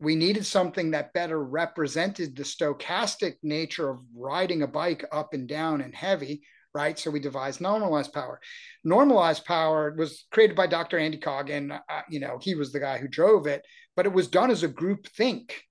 We 0.00 0.16
needed 0.16 0.44
something 0.46 0.90
that 0.90 1.12
better 1.12 1.40
represented 1.40 2.34
the 2.34 2.42
stochastic 2.42 3.34
nature 3.44 3.88
of 3.88 4.00
riding 4.16 4.62
a 4.62 4.66
bike 4.66 5.04
up 5.12 5.32
and 5.32 5.46
down 5.48 5.80
and 5.80 5.94
heavy, 5.94 6.42
right? 6.74 6.98
So 6.98 7.12
we 7.12 7.20
devised 7.20 7.60
normalized 7.60 8.12
power. 8.12 8.40
Normalized 8.82 9.44
power 9.44 9.94
was 9.96 10.24
created 10.32 10.56
by 10.56 10.66
Dr. 10.66 10.98
Andy 10.98 11.18
Coggan. 11.18 11.70
Uh, 11.88 12.00
you 12.10 12.18
know, 12.18 12.40
he 12.42 12.56
was 12.56 12.72
the 12.72 12.80
guy 12.80 12.98
who 12.98 13.06
drove 13.06 13.46
it, 13.46 13.64
but 13.94 14.06
it 14.06 14.12
was 14.12 14.26
done 14.26 14.50
as 14.50 14.64
a 14.64 14.68
group 14.68 15.06
think. 15.06 15.62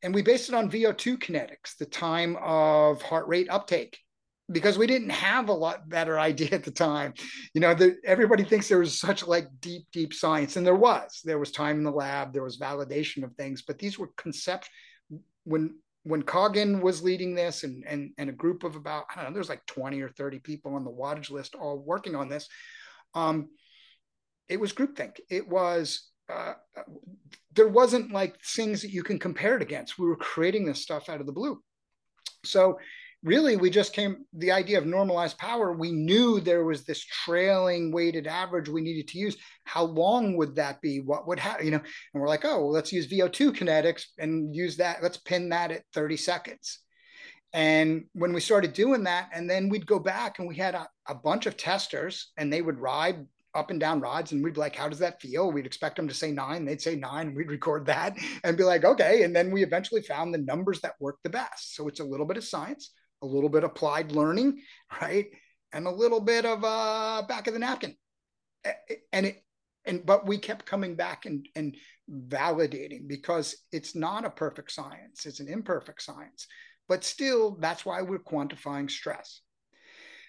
And 0.00 0.14
we 0.14 0.22
based 0.22 0.48
it 0.48 0.54
on 0.54 0.70
VO2 0.70 1.18
kinetics, 1.18 1.76
the 1.76 1.86
time 1.86 2.36
of 2.40 3.02
heart 3.02 3.26
rate 3.26 3.50
uptake 3.50 3.98
because 4.50 4.78
we 4.78 4.86
didn't 4.86 5.10
have 5.10 5.48
a 5.48 5.54
lot 5.54 5.88
better 5.88 6.18
idea 6.18 6.50
at 6.52 6.64
the 6.64 6.70
time. 6.70 7.14
You 7.54 7.60
know, 7.60 7.74
the, 7.74 7.96
everybody 8.04 8.44
thinks 8.44 8.68
there 8.68 8.78
was 8.78 8.98
such 8.98 9.26
like 9.26 9.48
deep, 9.60 9.86
deep 9.92 10.14
science, 10.14 10.56
and 10.56 10.66
there 10.66 10.74
was. 10.74 11.20
There 11.24 11.38
was 11.38 11.52
time 11.52 11.78
in 11.78 11.84
the 11.84 11.90
lab, 11.90 12.32
there 12.32 12.42
was 12.42 12.58
validation 12.58 13.24
of 13.24 13.34
things, 13.34 13.62
but 13.62 13.78
these 13.78 13.98
were 13.98 14.10
concepts. 14.16 14.68
When 15.44 15.76
when 16.04 16.22
Coggan 16.22 16.80
was 16.80 17.02
leading 17.02 17.34
this, 17.34 17.64
and 17.64 17.84
and 17.86 18.10
and 18.18 18.30
a 18.30 18.34
group 18.34 18.64
of 18.64 18.76
about 18.76 19.04
I 19.10 19.16
don't 19.16 19.30
know, 19.30 19.34
there's 19.34 19.48
like 19.48 19.66
20 19.66 20.00
or 20.00 20.08
30 20.08 20.38
people 20.40 20.74
on 20.74 20.84
the 20.84 20.90
wattage 20.90 21.30
list 21.30 21.54
all 21.54 21.78
working 21.78 22.14
on 22.14 22.28
this. 22.28 22.48
Um, 23.14 23.48
it 24.48 24.58
was 24.58 24.72
groupthink. 24.72 25.20
It 25.28 25.48
was 25.48 26.08
uh, 26.32 26.54
there 27.54 27.68
wasn't 27.68 28.12
like 28.12 28.40
things 28.42 28.82
that 28.82 28.92
you 28.92 29.02
can 29.02 29.18
compare 29.18 29.56
it 29.56 29.62
against. 29.62 29.98
We 29.98 30.06
were 30.06 30.16
creating 30.16 30.64
this 30.64 30.82
stuff 30.82 31.08
out 31.08 31.20
of 31.20 31.26
the 31.26 31.32
blue. 31.32 31.60
So 32.44 32.78
really 33.22 33.56
we 33.56 33.70
just 33.70 33.92
came 33.92 34.24
the 34.32 34.52
idea 34.52 34.78
of 34.78 34.86
normalized 34.86 35.36
power 35.38 35.72
we 35.72 35.90
knew 35.90 36.38
there 36.38 36.64
was 36.64 36.84
this 36.84 37.04
trailing 37.04 37.90
weighted 37.90 38.26
average 38.26 38.68
we 38.68 38.80
needed 38.80 39.08
to 39.08 39.18
use. 39.18 39.36
How 39.64 39.84
long 39.84 40.36
would 40.36 40.54
that 40.56 40.80
be? 40.80 41.00
What 41.00 41.26
would 41.26 41.38
happen 41.38 41.64
you 41.64 41.72
know 41.72 41.78
and 41.78 42.20
we're 42.22 42.28
like 42.28 42.44
oh 42.44 42.58
well, 42.58 42.70
let's 42.70 42.92
use 42.92 43.08
vo2 43.08 43.52
kinetics 43.52 44.04
and 44.18 44.54
use 44.54 44.76
that 44.76 45.02
let's 45.02 45.18
pin 45.18 45.48
that 45.48 45.72
at 45.72 45.82
30 45.94 46.16
seconds. 46.16 46.80
And 47.52 48.04
when 48.12 48.32
we 48.32 48.40
started 48.40 48.72
doing 48.72 49.04
that 49.04 49.30
and 49.32 49.50
then 49.50 49.68
we'd 49.68 49.86
go 49.86 49.98
back 49.98 50.38
and 50.38 50.46
we 50.46 50.54
had 50.54 50.74
a, 50.74 50.86
a 51.08 51.14
bunch 51.14 51.46
of 51.46 51.56
testers 51.56 52.30
and 52.36 52.52
they 52.52 52.62
would 52.62 52.78
ride 52.78 53.26
up 53.54 53.70
and 53.70 53.80
down 53.80 53.98
rods 53.98 54.30
and 54.30 54.44
we'd 54.44 54.54
be 54.54 54.60
like 54.60 54.76
how 54.76 54.88
does 54.88 55.00
that 55.00 55.20
feel? 55.20 55.50
We'd 55.50 55.66
expect 55.66 55.96
them 55.96 56.06
to 56.06 56.14
say 56.14 56.30
nine 56.30 56.64
they'd 56.64 56.80
say 56.80 56.94
nine 56.94 57.34
we'd 57.34 57.50
record 57.50 57.86
that 57.86 58.16
and 58.44 58.56
be 58.56 58.62
like 58.62 58.84
okay. 58.84 59.24
And 59.24 59.34
then 59.34 59.50
we 59.50 59.64
eventually 59.64 60.02
found 60.02 60.32
the 60.32 60.38
numbers 60.38 60.80
that 60.82 60.94
work 61.00 61.16
the 61.24 61.30
best. 61.30 61.74
So 61.74 61.88
it's 61.88 61.98
a 61.98 62.04
little 62.04 62.26
bit 62.26 62.36
of 62.36 62.44
science 62.44 62.92
a 63.22 63.26
little 63.26 63.48
bit 63.48 63.64
applied 63.64 64.12
learning, 64.12 64.62
right? 65.00 65.26
And 65.72 65.86
a 65.86 65.90
little 65.90 66.20
bit 66.20 66.44
of 66.44 66.64
uh, 66.64 67.22
back 67.28 67.46
of 67.46 67.52
the 67.52 67.60
napkin. 67.60 67.96
And 69.12 69.26
it, 69.26 69.42
and 69.84 70.04
but 70.04 70.26
we 70.26 70.38
kept 70.38 70.66
coming 70.66 70.94
back 70.94 71.26
and 71.26 71.48
and 71.56 71.76
validating 72.28 73.08
because 73.08 73.56
it's 73.72 73.94
not 73.94 74.24
a 74.24 74.30
perfect 74.30 74.72
science; 74.72 75.26
it's 75.26 75.40
an 75.40 75.48
imperfect 75.48 76.02
science. 76.02 76.46
But 76.88 77.04
still, 77.04 77.56
that's 77.60 77.84
why 77.84 78.02
we're 78.02 78.18
quantifying 78.18 78.90
stress. 78.90 79.40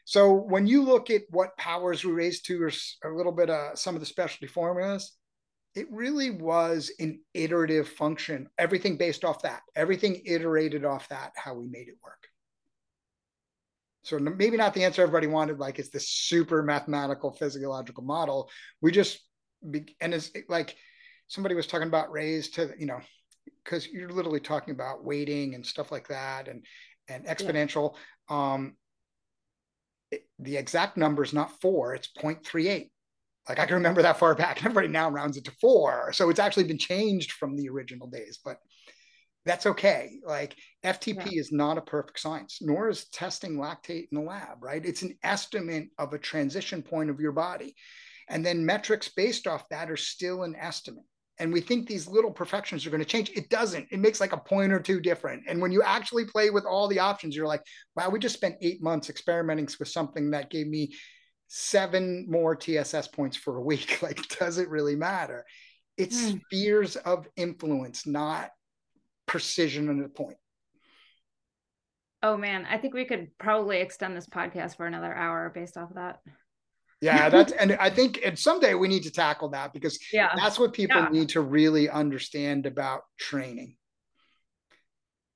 So 0.06 0.34
when 0.34 0.66
you 0.66 0.84
look 0.84 1.10
at 1.10 1.22
what 1.30 1.58
powers 1.58 2.04
we 2.04 2.12
raised 2.12 2.46
to, 2.48 2.62
or 2.64 2.72
a 3.12 3.16
little 3.16 3.32
bit 3.32 3.50
of 3.50 3.78
some 3.78 3.96
of 3.96 4.02
the 4.02 4.08
specialty 4.08 4.48
formulas, 4.48 5.16
it 5.76 5.88
really 5.92 6.32
was 6.32 6.92
an 7.00 7.22
iterative 7.34 7.88
function. 7.88 8.48
Everything 8.58 8.98
based 8.98 9.24
off 9.24 9.44
that. 9.44 9.62
Everything 9.76 10.22
iterated 10.26 10.84
off 10.84 11.08
that. 11.10 11.34
How 11.36 11.54
we 11.54 11.68
made 11.68 11.88
it 11.88 11.98
work. 12.04 12.29
So 14.04 14.18
maybe 14.18 14.58
not 14.58 14.74
the 14.74 14.84
answer 14.84 15.02
everybody 15.02 15.28
wanted, 15.28 15.60
like 15.60 15.78
it's 15.78 15.90
this 15.90 16.10
super 16.10 16.64
mathematical 16.64 17.32
physiological 17.32 18.04
model. 18.04 18.50
We 18.82 18.92
just 18.92 19.20
and 19.64 20.14
it's 20.14 20.32
like 20.48 20.76
somebody 21.28 21.56
was 21.56 21.68
talking 21.68 21.88
about 21.88 22.12
raised 22.12 22.56
to 22.56 22.72
you 22.78 22.86
know 22.86 23.00
because 23.64 23.88
you're 23.88 24.10
literally 24.10 24.40
talking 24.40 24.74
about 24.74 25.04
weighting 25.04 25.56
and 25.56 25.66
stuff 25.66 25.92
like 25.92 26.08
that 26.08 26.48
and 26.48 26.66
and 27.08 27.26
exponential. 27.26 27.96
Yeah. 28.30 28.54
Um, 28.54 28.76
it, 30.12 30.28
the 30.40 30.58
exact 30.58 30.98
number 30.98 31.24
is 31.24 31.34
not 31.34 31.60
four; 31.62 31.94
it's 31.94 32.10
0.38. 32.18 32.90
Like 33.48 33.60
I 33.60 33.66
can 33.66 33.76
remember 33.76 34.02
that 34.02 34.18
far 34.18 34.36
back. 34.36 34.60
Everybody 34.60 34.88
now 34.88 35.10
rounds 35.10 35.38
it 35.38 35.46
to 35.46 35.52
four, 35.60 36.14
so 36.14 36.30
it's 36.30 36.40
actually 36.40 36.66
been 36.66 36.78
changed 36.78 37.34
from 37.34 37.56
the 37.56 37.70
original 37.70 38.08
days. 38.08 38.40
But 38.44 38.58
that's 39.46 39.66
okay. 39.66 40.20
Like 40.26 40.56
FTP 40.84 41.32
yeah. 41.32 41.40
is 41.40 41.52
not 41.52 41.78
a 41.78 41.82
perfect 41.82 42.20
science, 42.20 42.60
nor 42.62 42.90
is 42.90 43.10
testing 43.10 43.58
lactate 43.58 44.08
in 44.12 44.20
the 44.20 44.22
lab, 44.22 44.62
right? 44.62 44.86
It's 44.86 45.02
an 45.02 45.18
estimate 45.24 45.88
of 45.98 46.14
a 46.14 46.20
transition 46.20 46.82
point 46.82 47.10
of 47.10 47.20
your 47.20 47.32
body. 47.32 47.76
And 48.28 48.46
then 48.46 48.66
metrics 48.66 49.10
based 49.10 49.48
off 49.48 49.68
that 49.70 49.90
are 49.90 49.98
still 49.98 50.44
an 50.44 50.56
estimate. 50.56 51.06
And 51.40 51.54
we 51.54 51.62
think 51.62 51.88
these 51.88 52.08
little 52.08 52.32
perfections 52.32 52.86
are 52.86 52.90
going 52.90 53.02
to 53.02 53.06
change. 53.06 53.32
It 53.34 53.50
doesn't. 53.50 53.88
It 53.92 54.00
makes 54.00 54.20
like 54.20 54.34
a 54.34 54.38
point 54.38 54.74
or 54.74 54.80
two 54.80 55.00
different. 55.00 55.44
And 55.48 55.62
when 55.62 55.72
you 55.72 55.82
actually 55.82 56.26
play 56.26 56.50
with 56.50 56.66
all 56.66 56.90
the 56.90 57.00
options, 57.00 57.34
you're 57.34 57.48
like, 57.48 57.64
wow, 57.96 58.10
we 58.10 58.20
just 58.20 58.36
spent 58.36 58.58
eight 58.62 58.84
months 58.84 59.10
experimenting 59.10 59.70
with 59.80 59.88
something 59.88 60.32
that 60.32 60.50
gave 60.50 60.68
me 60.68 60.94
seven 61.48 62.28
more 62.30 62.56
TSS 62.56 63.08
points 63.08 63.38
for 63.38 63.58
a 63.58 63.64
week. 63.64 64.00
Like, 64.04 64.20
does 64.38 64.58
it 64.58 64.70
really 64.70 64.98
matter? 64.98 65.46
It's 65.98 66.22
mm. 66.22 66.42
spheres 66.46 66.98
of 66.98 67.28
influence, 67.38 68.06
not 68.06 68.52
precision 69.30 69.90
and 69.90 70.04
the 70.04 70.10
point. 70.10 70.38
Oh 72.22 72.36
man, 72.36 72.66
I 72.70 72.78
think 72.78 72.94
we 72.94 73.06
could 73.06 73.30
probably 73.38 73.80
extend 73.80 74.18
this 74.18 74.28
podcast 74.28 74.76
for 74.76 74.86
another 74.86 75.14
hour 75.14 75.50
based 75.54 75.78
off 75.78 75.92
of 75.92 75.96
that. 75.96 76.20
Yeah, 77.00 77.30
that's 77.30 77.54
and 77.54 77.78
I 77.80 77.90
think 77.90 78.20
and 78.26 78.38
someday 78.38 78.74
we 78.74 78.90
need 78.90 79.04
to 79.04 79.12
tackle 79.12 79.50
that 79.50 79.72
because 79.72 79.98
yeah. 80.12 80.32
that's 80.36 80.60
what 80.60 80.74
people 80.74 81.00
yeah. 81.00 81.10
need 81.10 81.30
to 81.30 81.42
really 81.42 81.90
understand 81.90 82.66
about 82.66 83.04
training. 83.18 83.78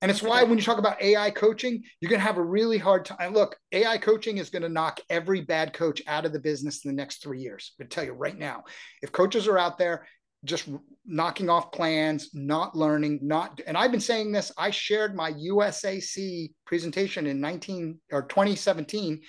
And 0.02 0.12
it's 0.12 0.22
why 0.22 0.44
when 0.44 0.58
you 0.58 0.64
talk 0.66 0.80
about 0.80 1.02
AI 1.02 1.32
coaching, 1.32 1.82
you're 2.02 2.10
going 2.10 2.20
to 2.20 2.26
have 2.26 2.36
a 2.36 2.44
really 2.44 2.78
hard 2.78 3.06
time. 3.06 3.34
Look, 3.34 3.56
AI 3.72 3.98
coaching 4.00 4.38
is 4.38 4.50
going 4.50 4.64
to 4.64 4.68
knock 4.68 5.00
every 5.10 5.40
bad 5.40 5.72
coach 5.72 6.02
out 6.08 6.26
of 6.26 6.34
the 6.34 6.42
business 6.42 6.84
in 6.84 6.92
the 6.92 6.98
next 6.98 7.24
three 7.24 7.40
years. 7.40 7.72
To 7.80 7.86
tell 7.86 8.04
you 8.04 8.12
right 8.12 8.38
now, 8.38 8.66
if 9.02 9.14
coaches 9.14 9.48
are 9.48 9.58
out 9.58 9.78
there 9.78 10.06
just 10.44 10.70
knocking 11.06 11.50
off 11.50 11.72
plans, 11.72 12.30
not 12.34 12.76
learning, 12.76 13.20
not 13.22 13.62
and 13.66 13.78
I've 13.78 13.92
been 13.92 14.00
saying 14.00 14.32
this. 14.32 14.52
I 14.58 14.72
shared 14.72 15.16
my 15.16 15.32
USAC 15.32 16.52
presentation 16.66 17.28
in 17.28 17.40
19 17.42 18.00
or 18.12 18.24
2017 18.24 19.22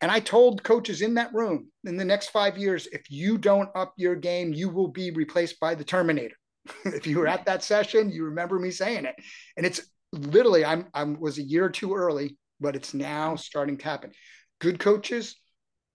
and 0.00 0.10
I 0.10 0.18
told 0.18 0.64
coaches 0.64 1.00
in 1.00 1.14
that 1.14 1.32
room 1.32 1.68
in 1.84 1.96
the 1.96 2.04
next 2.04 2.30
5 2.30 2.58
years 2.58 2.88
if 2.88 3.10
you 3.10 3.38
don't 3.38 3.70
up 3.74 3.94
your 3.96 4.16
game, 4.16 4.52
you 4.52 4.68
will 4.68 4.88
be 4.88 5.10
replaced 5.10 5.60
by 5.60 5.74
the 5.74 5.84
terminator. 5.84 6.36
if 6.84 7.06
you 7.06 7.18
were 7.18 7.28
at 7.28 7.46
that 7.46 7.62
session, 7.62 8.10
you 8.10 8.24
remember 8.24 8.58
me 8.58 8.70
saying 8.70 9.04
it. 9.04 9.14
And 9.56 9.66
it's 9.66 9.80
literally 10.12 10.64
I'm 10.64 10.86
I 10.94 11.04
was 11.04 11.38
a 11.38 11.42
year 11.42 11.64
or 11.64 11.70
two 11.70 11.94
early, 11.94 12.36
but 12.60 12.76
it's 12.76 12.94
now 12.94 13.36
starting 13.36 13.78
to 13.78 13.84
happen. 13.84 14.12
Good 14.60 14.78
coaches, 14.78 15.36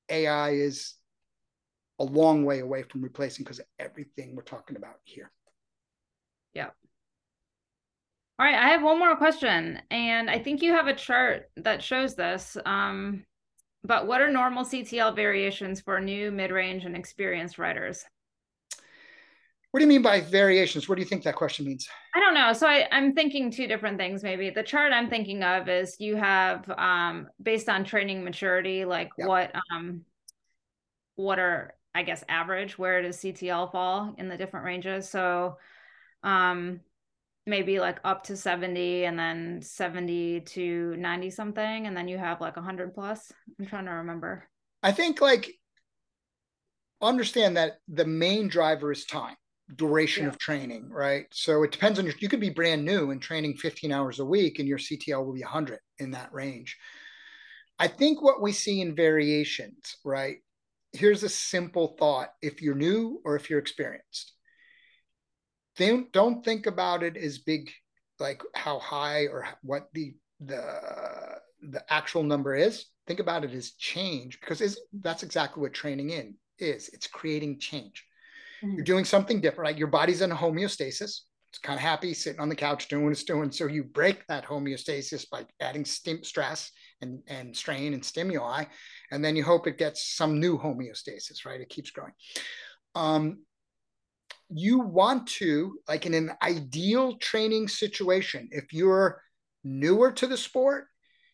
AI 0.10 0.52
is 0.52 0.94
a 2.00 2.04
long 2.04 2.46
way 2.46 2.60
away 2.60 2.84
from 2.84 3.02
replacing 3.02 3.44
because 3.44 3.60
of 3.60 3.66
everything 3.80 4.36
we're 4.36 4.44
talking 4.44 4.78
about 4.78 4.98
here. 5.04 5.32
Yeah. 6.54 6.70
All 8.40 8.46
right, 8.46 8.56
I 8.56 8.70
have 8.70 8.84
one 8.84 9.00
more 9.00 9.16
question, 9.16 9.82
and 9.90 10.30
I 10.30 10.38
think 10.38 10.62
you 10.62 10.74
have 10.74 10.88
a 10.88 10.94
chart 10.94 11.50
that 11.58 11.82
shows 11.82 12.16
this. 12.16 12.56
Um, 12.66 13.24
but 13.84 14.06
what 14.06 14.22
are 14.22 14.30
normal 14.30 14.64
CTL 14.64 15.16
variations 15.16 15.82
for 15.82 16.00
new, 16.00 16.30
mid-range, 16.30 16.86
and 16.86 16.96
experienced 16.96 17.58
riders? 17.58 18.04
What 19.72 19.80
do 19.80 19.86
you 19.86 19.90
mean 19.90 20.02
by 20.02 20.22
variations? 20.22 20.88
What 20.88 20.96
do 20.96 21.02
you 21.02 21.08
think 21.08 21.24
that 21.24 21.36
question 21.36 21.66
means? 21.66 21.88
I 22.16 22.20
don't 22.20 22.34
know. 22.34 22.54
So 22.54 22.68
I, 22.68 22.88
am 22.92 23.14
thinking 23.14 23.52
two 23.52 23.68
different 23.68 23.98
things. 23.98 24.24
Maybe 24.24 24.50
the 24.50 24.64
chart 24.64 24.94
I'm 24.94 25.10
thinking 25.10 25.44
of 25.44 25.68
is 25.68 25.98
you 26.00 26.16
have 26.16 26.70
um, 26.78 27.28
based 27.42 27.70
on 27.70 27.84
training 27.84 28.24
maturity, 28.24 28.86
like 28.86 29.10
what 29.18 29.52
um, 29.72 30.02
what 31.16 31.40
are 31.40 31.74
I 31.98 32.04
guess 32.04 32.24
average 32.30 32.78
where 32.78 33.02
does 33.02 33.18
CTL 33.18 33.72
fall 33.72 34.14
in 34.20 34.30
the 34.30 34.38
different 34.38 34.68
ranges. 34.68 35.10
So 35.10 35.58
um 36.22 36.82
maybe 37.48 37.80
like 37.80 38.00
up 38.04 38.22
to 38.26 38.38
70 38.38 39.06
and 39.06 39.18
then 39.18 39.62
70 39.64 40.42
to 40.42 40.96
90 40.98 41.30
something 41.32 41.88
and 41.88 41.98
then 41.98 42.08
you 42.08 42.20
have 42.20 42.40
like 42.40 42.56
100 42.56 42.94
plus. 42.94 43.32
I'm 43.60 43.66
trying 43.66 43.86
to 43.86 43.92
remember. 43.92 44.48
I 44.84 44.92
think 44.92 45.22
like 45.22 45.52
understand 47.02 47.58
that 47.58 47.80
the 47.88 48.06
main 48.06 48.48
driver 48.48 48.92
is 48.92 49.06
time 49.06 49.36
duration 49.76 50.24
yeah. 50.26 50.30
of 50.30 50.38
training, 50.38 50.90
right? 50.92 51.26
So 51.32 51.64
it 51.64 51.72
depends 51.72 51.98
on 51.98 52.06
your, 52.06 52.14
you 52.20 52.30
could 52.30 52.40
be 52.40 52.52
brand 52.52 52.86
new 52.86 53.10
and 53.10 53.20
training 53.20 53.56
15 53.56 53.92
hours 53.92 54.20
a 54.20 54.26
week 54.26 54.60
and 54.60 54.68
your 54.68 54.78
CTL 54.78 55.26
will 55.26 55.34
be 55.34 55.42
100 55.42 55.80
in 55.98 56.12
that 56.12 56.32
range. 56.32 56.78
I 57.80 57.88
think 57.88 58.22
what 58.22 58.40
we 58.40 58.52
see 58.52 58.82
in 58.82 58.96
variations, 58.96 59.98
right, 60.06 60.38
here's 60.98 61.24
a 61.24 61.30
simple 61.30 61.96
thought 62.00 62.30
if 62.42 62.62
you're 62.62 62.76
new 62.76 63.22
or 63.24 63.36
if 63.36 63.50
you're 63.50 63.60
experienced. 63.60 64.34
Don't 65.78 66.12
don't 66.12 66.44
think 66.44 66.66
about 66.66 67.04
it 67.04 67.18
as 67.18 67.38
big 67.38 67.72
like 68.20 68.42
how 68.56 68.80
high 68.80 69.28
or 69.28 69.48
what 69.62 69.90
the 69.94 70.16
the 70.40 71.40
the 71.62 71.84
actual 71.90 72.24
number 72.24 72.56
is. 72.56 72.86
Think 73.06 73.20
about 73.20 73.44
it 73.44 73.54
as 73.54 73.72
change 73.72 74.40
because 74.40 74.62
is 74.62 74.80
that's 75.02 75.24
exactly 75.24 75.62
what 75.62 75.74
training 75.74 76.10
in 76.10 76.36
is. 76.60 76.90
It's 76.90 77.08
creating 77.08 77.60
change. 77.60 78.04
Mm-hmm. 78.64 78.74
you're 78.74 78.86
doing 78.86 79.06
something 79.06 79.40
different 79.40 79.70
like 79.70 79.78
your 79.78 79.88
body's 79.88 80.24
in 80.24 80.32
a 80.32 80.36
homeostasis 80.36 81.20
it's 81.58 81.66
kind 81.66 81.78
of 81.78 81.82
happy 81.82 82.14
sitting 82.14 82.40
on 82.40 82.50
the 82.50 82.56
couch 82.56 82.88
doing 82.88 83.04
what 83.04 83.12
it's 83.12 83.24
doing 83.24 83.52
so 83.52 83.66
you 83.66 83.84
break 83.84 84.26
that 84.28 84.46
homeostasis 84.46 85.28
by 85.30 85.44
adding 85.60 85.86
stim- 85.86 86.24
stress 86.24 86.72
and, 87.02 87.20
and 87.28 87.56
strain 87.56 87.94
and 87.94 88.06
stimuli 88.06 88.64
and 89.12 89.24
then 89.24 89.36
you 89.36 89.44
hope 89.44 89.68
it 89.68 89.78
gets 89.78 90.16
some 90.16 90.40
new 90.40 90.58
homeostasis, 90.58 91.46
right? 91.46 91.62
It 91.62 91.70
keeps 91.70 91.92
growing. 91.92 92.14
Um, 92.96 93.44
you 94.50 94.80
want 94.80 95.28
to, 95.28 95.78
like 95.88 96.06
in 96.06 96.14
an 96.14 96.32
ideal 96.42 97.18
training 97.18 97.68
situation, 97.68 98.50
if 98.52 98.74
you're 98.74 99.22
newer 99.64 100.12
to 100.14 100.28
the 100.28 100.38
sport, 100.38 100.86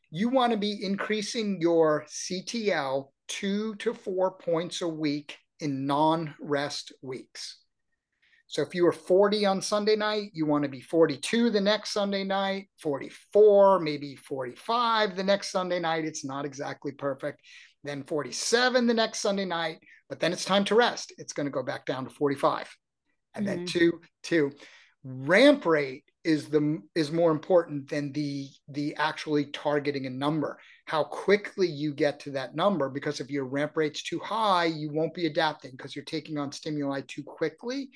you 0.10 0.30
want 0.30 0.52
to 0.52 0.58
be 0.58 0.84
increasing 0.84 1.60
your 1.60 2.06
CTL 2.08 3.10
two 3.28 3.76
to 3.76 3.94
four 3.94 4.32
points 4.32 4.82
a 4.82 4.88
week 4.88 5.38
in 5.60 5.86
non 5.88 6.36
rest 6.40 6.92
weeks. 7.02 7.63
So 8.54 8.62
if 8.62 8.76
you 8.76 8.84
were 8.84 8.92
40 8.92 9.48
on 9.48 9.64
Sunday 9.64 9.96
night, 9.96 10.30
you 10.32 10.46
want 10.46 10.62
to 10.62 10.70
be 10.70 10.80
42 10.80 11.50
the 11.50 11.60
next 11.60 11.90
Sunday 11.90 12.24
night, 12.24 12.68
44, 12.78 13.80
maybe 13.80 14.16
45 14.16 15.16
the 15.16 15.24
next 15.24 15.50
Sunday 15.50 15.80
night. 15.80 16.06
It's 16.06 16.24
not 16.24 16.46
exactly 16.46 16.92
perfect. 16.92 17.42
Then 17.84 18.04
47 18.04 18.86
the 18.86 18.94
next 18.94 19.22
Sunday 19.22 19.46
night, 19.46 19.80
but 20.08 20.20
then 20.20 20.32
it's 20.32 20.46
time 20.46 20.66
to 20.66 20.76
rest. 20.76 21.14
It's 21.18 21.34
going 21.34 21.48
to 21.48 21.52
go 21.52 21.64
back 21.64 21.88
down 21.88 22.04
to 22.04 22.12
45. 22.12 22.70
And 23.34 23.48
mm-hmm. 23.48 23.58
then 23.58 23.66
two, 23.66 24.00
two. 24.22 24.52
Ramp 25.04 25.66
rate 25.66 26.04
is 26.24 26.48
the 26.50 26.80
is 26.94 27.12
more 27.12 27.32
important 27.32 27.90
than 27.90 28.14
the 28.14 28.48
the 28.70 28.96
actually 28.96 29.46
targeting 29.48 30.06
a 30.06 30.10
number 30.10 30.58
how 30.86 31.04
quickly 31.04 31.68
you 31.68 31.94
get 31.94 32.22
to 32.22 32.32
that 32.32 32.56
number 32.56 32.88
because 32.88 33.20
if 33.20 33.30
your 33.30 33.44
ramp 33.44 33.74
rate's 33.76 34.02
too 34.02 34.20
high 34.20 34.64
you 34.64 34.90
won't 34.90 35.14
be 35.14 35.26
adapting 35.26 35.72
because 35.72 35.94
you're 35.94 36.06
taking 36.06 36.38
on 36.38 36.50
stimuli 36.54 37.02
too 37.10 37.24
quickly 37.24 37.90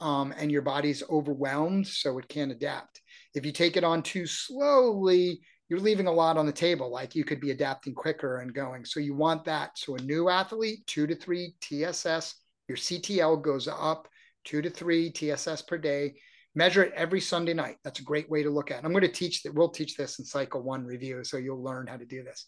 um, 0.00 0.34
and 0.36 0.50
your 0.50 0.62
body's 0.62 1.02
overwhelmed 1.10 1.86
so 1.86 2.18
it 2.18 2.28
can't 2.28 2.52
adapt 2.52 3.00
if 3.34 3.44
you 3.46 3.52
take 3.52 3.76
it 3.76 3.84
on 3.84 4.02
too 4.02 4.26
slowly 4.26 5.40
you're 5.68 5.80
leaving 5.80 6.06
a 6.06 6.12
lot 6.12 6.36
on 6.36 6.46
the 6.46 6.52
table 6.52 6.90
like 6.90 7.14
you 7.14 7.24
could 7.24 7.40
be 7.40 7.50
adapting 7.50 7.94
quicker 7.94 8.38
and 8.38 8.54
going 8.54 8.84
so 8.84 9.00
you 9.00 9.14
want 9.14 9.44
that 9.44 9.70
so 9.78 9.94
a 9.96 10.02
new 10.02 10.28
athlete 10.28 10.86
two 10.86 11.06
to 11.06 11.14
three 11.14 11.54
tss 11.60 12.34
your 12.68 12.76
ctl 12.76 13.40
goes 13.40 13.68
up 13.68 14.08
two 14.44 14.60
to 14.60 14.70
three 14.70 15.10
tss 15.10 15.66
per 15.66 15.78
day 15.78 16.14
measure 16.56 16.82
it 16.82 16.92
every 16.96 17.20
Sunday 17.20 17.54
night. 17.54 17.76
That's 17.84 18.00
a 18.00 18.04
great 18.04 18.28
way 18.28 18.42
to 18.42 18.50
look 18.50 18.70
at 18.70 18.78
it. 18.78 18.84
I'm 18.84 18.92
going 18.92 19.02
to 19.02 19.08
teach 19.08 19.42
that. 19.42 19.54
We'll 19.54 19.68
teach 19.68 19.94
this 19.94 20.18
in 20.18 20.24
cycle 20.24 20.62
one 20.62 20.84
review. 20.84 21.22
So 21.22 21.36
you'll 21.36 21.62
learn 21.62 21.86
how 21.86 21.98
to 21.98 22.06
do 22.06 22.24
this. 22.24 22.46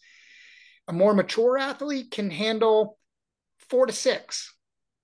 A 0.89 0.93
more 0.93 1.13
mature 1.13 1.57
athlete 1.57 2.09
can 2.11 2.31
handle 2.31 2.97
four 3.69 3.85
to 3.85 3.93
six, 3.93 4.53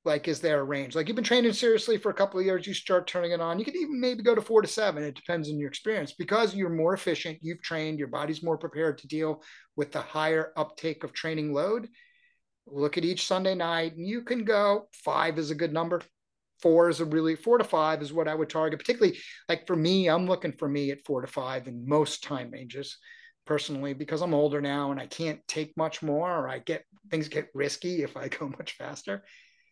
like 0.06 0.28
is 0.28 0.40
there 0.40 0.60
a 0.60 0.64
range. 0.64 0.96
Like 0.96 1.08
you've 1.08 1.16
been 1.16 1.26
training 1.26 1.54
seriously 1.54 1.98
for 1.98 2.10
a 2.10 2.14
couple 2.14 2.40
of 2.40 2.46
years, 2.46 2.68
you 2.68 2.74
start 2.74 3.08
turning 3.08 3.32
it 3.32 3.42
on. 3.42 3.60
You 3.60 3.66
can 3.66 3.76
even 3.76 4.00
maybe 4.00 4.24
go 4.24 4.36
to 4.36 4.42
four 4.42 4.62
to 4.62 4.68
seven. 4.68 5.04
It 5.04 5.16
depends 5.16 5.50
on 5.50 5.58
your 5.58 5.70
experience. 5.70 6.14
Because 6.14 6.56
you're 6.56 6.70
more 6.70 6.94
efficient, 6.94 7.40
you've 7.42 7.62
trained, 7.62 8.00
your 8.00 8.08
body's 8.08 8.44
more 8.44 8.58
prepared 8.58 9.00
to 9.00 9.08
deal 9.08 9.42
with 9.76 9.92
the 9.92 10.02
higher 10.02 10.54
uptake 10.56 11.04
of 11.04 11.14
training 11.14 11.54
load. 11.54 11.90
Look 12.68 12.98
at 12.98 13.06
each 13.06 13.28
Sunday 13.28 13.56
night, 13.56 13.96
and 13.96 14.08
you 14.08 14.22
can 14.22 14.44
go 14.44 14.88
five 15.04 15.38
is 15.38 15.52
a 15.52 15.56
good 15.56 15.74
number 15.74 16.02
four 16.62 16.90
is 16.90 17.00
a 17.00 17.06
really 17.06 17.36
four 17.36 17.58
to 17.58 17.64
five 17.64 18.02
is 18.02 18.14
what 18.14 18.28
I 18.28 18.36
would 18.36 18.50
target. 18.50 18.80
Particularly 18.80 19.20
like 19.50 19.68
for 19.68 19.76
me, 19.76 20.08
I'm 20.08 20.28
looking 20.28 20.54
for 20.54 20.68
me 20.68 20.92
at 20.92 21.06
four 21.06 21.22
to 21.22 21.28
five 21.28 21.68
in 21.68 21.88
most 21.88 22.24
time 22.24 22.52
ranges 22.52 22.98
personally 23.46 23.94
because 23.94 24.22
I'm 24.22 24.34
older 24.34 24.62
now 24.62 24.92
and 24.92 25.00
I 25.00 25.06
can't 25.06 25.40
take 25.48 25.78
much 25.78 26.02
more 26.02 26.32
or 26.32 26.50
I 26.50 26.60
get 26.60 26.84
things 27.12 27.28
get 27.28 27.50
risky 27.54 28.04
if 28.04 28.18
I 28.18 28.28
go 28.28 28.48
much 28.58 28.74
faster. 28.78 29.24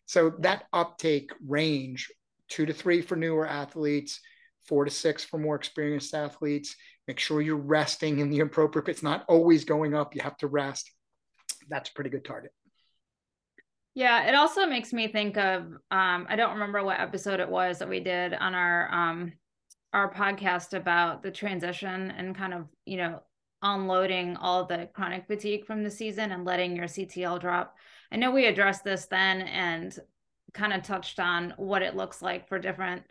So 0.06 0.34
that 0.40 0.66
uptake 0.74 1.32
range, 1.46 2.12
two 2.50 2.66
to 2.66 2.74
three 2.74 3.02
for 3.02 3.16
newer 3.16 3.48
athletes, 3.48 4.20
four 4.68 4.86
to 4.86 4.92
six 4.92 5.24
for 5.24 5.38
more 5.38 5.56
experienced 5.56 6.14
athletes. 6.14 6.76
Make 7.08 7.20
sure 7.20 7.42
you're 7.42 7.58
resting 7.58 8.20
in 8.20 8.30
the 8.30 8.42
appropriate. 8.42 8.90
It's 8.90 9.04
not 9.04 9.26
always 9.28 9.66
going 9.66 9.94
up. 9.94 10.16
You 10.16 10.22
have 10.22 10.38
to 10.38 10.48
rest. 10.48 10.92
That's 11.70 11.90
a 11.90 11.94
pretty 11.94 12.10
good 12.10 12.26
target. 12.26 12.52
Yeah, 13.96 14.28
it 14.28 14.34
also 14.34 14.66
makes 14.66 14.92
me 14.92 15.08
think 15.08 15.38
of 15.38 15.64
um, 15.92 16.26
I 16.28 16.36
don't 16.36 16.54
remember 16.54 16.84
what 16.84 17.00
episode 17.00 17.40
it 17.40 17.50
was 17.50 17.80
that 17.80 17.90
we 17.90 18.00
did 18.00 18.34
on 18.34 18.56
our 18.56 18.92
um, 18.92 19.34
our 19.94 20.12
podcast 20.12 20.74
about 20.74 21.22
the 21.22 21.32
transition 21.32 22.12
and 22.12 22.36
kind 22.36 22.54
of, 22.54 22.66
you 22.86 22.98
know, 22.98 23.22
unloading 23.62 24.36
all 24.38 24.66
the 24.66 24.90
chronic 24.94 25.28
fatigue 25.28 25.66
from 25.66 25.84
the 25.84 25.92
season 25.92 26.32
and 26.32 26.44
letting 26.44 26.76
your 26.76 26.88
CTL 26.88 27.40
drop. 27.40 27.76
I 28.14 28.18
know 28.18 28.30
we 28.32 28.46
addressed 28.46 28.84
this 28.84 29.06
then 29.06 29.42
and 29.42 29.98
kind 30.54 30.72
of 30.72 30.84
touched 30.84 31.20
on 31.20 31.54
what 31.58 31.82
it 31.82 31.96
looks 31.96 32.22
like 32.22 32.48
for 32.48 32.60
different 32.60 33.02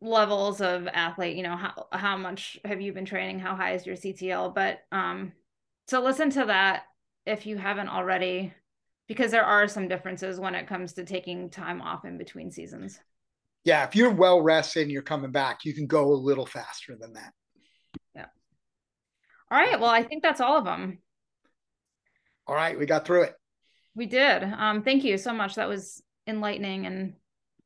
levels 0.00 0.62
of 0.62 0.88
athlete, 0.88 1.36
you 1.36 1.42
know, 1.42 1.56
how 1.56 1.86
how 1.92 2.16
much 2.16 2.58
have 2.64 2.80
you 2.80 2.94
been 2.94 3.04
training, 3.04 3.38
how 3.38 3.54
high 3.54 3.74
is 3.74 3.84
your 3.84 3.96
CTL, 3.96 4.54
but 4.54 4.80
um 4.90 5.32
so 5.86 6.02
listen 6.02 6.30
to 6.30 6.46
that 6.46 6.84
if 7.26 7.46
you 7.46 7.58
haven't 7.58 7.88
already 7.88 8.54
because 9.06 9.30
there 9.30 9.44
are 9.44 9.68
some 9.68 9.86
differences 9.86 10.40
when 10.40 10.54
it 10.54 10.66
comes 10.66 10.94
to 10.94 11.04
taking 11.04 11.50
time 11.50 11.82
off 11.82 12.04
in 12.04 12.18
between 12.18 12.50
seasons. 12.50 12.98
Yeah, 13.64 13.84
if 13.84 13.94
you're 13.94 14.10
well 14.10 14.40
rested 14.40 14.82
and 14.84 14.90
you're 14.90 15.02
coming 15.02 15.30
back, 15.30 15.64
you 15.64 15.74
can 15.74 15.86
go 15.86 16.12
a 16.12 16.14
little 16.14 16.46
faster 16.46 16.96
than 16.96 17.12
that. 17.12 17.32
Yeah. 18.14 18.26
All 19.50 19.58
right. 19.58 19.78
Well, 19.78 19.90
I 19.90 20.02
think 20.02 20.22
that's 20.22 20.40
all 20.40 20.58
of 20.58 20.64
them. 20.64 20.98
All 22.46 22.54
right, 22.54 22.78
we 22.78 22.86
got 22.86 23.04
through 23.04 23.22
it. 23.22 23.34
We 23.94 24.06
did. 24.06 24.44
Um, 24.44 24.82
thank 24.82 25.04
you 25.04 25.18
so 25.18 25.32
much. 25.32 25.54
That 25.54 25.68
was 25.68 26.02
enlightening 26.26 26.86
and 26.86 27.14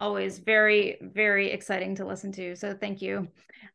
always 0.00 0.38
very, 0.38 0.96
very 1.00 1.50
exciting 1.50 1.94
to 1.96 2.06
listen 2.06 2.32
to. 2.32 2.56
So 2.56 2.74
thank 2.74 3.02
you. 3.02 3.28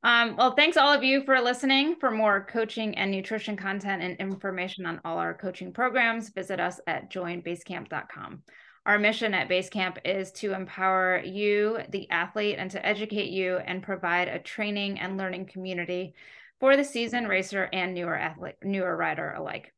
Um, 0.04 0.36
well, 0.36 0.56
thanks 0.56 0.78
all 0.78 0.92
of 0.92 1.04
you 1.04 1.24
for 1.24 1.40
listening. 1.40 1.96
For 2.00 2.10
more 2.10 2.46
coaching 2.46 2.98
and 2.98 3.12
nutrition 3.12 3.56
content 3.56 4.02
and 4.02 4.18
information 4.18 4.86
on 4.86 5.00
all 5.06 5.20
our 5.20 5.34
coaching 5.34 5.72
programs, 5.72 6.30
visit 6.30 6.60
us 6.60 6.80
at 6.88 7.12
joinbasecamp.com. 7.12 8.42
Our 8.86 9.00
mission 9.00 9.34
at 9.34 9.50
Basecamp 9.50 9.98
is 10.06 10.32
to 10.34 10.54
empower 10.54 11.20
you, 11.24 11.80
the 11.90 12.10
athlete, 12.12 12.58
and 12.60 12.70
to 12.72 12.86
educate 12.86 13.32
you 13.32 13.58
and 13.58 13.82
provide 13.82 14.28
a 14.28 14.38
training 14.38 15.00
and 15.00 15.18
learning 15.18 15.48
community 15.48 16.14
for 16.60 16.78
the 16.78 16.84
seasoned 16.84 17.28
racer 17.28 17.68
and 17.74 17.96
newer 17.96 18.16
athlete, 18.16 18.56
newer 18.64 18.96
rider 18.96 19.32
alike. 19.32 19.74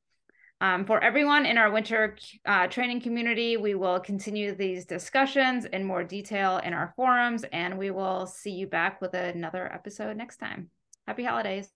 Um, 0.60 0.86
for 0.86 1.04
everyone 1.04 1.46
in 1.46 1.58
our 1.58 1.72
winter 1.72 2.18
uh, 2.46 2.68
training 2.68 3.02
community, 3.02 3.58
we 3.58 3.76
will 3.76 4.00
continue 4.00 4.56
these 4.56 4.86
discussions 4.86 5.66
in 5.66 5.84
more 5.84 6.04
detail 6.04 6.58
in 6.58 6.74
our 6.74 6.94
forums, 6.96 7.46
and 7.52 7.78
we 7.78 7.92
will 7.92 8.26
see 8.26 8.52
you 8.52 8.66
back 8.66 9.00
with 9.00 9.14
another 9.14 9.72
episode 9.72 10.18
next 10.18 10.38
time. 10.38 10.70
Happy 11.06 11.24
holidays. 11.24 11.70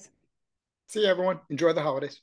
See 0.87 1.01
you, 1.01 1.07
everyone. 1.07 1.39
Enjoy 1.49 1.73
the 1.73 1.81
holidays. 1.81 2.21